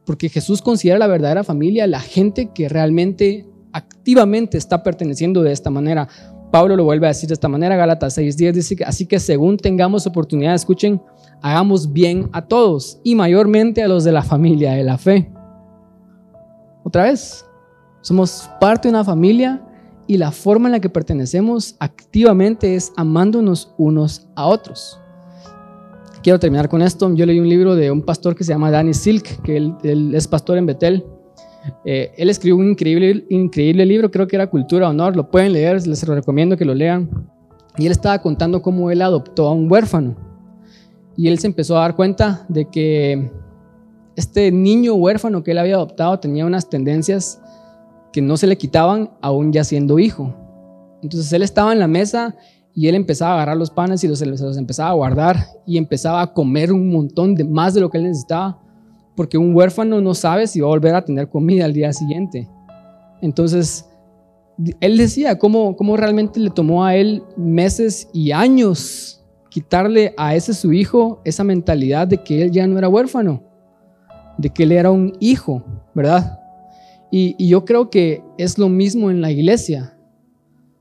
Porque 0.05 0.29
Jesús 0.29 0.61
considera 0.61 0.99
la 0.99 1.07
verdadera 1.07 1.43
familia 1.43 1.87
la 1.87 1.99
gente 1.99 2.51
que 2.53 2.69
realmente 2.69 3.45
activamente 3.73 4.57
está 4.57 4.83
perteneciendo 4.83 5.43
de 5.43 5.51
esta 5.51 5.69
manera. 5.69 6.07
Pablo 6.55 6.77
lo 6.77 6.85
vuelve 6.85 7.05
a 7.05 7.09
decir 7.09 7.27
de 7.27 7.33
esta 7.33 7.49
manera, 7.49 7.75
Gálatas 7.75 8.17
6:10 8.17 8.53
dice, 8.53 8.77
así 8.85 9.05
que 9.05 9.19
según 9.19 9.57
tengamos 9.57 10.07
oportunidad, 10.07 10.55
escuchen, 10.55 11.01
hagamos 11.41 11.91
bien 11.91 12.29
a 12.31 12.43
todos 12.43 12.97
y 13.03 13.13
mayormente 13.13 13.83
a 13.83 13.89
los 13.89 14.05
de 14.05 14.13
la 14.13 14.21
familia 14.23 14.71
de 14.71 14.85
la 14.85 14.97
fe. 14.97 15.29
Otra 16.85 17.03
vez, 17.03 17.45
somos 17.99 18.49
parte 18.61 18.87
de 18.87 18.93
una 18.93 19.03
familia 19.03 19.61
y 20.07 20.15
la 20.15 20.31
forma 20.31 20.69
en 20.69 20.71
la 20.71 20.79
que 20.79 20.87
pertenecemos 20.87 21.75
activamente 21.79 22.75
es 22.75 22.93
amándonos 22.95 23.73
unos 23.77 24.29
a 24.33 24.45
otros. 24.45 24.97
Quiero 26.23 26.39
terminar 26.39 26.69
con 26.69 26.81
esto. 26.81 27.13
Yo 27.15 27.25
leí 27.25 27.41
un 27.41 27.49
libro 27.49 27.75
de 27.75 27.91
un 27.91 28.01
pastor 28.01 28.33
que 28.33 28.45
se 28.45 28.53
llama 28.53 28.71
Danny 28.71 28.93
Silk, 28.93 29.41
que 29.41 29.57
él, 29.57 29.75
es 30.15 30.25
pastor 30.29 30.57
en 30.57 30.67
Betel. 30.67 31.05
Eh, 31.83 32.11
él 32.17 32.29
escribió 32.29 32.57
un 32.57 32.69
increíble, 32.69 33.25
increíble 33.29 33.85
libro, 33.85 34.11
creo 34.11 34.27
que 34.27 34.35
era 34.35 34.47
Cultura 34.47 34.89
Honor, 34.89 35.15
lo 35.15 35.29
pueden 35.29 35.53
leer, 35.53 35.85
les 35.87 36.03
recomiendo 36.07 36.57
que 36.57 36.65
lo 36.65 36.73
lean. 36.73 37.09
Y 37.77 37.85
él 37.85 37.91
estaba 37.91 38.19
contando 38.19 38.61
cómo 38.61 38.91
él 38.91 39.01
adoptó 39.01 39.47
a 39.47 39.51
un 39.51 39.71
huérfano. 39.71 40.15
Y 41.17 41.27
él 41.27 41.39
se 41.39 41.47
empezó 41.47 41.77
a 41.77 41.81
dar 41.81 41.95
cuenta 41.95 42.45
de 42.49 42.65
que 42.69 43.31
este 44.15 44.51
niño 44.51 44.93
huérfano 44.95 45.43
que 45.43 45.51
él 45.51 45.57
había 45.57 45.75
adoptado 45.75 46.19
tenía 46.19 46.45
unas 46.45 46.69
tendencias 46.69 47.41
que 48.13 48.21
no 48.21 48.37
se 48.37 48.47
le 48.47 48.57
quitaban 48.57 49.11
aún 49.21 49.51
ya 49.51 49.63
siendo 49.63 49.99
hijo. 49.99 50.33
Entonces 51.01 51.31
él 51.33 51.43
estaba 51.43 51.73
en 51.73 51.79
la 51.79 51.87
mesa 51.87 52.35
y 52.73 52.87
él 52.87 52.95
empezaba 52.95 53.31
a 53.31 53.35
agarrar 53.35 53.57
los 53.57 53.69
panes 53.69 54.03
y 54.03 54.07
los, 54.07 54.21
los 54.21 54.57
empezaba 54.57 54.89
a 54.89 54.93
guardar 54.93 55.37
y 55.65 55.77
empezaba 55.77 56.21
a 56.21 56.33
comer 56.33 56.71
un 56.71 56.89
montón 56.91 57.35
de 57.35 57.43
más 57.43 57.73
de 57.73 57.81
lo 57.81 57.89
que 57.89 57.97
él 57.97 58.05
necesitaba 58.05 58.61
porque 59.15 59.37
un 59.37 59.55
huérfano 59.55 60.01
no 60.01 60.13
sabe 60.13 60.47
si 60.47 60.59
va 60.59 60.67
a 60.67 60.69
volver 60.69 60.95
a 60.95 61.05
tener 61.05 61.29
comida 61.29 61.65
al 61.65 61.73
día 61.73 61.93
siguiente. 61.93 62.47
Entonces, 63.21 63.85
él 64.79 64.97
decía 64.97 65.37
cómo, 65.37 65.75
cómo 65.75 65.97
realmente 65.97 66.39
le 66.39 66.49
tomó 66.49 66.85
a 66.85 66.95
él 66.95 67.23
meses 67.37 68.09
y 68.13 68.31
años 68.31 69.23
quitarle 69.49 70.13
a 70.17 70.35
ese 70.35 70.53
su 70.53 70.73
hijo 70.73 71.21
esa 71.23 71.43
mentalidad 71.43 72.07
de 72.07 72.17
que 72.17 72.41
él 72.41 72.51
ya 72.51 72.67
no 72.67 72.77
era 72.77 72.89
huérfano, 72.89 73.41
de 74.37 74.49
que 74.49 74.63
él 74.63 74.73
era 74.73 74.91
un 74.91 75.13
hijo, 75.19 75.63
¿verdad? 75.93 76.39
Y, 77.09 77.35
y 77.37 77.47
yo 77.47 77.63
creo 77.63 77.89
que 77.89 78.21
es 78.37 78.57
lo 78.57 78.67
mismo 78.67 79.09
en 79.09 79.21
la 79.21 79.31
iglesia. 79.31 79.97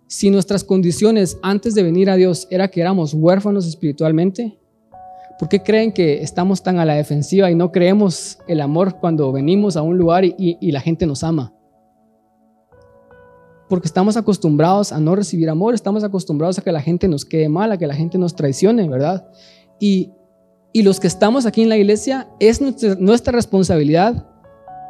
Si 0.09 0.31
nuestras 0.31 0.65
condiciones 0.65 1.39
antes 1.43 1.75
de 1.75 1.83
venir 1.83 2.11
a 2.11 2.17
Dios 2.17 2.49
era 2.51 2.69
que 2.69 2.81
éramos 2.81 3.15
huérfanos 3.15 3.67
espiritualmente, 3.67 4.59
¿por 5.39 5.49
qué 5.49 5.63
creen 5.63 5.93
que 5.93 6.23
estamos 6.23 6.63
tan 6.63 6.79
a 6.79 6.85
la 6.85 6.95
defensiva 6.95 7.51
y 7.51 7.55
no 7.55 7.73
creemos 7.73 8.39
el 8.47 8.61
amor 8.61 8.99
cuando 9.01 9.33
venimos 9.33 9.77
a 9.77 9.83
un 9.83 9.99
lugar 9.99 10.25
y, 10.25 10.71
la 10.71 10.81
gente 10.81 11.07
nos 11.07 11.25
ama? 11.25 11.53
Porque 13.69 13.87
estamos 13.87 14.17
acostumbrados 14.17 14.93
a 14.93 15.01
no 15.01 15.17
recibir 15.17 15.49
amor, 15.49 15.75
estamos 15.75 16.05
acostumbrados 16.05 16.59
a 16.59 16.63
que 16.63 16.73
la 16.73 16.83
gente 16.83 17.09
nos 17.09 17.25
quede 17.25 17.49
mal, 17.49 17.73
a 17.73 17.79
que 17.79 17.87
la 17.87 17.95
gente 17.95 18.19
nos 18.19 18.37
traicione, 18.37 18.89
¿verdad? 18.89 19.27
Y, 19.81 20.13
y 20.73 20.83
los 20.83 21.01
que 21.01 21.07
estamos 21.07 21.47
aquí 21.47 21.63
en 21.63 21.69
la 21.69 21.77
iglesia, 21.77 22.29
es 22.41 22.61
nuestra, 22.61 22.95
nuestra 22.97 23.33
responsabilidad 23.33 24.29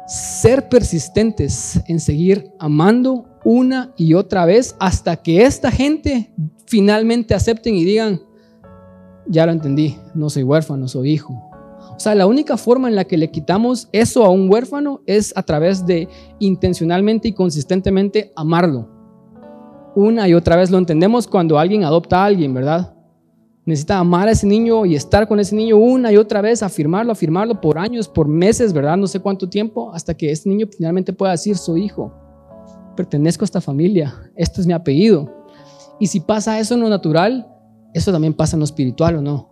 ser 0.07 0.69
persistentes 0.69 1.79
en 1.87 1.99
seguir 1.99 2.51
amando 2.59 3.39
una 3.43 3.93
y 3.97 4.13
otra 4.13 4.45
vez 4.45 4.75
hasta 4.79 5.17
que 5.17 5.43
esta 5.43 5.71
gente 5.71 6.31
finalmente 6.67 7.33
acepten 7.33 7.75
y 7.75 7.85
digan, 7.85 8.21
ya 9.27 9.45
lo 9.45 9.51
entendí, 9.51 9.97
no 10.13 10.29
soy 10.29 10.43
huérfano, 10.43 10.87
soy 10.87 11.11
hijo. 11.11 11.33
O 11.95 11.99
sea, 11.99 12.13
la 12.13 12.27
única 12.27 12.57
forma 12.57 12.89
en 12.89 12.95
la 12.95 13.05
que 13.05 13.17
le 13.17 13.31
quitamos 13.31 13.87
eso 13.91 14.25
a 14.25 14.29
un 14.29 14.51
huérfano 14.51 15.01
es 15.05 15.31
a 15.37 15.43
través 15.43 15.85
de 15.85 16.09
intencionalmente 16.39 17.29
y 17.29 17.33
consistentemente 17.33 18.33
amarlo. 18.35 18.89
Una 19.95 20.27
y 20.27 20.33
otra 20.33 20.57
vez 20.57 20.71
lo 20.71 20.77
entendemos 20.77 21.25
cuando 21.25 21.57
alguien 21.57 21.85
adopta 21.85 22.21
a 22.21 22.25
alguien, 22.25 22.53
¿verdad? 22.53 22.93
Necesita 23.65 23.97
amar 23.97 24.27
a 24.27 24.31
ese 24.31 24.45
niño 24.45 24.85
y 24.85 24.95
estar 24.95 25.27
con 25.27 25.39
ese 25.39 25.55
niño 25.55 25.77
una 25.77 26.11
y 26.11 26.17
otra 26.17 26.41
vez, 26.41 26.61
afirmarlo, 26.61 27.13
afirmarlo 27.13 27.61
por 27.61 27.79
años, 27.79 28.07
por 28.07 28.27
meses, 28.27 28.73
¿verdad? 28.73 28.97
No 28.97 29.07
sé 29.07 29.21
cuánto 29.21 29.49
tiempo, 29.49 29.91
hasta 29.93 30.13
que 30.13 30.29
ese 30.31 30.49
niño 30.49 30.67
finalmente 30.67 31.13
pueda 31.13 31.31
decir, 31.31 31.57
soy 31.57 31.85
hijo, 31.85 32.13
pertenezco 32.95 33.43
a 33.43 33.45
esta 33.45 33.61
familia, 33.61 34.13
este 34.35 34.59
es 34.59 34.67
mi 34.67 34.73
apellido. 34.73 35.33
Y 35.99 36.07
si 36.07 36.19
pasa 36.19 36.59
eso 36.59 36.75
en 36.75 36.81
lo 36.81 36.89
natural, 36.89 37.54
eso 37.95 38.11
también 38.11 38.33
pasa 38.33 38.55
en 38.55 38.59
lo 38.59 38.65
espiritual 38.65 39.15
o 39.15 39.21
no. 39.21 39.49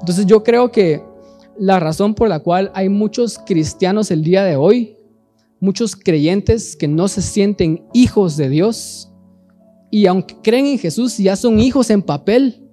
Entonces 0.00 0.24
yo 0.26 0.42
creo 0.42 0.72
que 0.72 1.02
la 1.58 1.78
razón 1.78 2.14
por 2.14 2.28
la 2.28 2.40
cual 2.40 2.70
hay 2.74 2.88
muchos 2.88 3.38
cristianos 3.38 4.10
el 4.10 4.24
día 4.24 4.42
de 4.42 4.56
hoy, 4.56 4.96
muchos 5.60 5.96
creyentes 5.96 6.76
que 6.76 6.88
no 6.88 7.08
se 7.08 7.22
sienten 7.22 7.84
hijos 7.92 8.36
de 8.36 8.48
Dios, 8.48 9.12
y 9.90 10.06
aunque 10.06 10.36
creen 10.42 10.66
en 10.66 10.78
Jesús, 10.78 11.18
ya 11.18 11.36
son 11.36 11.60
hijos 11.60 11.90
en 11.90 12.02
papel, 12.02 12.68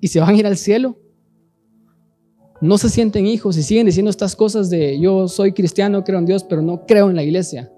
y 0.00 0.08
se 0.08 0.20
van 0.20 0.34
a 0.34 0.38
ir 0.38 0.46
al 0.46 0.56
cielo. 0.56 0.98
No 2.60 2.76
se 2.76 2.90
sienten 2.90 3.26
hijos 3.26 3.56
y 3.56 3.62
siguen 3.62 3.86
diciendo 3.86 4.10
estas 4.10 4.36
cosas 4.36 4.68
de 4.68 5.00
yo 5.00 5.26
soy 5.26 5.52
cristiano, 5.52 6.04
creo 6.04 6.18
en 6.18 6.26
Dios, 6.26 6.44
pero 6.44 6.60
no 6.60 6.84
creo 6.84 7.08
en 7.08 7.16
la 7.16 7.22
iglesia. 7.22 7.72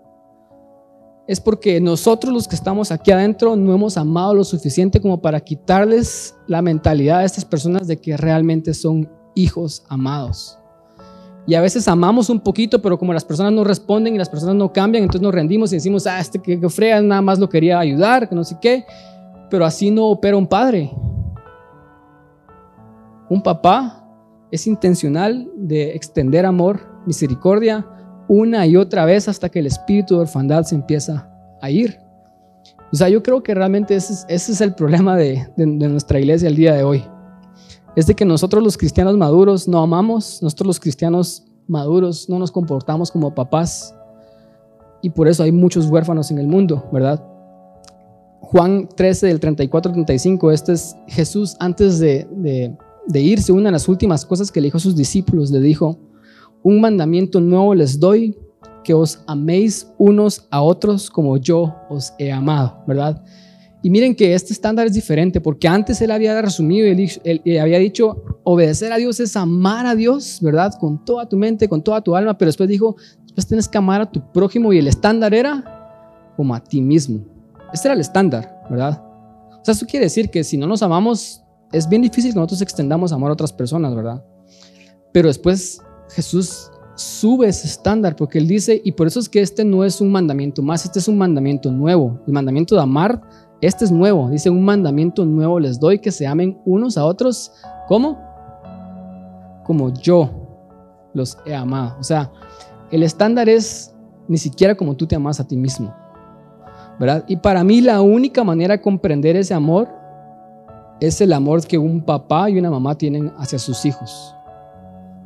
Es 1.26 1.40
porque 1.40 1.80
nosotros 1.80 2.32
los 2.32 2.48
que 2.48 2.56
estamos 2.56 2.90
aquí 2.90 3.12
adentro 3.12 3.54
no 3.54 3.72
hemos 3.72 3.96
amado 3.96 4.34
lo 4.34 4.44
suficiente 4.44 5.00
como 5.00 5.20
para 5.22 5.40
quitarles 5.40 6.34
la 6.48 6.62
mentalidad 6.62 7.20
a 7.20 7.24
estas 7.24 7.44
personas 7.44 7.86
de 7.86 7.96
que 7.96 8.16
realmente 8.16 8.74
son 8.74 9.08
hijos 9.34 9.84
amados. 9.88 10.58
Y 11.46 11.54
a 11.54 11.60
veces 11.60 11.88
amamos 11.88 12.28
un 12.28 12.40
poquito, 12.40 12.80
pero 12.82 12.98
como 12.98 13.12
las 13.12 13.24
personas 13.24 13.52
no 13.52 13.64
responden 13.64 14.14
y 14.14 14.18
las 14.18 14.28
personas 14.28 14.54
no 14.54 14.72
cambian, 14.72 15.02
entonces 15.02 15.22
nos 15.22 15.34
rendimos 15.34 15.72
y 15.72 15.76
decimos, 15.76 16.06
ah, 16.06 16.20
este 16.20 16.40
que, 16.40 16.60
que 16.60 17.02
nada 17.02 17.22
más 17.22 17.38
lo 17.38 17.48
quería 17.48 17.78
ayudar, 17.78 18.28
que 18.28 18.34
no 18.34 18.44
sé 18.44 18.56
qué. 18.60 18.84
Pero 19.50 19.64
así 19.64 19.90
no 19.90 20.06
opera 20.06 20.36
un 20.36 20.46
padre. 20.46 20.90
Un 23.28 23.42
papá 23.42 24.04
es 24.50 24.66
intencional 24.66 25.50
de 25.56 25.94
extender 25.94 26.46
amor, 26.46 26.80
misericordia, 27.06 27.86
una 28.28 28.66
y 28.66 28.76
otra 28.76 29.04
vez 29.04 29.28
hasta 29.28 29.48
que 29.48 29.58
el 29.58 29.66
espíritu 29.66 30.14
de 30.14 30.22
orfandad 30.22 30.64
se 30.64 30.74
empieza 30.74 31.28
a 31.60 31.70
ir. 31.70 31.98
O 32.92 32.96
sea, 32.96 33.08
yo 33.08 33.22
creo 33.22 33.42
que 33.42 33.54
realmente 33.54 33.96
ese 33.96 34.26
es, 34.28 34.60
el 34.60 34.74
problema 34.74 35.16
de, 35.16 35.48
de, 35.56 35.66
nuestra 35.66 36.20
iglesia 36.20 36.48
el 36.48 36.56
día 36.56 36.74
de 36.74 36.82
hoy. 36.82 37.02
Es 37.96 38.06
de 38.06 38.14
que 38.14 38.24
nosotros 38.24 38.62
los 38.62 38.76
cristianos 38.76 39.16
maduros 39.16 39.66
no 39.66 39.82
amamos, 39.82 40.42
nosotros 40.42 40.66
los 40.66 40.80
cristianos 40.80 41.44
maduros 41.66 42.28
no 42.28 42.38
nos 42.38 42.50
comportamos 42.50 43.10
como 43.10 43.34
papás 43.34 43.94
y 45.00 45.10
por 45.10 45.26
eso 45.26 45.42
hay 45.42 45.52
muchos 45.52 45.86
huérfanos 45.86 46.30
en 46.30 46.38
el 46.38 46.46
mundo, 46.46 46.88
¿verdad? 46.92 47.22
Juan 48.40 48.88
13 48.94 49.28
del 49.28 49.40
34 49.40 49.90
al 49.90 49.94
35, 49.94 50.50
este 50.50 50.72
es 50.72 50.96
Jesús 51.06 51.56
antes 51.60 51.98
de, 51.98 52.26
de 53.06 53.20
irse, 53.20 53.52
una 53.52 53.66
de 53.66 53.72
las 53.72 53.88
últimas 53.88 54.26
cosas 54.26 54.52
que 54.52 54.60
le 54.60 54.66
dijo 54.66 54.76
a 54.76 54.80
sus 54.80 54.96
discípulos, 54.96 55.50
le 55.50 55.60
dijo, 55.60 55.98
un 56.62 56.80
mandamiento 56.80 57.40
nuevo 57.40 57.74
les 57.74 57.98
doy, 57.98 58.36
que 58.82 58.94
os 58.94 59.22
améis 59.26 59.88
unos 59.98 60.46
a 60.50 60.60
otros 60.60 61.10
como 61.10 61.36
yo 61.36 61.74
os 61.88 62.12
he 62.18 62.32
amado, 62.32 62.82
¿verdad? 62.86 63.22
Y 63.82 63.90
miren 63.90 64.14
que 64.14 64.32
este 64.34 64.52
estándar 64.52 64.86
es 64.86 64.92
diferente, 64.92 65.40
porque 65.40 65.66
antes 65.66 66.00
él 66.00 66.12
había 66.12 66.40
resumido 66.40 66.86
y 66.86 67.10
él, 67.24 67.58
había 67.60 67.78
dicho, 67.78 68.22
obedecer 68.44 68.92
a 68.92 68.96
Dios 68.96 69.18
es 69.18 69.36
amar 69.36 69.86
a 69.86 69.96
Dios, 69.96 70.38
¿verdad? 70.40 70.72
Con 70.78 71.04
toda 71.04 71.28
tu 71.28 71.36
mente, 71.36 71.68
con 71.68 71.82
toda 71.82 72.00
tu 72.00 72.14
alma, 72.14 72.38
pero 72.38 72.48
después 72.48 72.68
dijo, 72.68 72.96
después 73.22 73.46
tienes 73.46 73.68
que 73.68 73.78
amar 73.78 74.00
a 74.00 74.10
tu 74.10 74.32
prójimo 74.32 74.72
y 74.72 74.78
el 74.78 74.86
estándar 74.86 75.34
era 75.34 76.32
como 76.36 76.54
a 76.54 76.62
ti 76.62 76.80
mismo. 76.80 77.24
Este 77.72 77.88
era 77.88 77.94
el 77.94 78.00
estándar, 78.00 78.62
¿verdad? 78.70 79.02
O 79.60 79.64
sea, 79.64 79.72
eso 79.72 79.86
quiere 79.86 80.06
decir 80.06 80.30
que 80.30 80.44
si 80.44 80.56
no 80.56 80.68
nos 80.68 80.82
amamos, 80.82 81.42
es 81.72 81.88
bien 81.88 82.02
difícil 82.02 82.32
que 82.32 82.36
nosotros 82.36 82.62
extendamos 82.62 83.12
amor 83.12 83.30
a 83.30 83.34
otras 83.34 83.52
personas, 83.52 83.94
¿verdad? 83.96 84.24
Pero 85.12 85.26
después 85.26 85.80
Jesús 86.14 86.70
sube 86.94 87.48
ese 87.48 87.66
estándar 87.66 88.16
porque 88.16 88.38
él 88.38 88.46
dice, 88.46 88.80
y 88.84 88.92
por 88.92 89.06
eso 89.06 89.18
es 89.18 89.28
que 89.28 89.40
este 89.40 89.64
no 89.64 89.84
es 89.84 90.00
un 90.00 90.10
mandamiento 90.12 90.62
más, 90.62 90.84
este 90.84 90.98
es 90.98 91.08
un 91.08 91.18
mandamiento 91.18 91.70
nuevo. 91.70 92.20
El 92.26 92.32
mandamiento 92.32 92.74
de 92.74 92.82
amar, 92.82 93.20
este 93.60 93.84
es 93.84 93.92
nuevo. 93.92 94.28
Dice, 94.30 94.50
un 94.50 94.64
mandamiento 94.64 95.24
nuevo 95.24 95.58
les 95.58 95.78
doy, 95.78 95.98
que 95.98 96.10
se 96.10 96.26
amen 96.26 96.58
unos 96.64 96.98
a 96.98 97.04
otros. 97.04 97.52
¿Cómo? 97.88 98.18
Como 99.64 99.92
yo 99.94 100.30
los 101.14 101.38
he 101.46 101.54
amado. 101.54 101.96
O 101.98 102.04
sea, 102.04 102.30
el 102.90 103.02
estándar 103.02 103.48
es 103.48 103.94
ni 104.28 104.38
siquiera 104.38 104.74
como 104.74 104.96
tú 104.96 105.06
te 105.06 105.16
amas 105.16 105.40
a 105.40 105.46
ti 105.46 105.56
mismo. 105.56 105.94
¿Verdad? 106.98 107.24
Y 107.26 107.36
para 107.36 107.64
mí 107.64 107.80
la 107.80 108.00
única 108.00 108.44
manera 108.44 108.76
de 108.76 108.82
comprender 108.82 109.36
ese 109.36 109.54
amor 109.54 109.88
es 111.00 111.20
el 111.20 111.32
amor 111.32 111.66
que 111.66 111.78
un 111.78 112.00
papá 112.02 112.48
y 112.50 112.58
una 112.58 112.70
mamá 112.70 112.96
tienen 112.96 113.32
hacia 113.38 113.58
sus 113.58 113.84
hijos. 113.84 114.36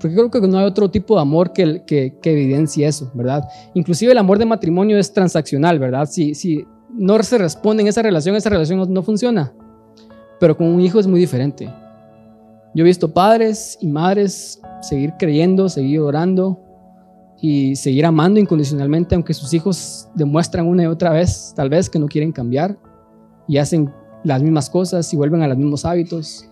Porque 0.01 0.15
creo 0.15 0.31
que 0.31 0.41
no 0.41 0.59
hay 0.59 0.67
otro 0.67 0.91
tipo 0.91 1.15
de 1.15 1.23
amor 1.23 1.53
que, 1.53 1.83
que, 1.87 2.19
que 2.21 2.33
evidencie 2.33 2.87
eso, 2.87 3.11
¿verdad? 3.15 3.49
Inclusive 3.75 4.13
el 4.13 4.19
amor 4.19 4.39
de 4.39 4.45
matrimonio 4.45 4.99
es 4.99 5.13
transaccional, 5.13 5.79
¿verdad? 5.79 6.07
Si, 6.07 6.35
si 6.35 6.67
no 6.97 7.23
se 7.23 7.39
responde 7.39 7.83
en 7.83 7.89
esa 7.89 8.03
relación, 8.03 8.37
esa 8.37 8.51
relación 8.51 8.93
no, 8.93 9.03
funciona. 9.03 9.53
Pero 10.41 10.57
con 10.57 10.69
un 10.69 10.81
hijo 10.81 10.99
es 10.99 11.07
muy 11.07 11.21
diferente. 11.21 11.73
Yo 12.75 12.85
he 12.85 12.87
visto 12.87 13.13
padres 13.13 13.79
y 13.81 13.87
madres 13.89 14.61
seguir 14.83 15.15
creyendo, 15.19 15.69
seguir 15.69 16.01
orando 16.01 16.61
y 17.41 17.77
seguir 17.77 18.05
amando 18.07 18.41
incondicionalmente, 18.41 19.15
aunque 19.15 19.35
sus 19.35 19.53
hijos 19.55 20.09
demuestran 20.15 20.67
una 20.67 20.83
y 20.85 20.87
otra 20.87 21.11
vez, 21.11 21.53
tal 21.57 21.69
vez, 21.69 21.89
que 21.89 21.99
no 21.99 22.07
quieren 22.07 22.33
cambiar 22.33 22.79
y 23.49 23.59
hacen 23.59 23.91
las 24.25 24.43
mismas 24.43 24.69
cosas 24.69 25.13
y 25.13 25.17
vuelven 25.17 25.43
a 25.43 25.49
los 25.49 25.57
mismos 25.57 25.85
hábitos. 25.85 26.49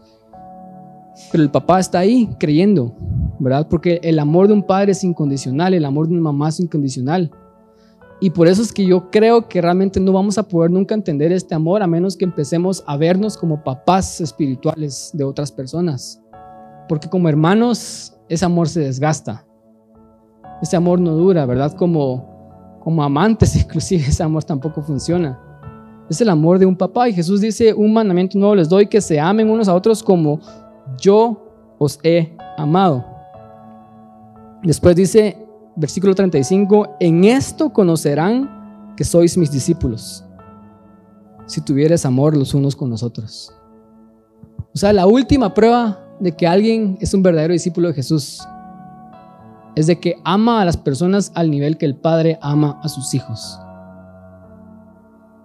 Pero 1.30 1.44
el 1.44 1.50
papá 1.50 1.80
está 1.80 2.00
ahí 2.00 2.28
creyendo, 2.38 2.94
¿verdad? 3.38 3.68
Porque 3.68 4.00
el 4.02 4.18
amor 4.18 4.48
de 4.48 4.54
un 4.54 4.62
padre 4.62 4.92
es 4.92 5.04
incondicional, 5.04 5.74
el 5.74 5.84
amor 5.84 6.08
de 6.08 6.14
una 6.14 6.22
mamá 6.22 6.48
es 6.48 6.60
incondicional. 6.60 7.30
Y 8.20 8.30
por 8.30 8.48
eso 8.48 8.62
es 8.62 8.72
que 8.72 8.84
yo 8.86 9.10
creo 9.10 9.48
que 9.48 9.60
realmente 9.60 10.00
no 10.00 10.12
vamos 10.12 10.38
a 10.38 10.44
poder 10.44 10.70
nunca 10.70 10.94
entender 10.94 11.32
este 11.32 11.54
amor 11.54 11.82
a 11.82 11.86
menos 11.86 12.16
que 12.16 12.24
empecemos 12.24 12.82
a 12.86 12.96
vernos 12.96 13.36
como 13.36 13.62
papás 13.62 14.20
espirituales 14.20 15.10
de 15.12 15.24
otras 15.24 15.52
personas. 15.52 16.22
Porque 16.88 17.08
como 17.08 17.28
hermanos, 17.28 18.16
ese 18.28 18.44
amor 18.44 18.68
se 18.68 18.80
desgasta. 18.80 19.46
Ese 20.62 20.76
amor 20.76 21.00
no 21.00 21.12
dura, 21.12 21.44
¿verdad? 21.44 21.74
Como, 21.76 22.78
como 22.80 23.02
amantes, 23.02 23.56
inclusive, 23.62 24.04
ese 24.06 24.22
amor 24.22 24.44
tampoco 24.44 24.82
funciona. 24.82 25.38
Es 26.08 26.20
el 26.20 26.28
amor 26.28 26.58
de 26.58 26.66
un 26.66 26.76
papá. 26.76 27.08
Y 27.08 27.12
Jesús 27.12 27.40
dice, 27.40 27.74
un 27.74 27.92
mandamiento 27.92 28.38
nuevo 28.38 28.54
les 28.54 28.68
doy, 28.68 28.86
que 28.86 29.00
se 29.00 29.18
amen 29.18 29.50
unos 29.50 29.68
a 29.68 29.74
otros 29.74 30.02
como 30.02 30.40
yo 31.00 31.76
os 31.78 31.98
he 32.02 32.36
amado. 32.56 33.04
Después 34.62 34.96
dice, 34.96 35.36
versículo 35.76 36.14
35, 36.14 36.96
en 37.00 37.24
esto 37.24 37.72
conocerán 37.72 38.94
que 38.96 39.04
sois 39.04 39.36
mis 39.36 39.50
discípulos, 39.50 40.24
si 41.46 41.60
tuvieres 41.60 42.06
amor 42.06 42.36
los 42.36 42.54
unos 42.54 42.74
con 42.74 42.90
los 42.90 43.02
otros. 43.02 43.52
O 44.74 44.78
sea, 44.78 44.92
la 44.92 45.06
última 45.06 45.52
prueba 45.52 46.00
de 46.20 46.32
que 46.32 46.46
alguien 46.46 46.96
es 47.00 47.12
un 47.12 47.22
verdadero 47.22 47.52
discípulo 47.52 47.88
de 47.88 47.94
Jesús 47.94 48.40
es 49.76 49.86
de 49.86 49.98
que 49.98 50.16
ama 50.24 50.60
a 50.60 50.64
las 50.64 50.76
personas 50.76 51.32
al 51.34 51.50
nivel 51.50 51.76
que 51.76 51.86
el 51.86 51.96
Padre 51.96 52.38
ama 52.40 52.78
a 52.82 52.88
sus 52.88 53.14
hijos. 53.14 53.58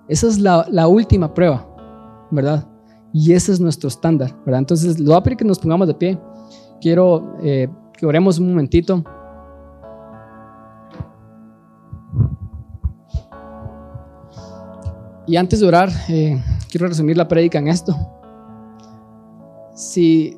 Esa 0.08 0.28
es 0.28 0.40
la, 0.40 0.88
última 0.88 1.34
prueba, 1.34 1.68
¿verdad? 2.32 2.66
Y 3.14 3.34
ese 3.34 3.52
es 3.52 3.60
nuestro 3.60 3.88
estándar, 3.88 4.36
¿verdad? 4.46 4.60
Entonces, 4.60 5.00
lo 5.00 5.12
voy 5.12 5.18
a 5.18 5.24
pedir 5.24 5.38
que 5.38 5.46
nos 5.46 5.60
pongamos 5.60 5.88
de 5.88 5.94
pie. 5.94 6.20
Quiero 6.80 7.36
eh, 7.42 7.68
que 7.98 8.06
oremos 8.06 8.40
un 8.40 8.50
momentito. 8.50 9.04
Y 15.28 15.36
antes 15.36 15.60
de 15.60 15.68
orar, 15.68 15.90
eh, 16.10 16.42
quiero 16.72 16.88
resumir 16.88 17.18
la 17.18 17.28
prédica 17.28 17.60
en 17.60 17.68
esto. 17.68 17.96
Si 19.76 20.38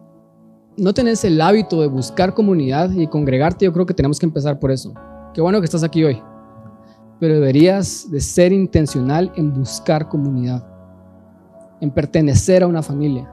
no 0.77 0.93
tenés 0.93 1.23
el 1.23 1.39
hábito 1.41 1.81
de 1.81 1.87
buscar 1.87 2.33
comunidad 2.33 2.91
y 2.91 3.07
congregarte, 3.07 3.65
yo 3.65 3.73
creo 3.73 3.85
que 3.85 3.93
tenemos 3.93 4.19
que 4.19 4.25
empezar 4.25 4.59
por 4.59 4.71
eso. 4.71 4.93
Qué 5.33 5.41
bueno 5.41 5.59
que 5.59 5.65
estás 5.65 5.83
aquí 5.83 6.03
hoy 6.03 6.21
pero 7.21 7.35
deberías 7.35 8.09
de 8.09 8.19
ser 8.19 8.51
intencional 8.51 9.31
en 9.35 9.53
buscar 9.53 10.09
comunidad, 10.09 10.67
en 11.81 11.91
pertenecer 11.91 12.63
a 12.63 12.67
una 12.67 12.81
familia. 12.81 13.29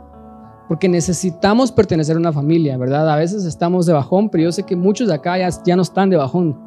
Porque 0.66 0.88
necesitamos 0.88 1.70
pertenecer 1.70 2.16
a 2.16 2.18
una 2.18 2.32
familia, 2.32 2.76
¿verdad? 2.76 3.08
A 3.08 3.16
veces 3.16 3.44
estamos 3.44 3.86
de 3.86 3.92
bajón, 3.92 4.28
pero 4.28 4.44
yo 4.44 4.52
sé 4.52 4.64
que 4.64 4.74
muchos 4.74 5.08
de 5.08 5.14
acá 5.14 5.38
ya, 5.38 5.48
ya 5.64 5.76
no 5.76 5.82
están 5.82 6.10
de 6.10 6.16
bajón, 6.16 6.58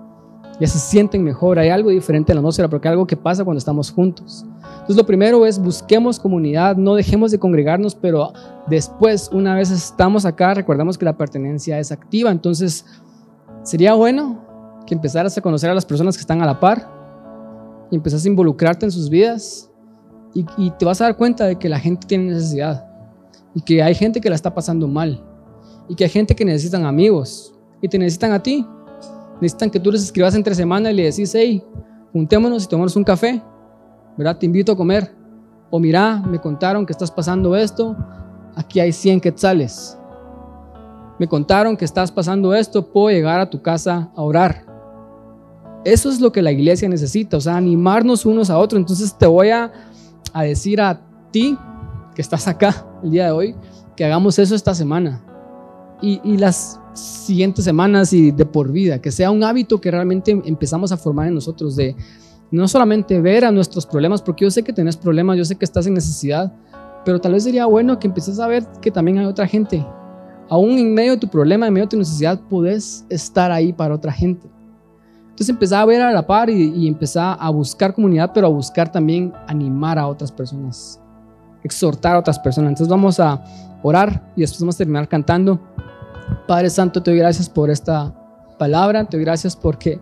ya 0.60 0.68
se 0.68 0.80
sienten 0.80 1.24
mejor, 1.24 1.60
hay 1.60 1.70
algo 1.70 1.90
diferente 1.90 2.32
en 2.32 2.36
la 2.36 2.40
atmósfera, 2.40 2.70
porque 2.70 2.88
algo 2.88 3.06
que 3.06 3.18
pasa 3.18 3.44
cuando 3.44 3.58
estamos 3.58 3.92
juntos. 3.92 4.46
Entonces 4.64 4.96
lo 4.96 5.06
primero 5.06 5.46
es 5.46 5.60
busquemos 5.60 6.20
comunidad, 6.20 6.76
no 6.78 6.96
dejemos 6.96 7.32
de 7.32 7.40
congregarnos, 7.40 7.96
pero 7.96 8.32
después, 8.68 9.30
una 9.34 9.56
vez 9.56 9.72
estamos 9.72 10.26
acá, 10.26 10.54
recordemos 10.54 10.98
que 10.98 11.06
la 11.06 11.18
pertenencia 11.18 11.80
es 11.80 11.92
activa, 11.92 12.32
entonces 12.32 12.86
sería 13.64 13.94
bueno 13.94 14.40
que 14.86 14.94
empezaras 14.94 15.38
a 15.38 15.42
conocer 15.42 15.70
a 15.70 15.74
las 15.74 15.86
personas 15.86 16.16
que 16.16 16.22
están 16.22 16.42
a 16.42 16.46
la 16.46 16.60
par, 16.60 16.88
y 17.92 17.96
empezás 17.96 18.24
a 18.26 18.28
involucrarte 18.28 18.86
en 18.86 18.92
sus 18.92 19.10
vidas 19.10 19.71
y, 20.34 20.72
te 20.72 20.86
vas 20.86 21.02
a 21.02 21.06
dar 21.06 21.18
cuenta 21.18 21.46
de 21.46 21.58
que 21.58 21.68
la 21.68 21.80
gente 21.80 22.08
tiene 22.08 22.32
necesidad 22.32 22.86
y 23.54 23.62
que 23.62 23.84
hay 23.84 23.94
gente 23.94 24.22
que 24.22 24.30
la 24.30 24.36
está 24.36 24.54
pasando 24.54 24.88
mal 24.88 25.22
y 25.90 25.96
que 25.96 26.06
hay 26.06 26.10
gente 26.10 26.36
que 26.36 26.46
necesitan 26.46 26.86
amigos 26.86 27.54
y 27.82 27.88
te 27.88 27.98
necesitan 27.98 28.32
a 28.32 28.42
ti. 28.42 28.66
Necesitan 29.42 29.70
que 29.70 29.80
tú 29.80 29.92
les 29.92 30.04
escribas 30.04 30.36
entre 30.36 30.54
semana 30.54 30.92
y 30.92 30.94
le 30.94 31.04
decís, 31.04 31.34
hey, 31.36 31.64
juntémonos 32.14 32.64
y 32.64 32.68
tomamos 32.68 32.96
un 32.96 33.04
café, 33.04 33.42
¿verdad? 34.16 34.38
Te 34.38 34.46
invito 34.46 34.72
a 34.72 34.78
comer. 34.78 35.14
O 35.70 35.80
mira, 35.80 36.18
me 36.20 36.40
contaron 36.40 36.86
que 36.86 36.92
estás 36.92 37.10
pasando 37.10 37.56
esto, 37.56 37.98
aquí 38.56 38.80
hay 38.80 38.92
100 38.92 39.20
quetzales. 39.20 39.98
Me 41.18 41.28
contaron 41.28 41.76
que 41.76 41.86
estás 41.86 42.12
pasando 42.12 42.54
esto, 42.54 42.86
puedo 42.86 43.10
llegar 43.10 43.40
a 43.40 43.50
tu 43.50 43.62
casa 43.62 44.12
a 44.16 44.22
orar. 44.22 44.66
Eso 45.84 46.10
es 46.10 46.20
lo 46.20 46.32
que 46.32 46.42
la 46.42 46.52
iglesia 46.52 46.88
necesita, 46.88 47.38
o 47.38 47.42
sea, 47.42 47.58
animarnos 47.58 48.26
unos 48.26 48.50
a 48.50 48.58
otros. 48.58 48.80
Entonces 48.80 49.18
te 49.18 49.26
voy 49.26 49.50
a, 49.50 49.72
decir 50.34 50.82
a 50.82 51.02
ti 51.32 51.58
que 52.16 52.22
estás 52.22 52.48
acá 52.48 52.86
el 53.04 53.12
día 53.12 53.26
de 53.26 53.32
hoy, 53.32 53.56
que 53.96 54.06
hagamos 54.06 54.40
eso 54.40 54.56
esta 54.56 54.74
semana 54.74 55.22
y, 56.02 56.20
y, 56.24 56.38
las 56.38 56.80
siguientes 56.94 57.64
semanas 57.64 58.12
y 58.14 58.32
de 58.32 58.46
por 58.46 58.72
vida, 58.72 59.00
que 59.00 59.12
sea 59.12 59.32
un 59.32 59.44
hábito 59.44 59.80
que 59.80 59.92
realmente 59.92 60.32
empezamos 60.46 60.92
a 60.92 60.98
formar 60.98 61.28
en 61.28 61.36
nosotros 61.36 61.76
de 61.76 61.96
no 62.52 62.68
solamente 62.68 63.20
ver 63.22 63.46
a 63.46 63.52
nuestros 63.52 63.86
problemas, 63.86 64.22
porque 64.22 64.44
yo 64.46 64.52
sé 64.52 64.64
que 64.64 64.74
tenés 64.74 64.98
problemas, 64.98 65.38
yo 65.38 65.46
sé 65.46 65.56
que 65.56 65.66
estás 65.66 65.88
en 65.88 65.94
necesidad, 65.94 66.52
pero 67.06 67.20
tal 67.20 67.34
vez 67.34 67.44
sería 67.44 67.66
bueno 67.66 67.98
que 67.98 68.08
empieces 68.08 68.40
a 68.40 68.48
ver 68.48 68.66
que 68.82 68.92
también 68.92 69.18
hay 69.18 69.26
otra 69.26 69.48
gente. 69.48 69.86
Aún 70.50 70.78
en 70.78 70.94
medio 70.94 71.12
de 71.12 71.18
tu 71.18 71.30
problema, 71.30 71.66
en 71.66 71.74
medio 71.74 71.86
de 71.86 71.92
tu 71.92 71.98
necesidad, 71.98 72.40
puedes 72.50 73.06
estar 73.10 73.52
ahí 73.52 73.72
para 73.72 73.96
otra 73.96 74.12
gente. 74.12 74.51
Entonces 75.32 75.50
empezaba 75.50 75.82
a 75.82 75.86
ver 75.86 76.02
a 76.02 76.12
la 76.12 76.28
par 76.28 76.50
y, 76.50 76.88
empezaba 76.88 77.34
a 77.34 77.50
buscar 77.50 77.94
comunidad, 77.94 78.32
pero 78.34 78.48
a 78.48 78.50
buscar 78.50 78.92
también 78.92 79.34
animar 79.48 79.98
a 79.98 80.08
otras 80.08 80.32
personas, 80.32 81.00
exhortar 81.64 82.16
a 82.16 82.20
otras 82.20 82.38
personas. 82.38 82.70
Entonces 82.70 82.90
vamos 82.90 83.20
a 83.20 83.42
orar 83.82 84.32
y 84.36 84.42
después 84.42 84.60
vamos 84.60 84.76
a 84.76 84.78
terminar 84.80 85.08
cantando. 85.08 85.60
Padre 86.48 86.70
Santo, 86.70 87.02
te 87.02 87.12
doy 87.12 87.20
gracias 87.20 87.50
por 87.50 87.70
esta 87.70 88.14
palabra, 88.60 89.04
te 89.06 89.18
doy 89.18 89.24
gracias 89.24 89.56
porque 89.56 90.00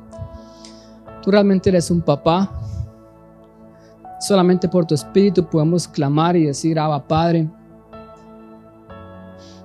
tú 1.22 1.32
realmente 1.32 1.70
eres 1.70 1.90
un 1.92 2.02
papá. 2.02 2.52
Solamente 4.20 4.68
por 4.68 4.86
tu 4.86 4.96
espíritu 4.96 5.46
podemos 5.46 5.88
clamar 5.88 6.36
y 6.36 6.46
decir, 6.46 6.78
Abba 6.78 7.08
Padre. 7.08 7.50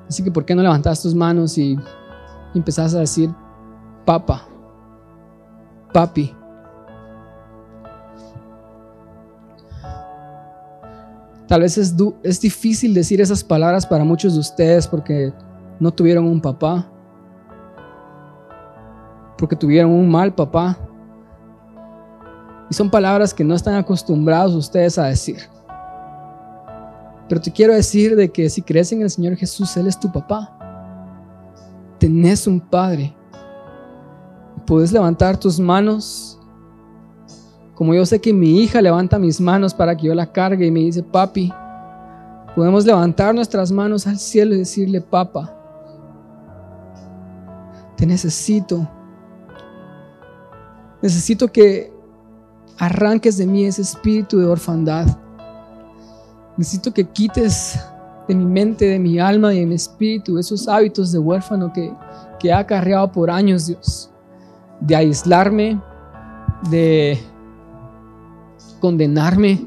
Así 0.08 0.22
que, 0.22 0.30
¿por 0.30 0.44
qué 0.44 0.54
no 0.54 0.62
levantas 0.62 1.02
tus 1.02 1.14
manos 1.14 1.56
y 1.58 1.76
empezás 2.54 2.94
a 2.94 3.00
decir, 3.00 3.30
Papa? 4.04 4.46
Papi. 5.94 6.34
Tal 11.46 11.60
vez 11.60 11.78
es, 11.78 11.94
es 12.24 12.40
difícil 12.40 12.92
decir 12.92 13.20
esas 13.20 13.44
palabras 13.44 13.86
para 13.86 14.02
muchos 14.02 14.34
de 14.34 14.40
ustedes 14.40 14.88
porque 14.88 15.32
no 15.78 15.92
tuvieron 15.92 16.24
un 16.24 16.40
papá, 16.40 16.90
porque 19.38 19.54
tuvieron 19.54 19.92
un 19.92 20.10
mal 20.10 20.34
papá. 20.34 20.76
Y 22.68 22.74
son 22.74 22.90
palabras 22.90 23.32
que 23.32 23.44
no 23.44 23.54
están 23.54 23.76
acostumbrados 23.76 24.52
ustedes 24.54 24.98
a 24.98 25.04
decir. 25.04 25.38
Pero 27.28 27.40
te 27.40 27.52
quiero 27.52 27.72
decir 27.72 28.16
de 28.16 28.32
que 28.32 28.50
si 28.50 28.62
crees 28.62 28.90
en 28.90 29.02
el 29.02 29.10
Señor 29.10 29.36
Jesús, 29.36 29.76
Él 29.76 29.86
es 29.86 30.00
tu 30.00 30.10
papá. 30.10 30.58
Tenés 32.00 32.48
un 32.48 32.58
padre 32.58 33.14
puedes 34.66 34.92
levantar 34.92 35.38
tus 35.38 35.58
manos. 35.58 36.38
Como 37.74 37.94
yo 37.94 38.06
sé 38.06 38.20
que 38.20 38.32
mi 38.32 38.60
hija 38.60 38.80
levanta 38.80 39.18
mis 39.18 39.40
manos 39.40 39.74
para 39.74 39.96
que 39.96 40.06
yo 40.06 40.14
la 40.14 40.30
cargue 40.30 40.66
y 40.66 40.70
me 40.70 40.80
dice, 40.80 41.02
papi, 41.02 41.52
podemos 42.54 42.84
levantar 42.84 43.34
nuestras 43.34 43.72
manos 43.72 44.06
al 44.06 44.18
cielo 44.18 44.54
y 44.54 44.58
decirle, 44.58 45.00
papá, 45.00 45.52
te 47.96 48.06
necesito. 48.06 48.88
Necesito 51.02 51.48
que 51.50 51.92
arranques 52.78 53.36
de 53.36 53.46
mí 53.46 53.64
ese 53.64 53.82
espíritu 53.82 54.38
de 54.38 54.46
orfandad. 54.46 55.06
Necesito 56.56 56.94
que 56.94 57.04
quites 57.04 57.78
de 58.28 58.34
mi 58.36 58.46
mente, 58.46 58.86
de 58.86 58.98
mi 59.00 59.18
alma 59.18 59.52
y 59.52 59.60
de 59.60 59.66
mi 59.66 59.74
espíritu 59.74 60.38
esos 60.38 60.68
hábitos 60.68 61.10
de 61.10 61.18
huérfano 61.18 61.72
que, 61.72 61.92
que 62.38 62.52
ha 62.52 62.58
acarreado 62.60 63.10
por 63.10 63.30
años, 63.30 63.66
Dios 63.66 64.13
de 64.86 64.96
aislarme, 64.96 65.80
de 66.70 67.18
condenarme, 68.80 69.66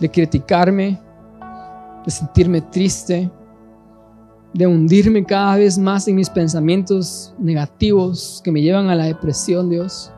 de 0.00 0.08
criticarme, 0.08 1.00
de 2.04 2.10
sentirme 2.10 2.60
triste, 2.60 3.30
de 4.54 4.66
hundirme 4.66 5.24
cada 5.24 5.56
vez 5.56 5.76
más 5.76 6.06
en 6.06 6.14
mis 6.14 6.30
pensamientos 6.30 7.34
negativos 7.38 8.40
que 8.44 8.52
me 8.52 8.62
llevan 8.62 8.88
a 8.90 8.94
la 8.94 9.04
depresión, 9.04 9.68
Dios. 9.70 10.12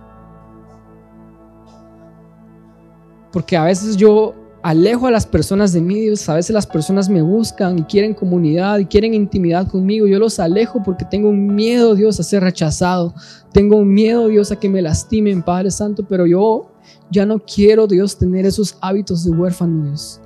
Porque 3.33 3.57
a 3.57 3.65
veces 3.65 3.97
yo 3.97 4.35
alejo 4.63 5.07
a 5.07 5.11
las 5.11 5.27
personas 5.27 5.73
de 5.73 5.81
mí, 5.81 6.01
Dios. 6.01 6.29
A 6.29 6.35
veces 6.35 6.55
las 6.55 6.67
personas 6.67 7.09
me 7.09 7.23
buscan 7.23 7.79
y 7.79 7.83
quieren 7.83 8.15
comunidad 8.15 8.79
y 8.79 8.87
quieren 8.87 9.15
intimidad 9.15 9.69
conmigo. 9.69 10.07
Yo 10.07 10.19
los 10.19 10.39
alejo 10.39 10.83
porque 10.85 11.05
tengo 11.05 11.29
un 11.29 11.55
miedo, 11.55 11.95
Dios, 11.95 12.19
a 12.21 12.23
ser 12.23 12.43
rechazado. 12.43 13.15
Tengo 13.53 13.77
un 13.77 13.93
miedo, 13.93 14.29
Dios, 14.29 14.51
a 14.53 14.57
que 14.57 14.69
me 14.69 14.83
lastimen, 14.83 15.43
Padre 15.43 15.71
Santo. 15.71 16.05
Pero 16.09 16.27
yo 16.27 16.71
ya 17.11 17.25
no 17.25 17.39
quiero, 17.39 17.87
Dios, 17.87 18.19
tener 18.19 18.47
esos 18.47 18.77
hábitos 18.81 19.25
de 19.25 19.31
huérfano, 19.31 19.87
Dios. 19.87 20.21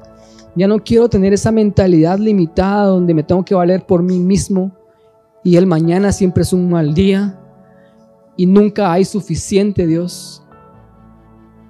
Ya 0.54 0.68
no 0.68 0.78
quiero 0.78 1.08
tener 1.08 1.32
esa 1.32 1.50
mentalidad 1.50 2.18
limitada 2.18 2.86
donde 2.86 3.14
me 3.14 3.22
tengo 3.22 3.44
que 3.44 3.54
valer 3.54 3.86
por 3.86 4.02
mí 4.02 4.18
mismo 4.18 4.70
y 5.42 5.56
el 5.56 5.66
mañana 5.66 6.12
siempre 6.12 6.42
es 6.42 6.52
un 6.52 6.68
mal 6.68 6.92
día 6.92 7.38
y 8.36 8.44
nunca 8.46 8.92
hay 8.92 9.04
suficiente, 9.04 9.86
Dios. 9.86 10.42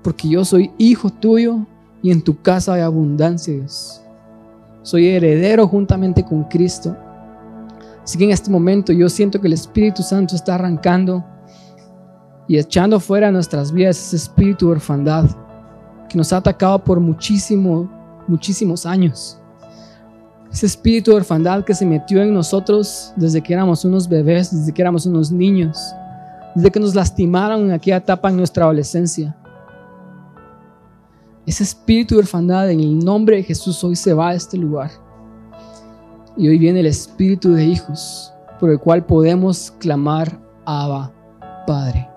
Porque 0.02 0.28
yo 0.28 0.44
soy 0.44 0.72
hijo 0.78 1.10
tuyo 1.10 1.64
y 2.02 2.10
en 2.10 2.20
tu 2.20 2.40
casa 2.42 2.74
hay 2.74 2.80
abundancia, 2.82 3.54
Dios. 3.54 4.02
Soy 4.82 5.06
heredero 5.06 5.68
juntamente 5.68 6.24
con 6.24 6.44
Cristo. 6.44 6.96
Así 8.02 8.18
que 8.18 8.24
en 8.24 8.32
este 8.32 8.50
momento 8.50 8.92
yo 8.92 9.08
siento 9.08 9.40
que 9.40 9.46
el 9.46 9.52
Espíritu 9.52 10.02
Santo 10.02 10.34
está 10.34 10.56
arrancando 10.56 11.24
y 12.48 12.58
echando 12.58 12.98
fuera 12.98 13.28
de 13.28 13.32
nuestras 13.32 13.72
vidas 13.72 13.96
ese 13.98 14.16
espíritu 14.16 14.66
de 14.66 14.72
orfandad 14.72 15.26
que 16.08 16.18
nos 16.18 16.32
ha 16.32 16.38
atacado 16.38 16.82
por 16.82 16.98
muchísimo, 16.98 17.88
muchísimos 18.26 18.84
años. 18.84 19.38
Ese 20.52 20.66
espíritu 20.66 21.12
de 21.12 21.18
orfandad 21.18 21.64
que 21.64 21.74
se 21.74 21.86
metió 21.86 22.20
en 22.20 22.34
nosotros 22.34 23.12
desde 23.16 23.40
que 23.40 23.54
éramos 23.54 23.84
unos 23.84 24.08
bebés, 24.08 24.54
desde 24.54 24.72
que 24.74 24.82
éramos 24.82 25.06
unos 25.06 25.30
niños, 25.30 25.78
desde 26.54 26.70
que 26.70 26.80
nos 26.80 26.94
lastimaron 26.94 27.62
en 27.62 27.70
aquella 27.70 27.98
etapa 27.98 28.28
en 28.28 28.36
nuestra 28.36 28.64
adolescencia. 28.64 29.34
Ese 31.44 31.64
espíritu 31.64 32.14
de 32.14 32.20
orfandad 32.20 32.70
en 32.70 32.78
el 32.78 32.98
nombre 33.00 33.36
de 33.36 33.42
Jesús 33.42 33.82
hoy 33.82 33.96
se 33.96 34.14
va 34.14 34.28
a 34.28 34.34
este 34.34 34.56
lugar. 34.56 34.92
Y 36.36 36.48
hoy 36.48 36.56
viene 36.56 36.80
el 36.80 36.86
espíritu 36.86 37.52
de 37.52 37.64
hijos 37.64 38.32
por 38.60 38.70
el 38.70 38.78
cual 38.78 39.04
podemos 39.04 39.72
clamar 39.80 40.38
Abba 40.64 41.12
Padre. 41.66 42.08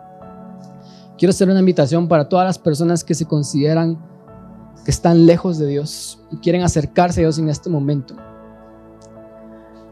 Quiero 1.17 1.32
hacer 1.32 1.49
una 1.49 1.59
invitación 1.59 2.07
para 2.07 2.30
todas 2.30 2.45
las 2.45 2.59
personas 2.59 3.03
que 3.03 3.15
se 3.15 3.26
consideran 3.26 3.97
que 4.84 4.91
están 4.91 5.26
lejos 5.26 5.57
de 5.57 5.67
Dios 5.67 6.19
y 6.32 6.38
quieren 6.38 6.61
acercarse 6.61 7.21
a 7.21 7.23
Dios 7.23 7.39
en 7.39 7.49
este 7.49 7.69
momento. 7.69 8.15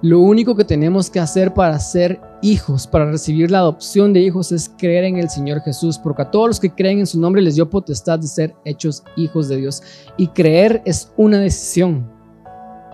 Lo 0.04 0.20
único 0.20 0.54
que 0.54 0.66
tenemos 0.66 1.10
que 1.10 1.22
hacer 1.22 1.54
para 1.54 1.80
ser 1.80 2.20
hijos, 2.42 2.86
para 2.86 3.10
recibir 3.10 3.50
la 3.50 3.60
adopción 3.60 4.12
de 4.12 4.20
hijos, 4.20 4.52
es 4.52 4.70
creer 4.78 5.06
en 5.06 5.16
el 5.16 5.30
Señor 5.30 5.62
Jesús, 5.62 5.98
porque 5.98 6.24
a 6.24 6.30
todos 6.30 6.48
los 6.50 6.60
que 6.60 6.70
creen 6.70 7.00
en 7.00 7.08
su 7.08 7.18
nombre 7.18 7.42
les 7.42 7.56
dio 7.56 7.70
potestad 7.70 8.20
de 8.20 8.28
ser 8.28 8.54
hechos 8.66 9.02
hijos 9.16 9.48
de 9.48 9.56
Dios. 9.56 9.82
Y 10.18 10.28
creer 10.28 10.82
es 10.84 11.10
una 11.16 11.40
decisión. 11.40 12.06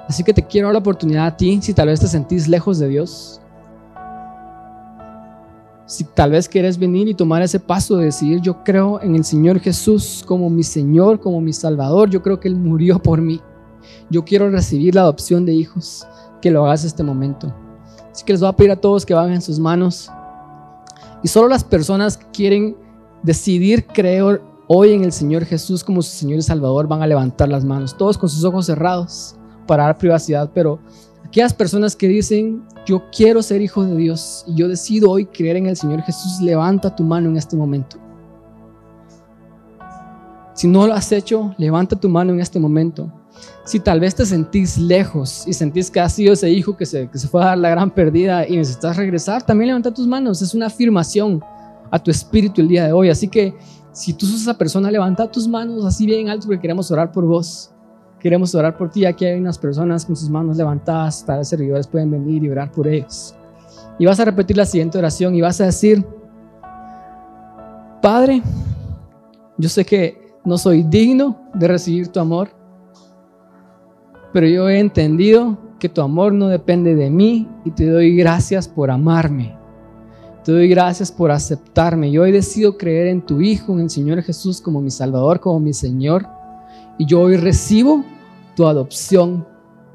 Así 0.07 0.23
que 0.23 0.35
te 0.35 0.45
quiero 0.45 0.67
dar 0.67 0.75
la 0.75 0.81
oportunidad 0.81 1.25
a 1.25 1.35
ti, 1.35 1.57
si 1.63 1.73
tal 1.73 1.87
vez 1.87 1.99
te 1.99 2.07
sentís 2.07 2.47
lejos 2.47 2.77
de 2.77 2.89
Dios, 2.89 3.41
si 5.87 6.03
tal 6.03 6.29
vez 6.29 6.47
quieres 6.47 6.77
venir 6.77 7.07
y 7.07 7.15
tomar 7.15 7.41
ese 7.41 7.59
paso 7.59 7.97
de 7.97 8.05
decir, 8.05 8.39
yo 8.41 8.63
creo 8.63 9.01
en 9.01 9.15
el 9.15 9.25
Señor 9.25 9.59
Jesús 9.59 10.23
como 10.27 10.47
mi 10.51 10.61
Señor, 10.61 11.19
como 11.19 11.41
mi 11.41 11.53
Salvador, 11.53 12.11
yo 12.11 12.21
creo 12.21 12.39
que 12.39 12.49
Él 12.49 12.55
murió 12.55 12.99
por 12.99 13.19
mí. 13.19 13.41
Yo 14.11 14.23
quiero 14.23 14.51
recibir 14.51 14.93
la 14.93 15.01
adopción 15.01 15.47
de 15.47 15.53
hijos, 15.53 16.05
que 16.41 16.51
lo 16.51 16.65
hagas 16.65 16.83
este 16.83 17.03
momento. 17.03 17.53
Así 18.11 18.23
que 18.23 18.33
les 18.33 18.41
voy 18.41 18.49
a 18.49 18.53
pedir 18.53 18.71
a 18.71 18.75
todos 18.75 19.05
que 19.05 19.13
bajen 19.13 19.41
sus 19.41 19.59
manos. 19.59 20.11
Y 21.23 21.27
solo 21.27 21.47
las 21.47 21.63
personas 21.63 22.17
que 22.17 22.25
quieren 22.31 22.75
decidir 23.23 23.85
creer 23.87 24.41
hoy 24.67 24.93
en 24.93 25.03
el 25.03 25.11
Señor 25.11 25.45
Jesús 25.45 25.83
como 25.83 26.01
su 26.01 26.11
Señor 26.11 26.39
y 26.39 26.41
Salvador 26.41 26.87
van 26.87 27.01
a 27.01 27.07
levantar 27.07 27.49
las 27.49 27.65
manos, 27.65 27.97
todos 27.97 28.17
con 28.17 28.29
sus 28.29 28.43
ojos 28.43 28.67
cerrados 28.67 29.35
para 29.67 29.83
dar 29.83 29.97
privacidad, 29.97 30.49
pero 30.53 30.79
aquellas 31.25 31.53
personas 31.53 31.95
que 31.95 32.07
dicen, 32.07 32.63
yo 32.85 33.03
quiero 33.15 33.41
ser 33.41 33.61
hijo 33.61 33.83
de 33.83 33.95
Dios 33.95 34.43
y 34.47 34.55
yo 34.55 34.67
decido 34.67 35.11
hoy 35.11 35.25
creer 35.25 35.57
en 35.57 35.67
el 35.67 35.75
Señor 35.75 36.01
Jesús, 36.03 36.39
levanta 36.41 36.95
tu 36.95 37.03
mano 37.03 37.29
en 37.29 37.37
este 37.37 37.55
momento. 37.55 37.97
Si 40.53 40.67
no 40.67 40.87
lo 40.87 40.93
has 40.93 41.11
hecho, 41.11 41.53
levanta 41.57 41.95
tu 41.95 42.09
mano 42.09 42.33
en 42.33 42.39
este 42.39 42.59
momento. 42.59 43.11
Si 43.65 43.79
tal 43.79 43.99
vez 43.99 44.15
te 44.15 44.25
sentís 44.25 44.77
lejos 44.77 45.45
y 45.47 45.53
sentís 45.53 45.91
que 45.91 45.99
has 45.99 46.13
sido 46.13 46.33
ese 46.33 46.49
hijo 46.49 46.75
que 46.75 46.85
se, 46.85 47.07
que 47.09 47.17
se 47.17 47.27
fue 47.27 47.41
a 47.41 47.47
dar 47.47 47.57
la 47.57 47.69
gran 47.69 47.91
perdida 47.91 48.47
y 48.47 48.57
necesitas 48.57 48.97
regresar, 48.97 49.43
también 49.43 49.67
levanta 49.67 49.93
tus 49.93 50.07
manos. 50.07 50.41
Es 50.41 50.53
una 50.53 50.67
afirmación 50.67 51.43
a 51.91 51.99
tu 51.99 52.11
espíritu 52.11 52.61
el 52.61 52.67
día 52.67 52.85
de 52.85 52.93
hoy. 52.93 53.09
Así 53.09 53.27
que 53.27 53.55
si 53.91 54.13
tú 54.13 54.25
sos 54.25 54.41
esa 54.41 54.57
persona, 54.57 54.89
levanta 54.91 55.29
tus 55.29 55.47
manos 55.47 55.85
así 55.85 56.05
bien 56.05 56.29
alto 56.29 56.47
porque 56.47 56.61
queremos 56.61 56.89
orar 56.91 57.11
por 57.11 57.25
vos. 57.25 57.71
Queremos 58.19 58.53
orar 58.55 58.77
por 58.77 58.89
ti. 58.89 59.05
Aquí 59.05 59.25
hay 59.25 59.39
unas 59.39 59.57
personas 59.57 60.05
con 60.05 60.15
sus 60.15 60.29
manos 60.29 60.57
levantadas. 60.57 61.25
Tal 61.25 61.39
vez 61.39 61.47
servidores 61.47 61.87
pueden 61.87 62.11
venir 62.11 62.43
y 62.43 62.49
orar 62.49 62.71
por 62.71 62.87
ellos. 62.87 63.35
Y 63.97 64.05
vas 64.05 64.19
a 64.19 64.25
repetir 64.25 64.57
la 64.57 64.65
siguiente 64.65 64.97
oración 64.97 65.35
y 65.35 65.41
vas 65.41 65.59
a 65.61 65.65
decir, 65.65 66.05
Padre, 68.01 68.41
yo 69.57 69.67
sé 69.67 69.83
que 69.83 70.29
no 70.45 70.57
soy 70.57 70.83
digno 70.83 71.37
de 71.53 71.67
recibir 71.67 72.07
tu 72.07 72.19
amor, 72.19 72.49
pero 74.31 74.47
yo 74.47 74.69
he 74.69 74.79
entendido 74.79 75.57
que 75.79 75.89
tu 75.89 76.01
amor 76.01 76.33
no 76.33 76.47
depende 76.47 76.95
de 76.95 77.09
mí 77.09 77.47
y 77.65 77.71
te 77.71 77.87
doy 77.87 78.15
gracias 78.15 78.67
por 78.67 78.91
amarme. 78.91 79.57
Te 80.43 80.51
doy 80.51 80.67
gracias 80.67 81.11
por 81.11 81.31
aceptarme. 81.31 82.11
Yo 82.11 82.23
hoy 82.23 82.31
decido 82.31 82.77
creer 82.77 83.07
en 83.07 83.21
tu 83.21 83.41
Hijo, 83.41 83.73
en 83.73 83.81
el 83.81 83.89
Señor 83.89 84.21
Jesús, 84.21 84.61
como 84.61 84.81
mi 84.81 84.91
Salvador, 84.91 85.39
como 85.39 85.59
mi 85.59 85.73
Señor. 85.73 86.25
Y 86.97 87.05
yo 87.05 87.21
hoy 87.21 87.37
recibo 87.37 88.03
tu 88.55 88.67
adopción 88.67 89.45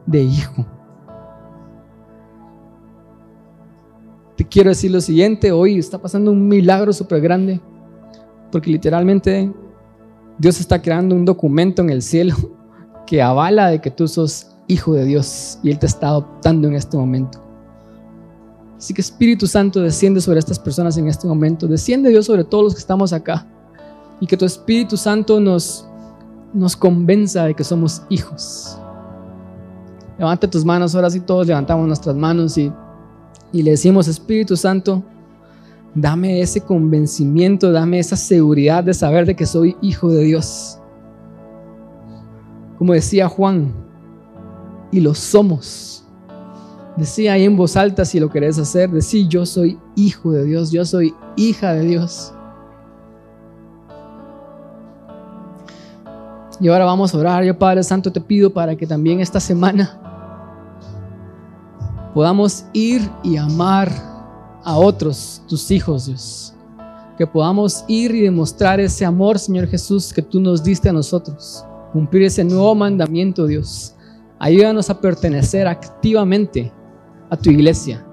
de 0.07 0.23
hijo. 0.23 0.67
Te 4.37 4.45
quiero 4.45 4.71
decir 4.71 4.91
lo 4.91 5.01
siguiente, 5.01 5.53
hoy 5.53 5.79
está 5.79 5.99
pasando 5.99 6.33
un 6.33 6.49
milagro 6.49 6.93
súper 6.93 7.21
grande, 7.21 7.61
porque 8.51 8.71
literalmente 8.71 9.53
Dios 10.39 10.59
está 10.59 10.83
creando 10.83 11.15
un 11.15 11.25
documento 11.25 11.83
en 11.83 11.91
el 11.91 12.03
cielo 12.03 12.35
que 13.07 13.23
avala 13.23 13.69
de 13.69 13.81
que 13.81 13.91
tú 13.91 14.09
sos 14.09 14.49
hijo 14.67 14.95
de 14.95 15.05
Dios 15.05 15.59
y 15.63 15.71
Él 15.71 15.79
te 15.79 15.87
está 15.87 16.09
adoptando 16.09 16.69
en 16.69 16.75
este 16.75 16.97
momento. 16.97 17.41
Así 18.77 18.93
que 18.93 19.01
Espíritu 19.01 19.47
Santo 19.47 19.81
desciende 19.81 20.21
sobre 20.21 20.39
estas 20.39 20.59
personas 20.59 20.97
en 20.97 21.09
este 21.09 21.27
momento, 21.27 21.67
desciende 21.67 22.11
Dios 22.11 22.27
sobre 22.27 22.45
todos 22.45 22.65
los 22.65 22.75
que 22.75 22.81
estamos 22.81 23.13
acá 23.13 23.47
y 24.21 24.27
que 24.27 24.37
tu 24.37 24.45
Espíritu 24.45 24.97
Santo 24.97 25.41
nos, 25.41 25.87
nos 26.53 26.77
convenza 26.77 27.45
de 27.45 27.55
que 27.55 27.65
somos 27.65 28.03
hijos. 28.09 28.79
Levanta 30.19 30.49
tus 30.49 30.65
manos, 30.65 30.95
ahora 30.95 31.11
sí 31.11 31.21
todos 31.21 31.47
levantamos 31.47 31.87
nuestras 31.87 32.15
manos 32.15 32.57
y, 32.59 32.73
y 33.53 33.63
le 33.63 33.73
decimos, 33.73 34.07
Espíritu 34.07 34.57
Santo, 34.57 35.03
dame 35.95 36.41
ese 36.41 36.61
convencimiento, 36.61 37.73
dame 37.73 37.99
esa 37.99 38.17
seguridad 38.17 38.85
de 38.85 38.95
saber 38.95 39.27
de 39.27 39.35
que 39.35 39.47
soy 39.47 39.77
hijo 39.81 40.11
de 40.11 40.25
Dios. 40.25 40.79
Como 42.85 42.93
decía 42.93 43.31
Juan, 43.31 43.73
y 44.93 45.01
lo 45.01 45.15
somos. 45.15 46.05
Decía 46.99 47.33
ahí 47.33 47.45
en 47.45 47.57
voz 47.57 47.79
alta 47.79 48.05
si 48.05 48.21
lo 48.21 48.29
querés 48.29 48.59
hacer, 48.59 48.91
decía 48.91 49.27
yo 49.27 49.47
soy 49.47 49.79
hijo 49.97 50.33
de 50.33 50.45
Dios, 50.45 50.71
yo 50.71 50.85
soy 50.85 51.15
hija 51.35 51.73
de 51.73 51.81
Dios. 51.81 52.35
Y 56.61 56.69
ahora 56.69 56.85
vamos 56.85 57.15
a 57.15 57.19
orar. 57.19 57.43
Yo 57.43 57.59
Padre 57.59 57.83
Santo 57.83 58.13
te 58.13 58.21
pido 58.21 58.53
para 58.53 58.77
que 58.77 58.87
también 58.87 59.21
esta 59.21 59.41
semana 59.41 59.99
podamos 62.13 62.67
ir 62.75 63.01
y 63.23 63.39
amar 63.39 63.91
a 64.63 64.77
otros, 64.77 65.41
tus 65.49 65.71
hijos, 65.71 66.05
Dios. 66.05 66.55
Que 67.17 67.27
podamos 67.27 67.83
ir 67.89 68.15
y 68.15 68.21
demostrar 68.21 68.79
ese 68.79 69.07
amor, 69.07 69.39
Señor 69.39 69.69
Jesús, 69.69 70.13
que 70.13 70.21
tú 70.21 70.39
nos 70.39 70.63
diste 70.63 70.91
a 70.91 70.93
nosotros. 70.93 71.65
Cumplir 71.95 72.25
ese 72.25 72.43
nuevo 72.43 72.75
mandamiento, 72.75 73.47
Dios. 73.47 73.95
Ayúdanos 74.41 74.91
a 74.91 75.01
pertenecer 75.01 75.69
activamente 75.69 76.73
a 77.31 77.37
tu 77.37 77.51
iglesia. 77.51 78.05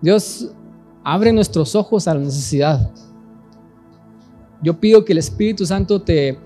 Dios, 0.00 0.50
abre 1.04 1.30
nuestros 1.30 1.74
ojos 1.74 2.08
a 2.08 2.14
la 2.14 2.20
necesidad. 2.20 2.90
Yo 4.62 4.80
pido 4.80 5.04
que 5.04 5.12
el 5.12 5.18
Espíritu 5.18 5.66
Santo 5.66 6.00
te, 6.00 6.38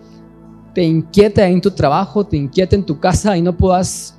te 0.74 0.82
inquiete 0.82 1.44
en 1.44 1.60
tu 1.60 1.70
trabajo, 1.70 2.26
te 2.26 2.36
inquiete 2.36 2.74
en 2.74 2.84
tu 2.84 2.98
casa 2.98 3.36
y 3.36 3.40
no 3.40 3.56
puedas 3.56 4.18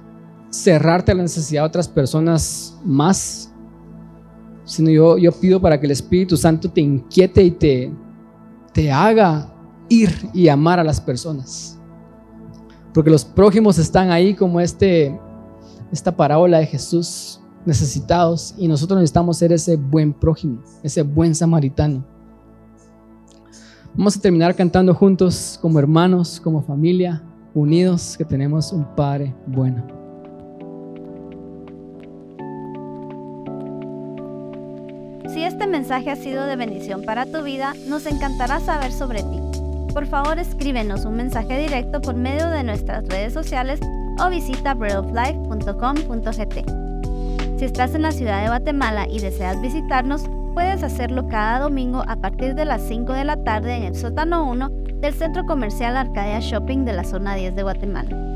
cerrarte 0.50 1.12
a 1.12 1.16
la 1.16 1.24
necesidad 1.24 1.64
de 1.64 1.68
otras 1.68 1.90
personas 1.90 2.80
más, 2.86 3.54
sino 4.64 4.90
yo, 4.90 5.18
yo 5.18 5.34
pido 5.34 5.60
para 5.60 5.78
que 5.78 5.86
el 5.86 5.92
Espíritu 5.92 6.38
Santo 6.38 6.72
te 6.72 6.80
inquiete 6.80 7.44
y 7.44 7.52
te, 7.52 7.92
te 8.72 8.90
haga 8.90 9.54
ir 9.90 10.30
y 10.34 10.48
amar 10.48 10.80
a 10.80 10.84
las 10.84 11.02
personas. 11.02 11.78
Porque 12.94 13.10
los 13.10 13.26
prójimos 13.26 13.78
están 13.78 14.12
ahí 14.12 14.34
como 14.34 14.60
este, 14.60 15.20
esta 15.92 16.16
parábola 16.16 16.60
de 16.60 16.66
Jesús 16.66 17.42
necesitados 17.66 18.56
y 18.58 18.68
nosotros 18.68 19.00
necesitamos 19.00 19.38
ser 19.38 19.52
ese 19.52 19.76
buen 19.76 20.14
prójimo, 20.14 20.62
ese 20.84 21.02
buen 21.02 21.36
samaritano. 21.36 22.04
Vamos 23.94 24.16
a 24.16 24.22
terminar 24.22 24.56
cantando 24.56 24.94
juntos 24.94 25.60
como 25.62 25.78
hermanos, 25.80 26.40
como 26.40 26.62
familia, 26.62 27.24
unidos, 27.54 28.16
que 28.18 28.26
tenemos 28.26 28.72
un 28.72 28.86
Padre 28.96 29.36
bueno. 29.46 30.00
Si 35.34 35.44
este 35.44 35.68
mensaje 35.68 36.10
ha 36.10 36.16
sido 36.16 36.46
de 36.46 36.56
bendición 36.56 37.04
para 37.04 37.26
tu 37.26 37.44
vida, 37.44 37.74
nos 37.88 38.06
encantará 38.06 38.60
saber 38.60 38.92
sobre 38.92 39.22
ti. 39.22 39.59
Por 39.94 40.06
favor, 40.06 40.40
escríbenos 40.40 41.06
un 41.06 41.16
mensaje 41.16 41.60
directo 41.60 42.02
por 42.02 42.16
medio 42.16 42.50
de 42.50 42.64
nuestras 42.64 43.08
redes 43.08 43.34
sociales 43.34 43.80
o 44.24 44.30
visita 44.30 44.74
breadoflife.com.gt. 44.74 46.66
Si 47.58 47.66
estás 47.66 47.96
en 47.96 48.04
la 48.04 48.12
ciudad 48.12 48.42
de 48.42 48.48
Guatemala 48.48 49.08
y 49.10 49.20
deseas 49.20 49.60
visitarnos, 49.62 50.24
puedes 50.54 50.84
hacerlo 50.84 51.28
cada 51.28 51.60
domingo 51.60 52.04
a 52.08 52.16
partir 52.16 52.56
de 52.56 52.66
las 52.66 52.82
5 52.84 53.14
de 53.14 53.26
la 53.26 53.44
tarde 53.44 53.76
en 53.76 53.84
el 53.84 53.96
sótano 53.96 54.50
1 54.50 54.70
del 55.02 55.14
Centro 55.14 55.46
Comercial 55.46 55.98
Arcadia 55.98 56.40
Shopping 56.40 56.86
de 56.86 56.94
la 56.94 57.04
zona 57.04 57.36
10 57.36 57.56
de 57.56 57.64
Guatemala. 57.64 58.29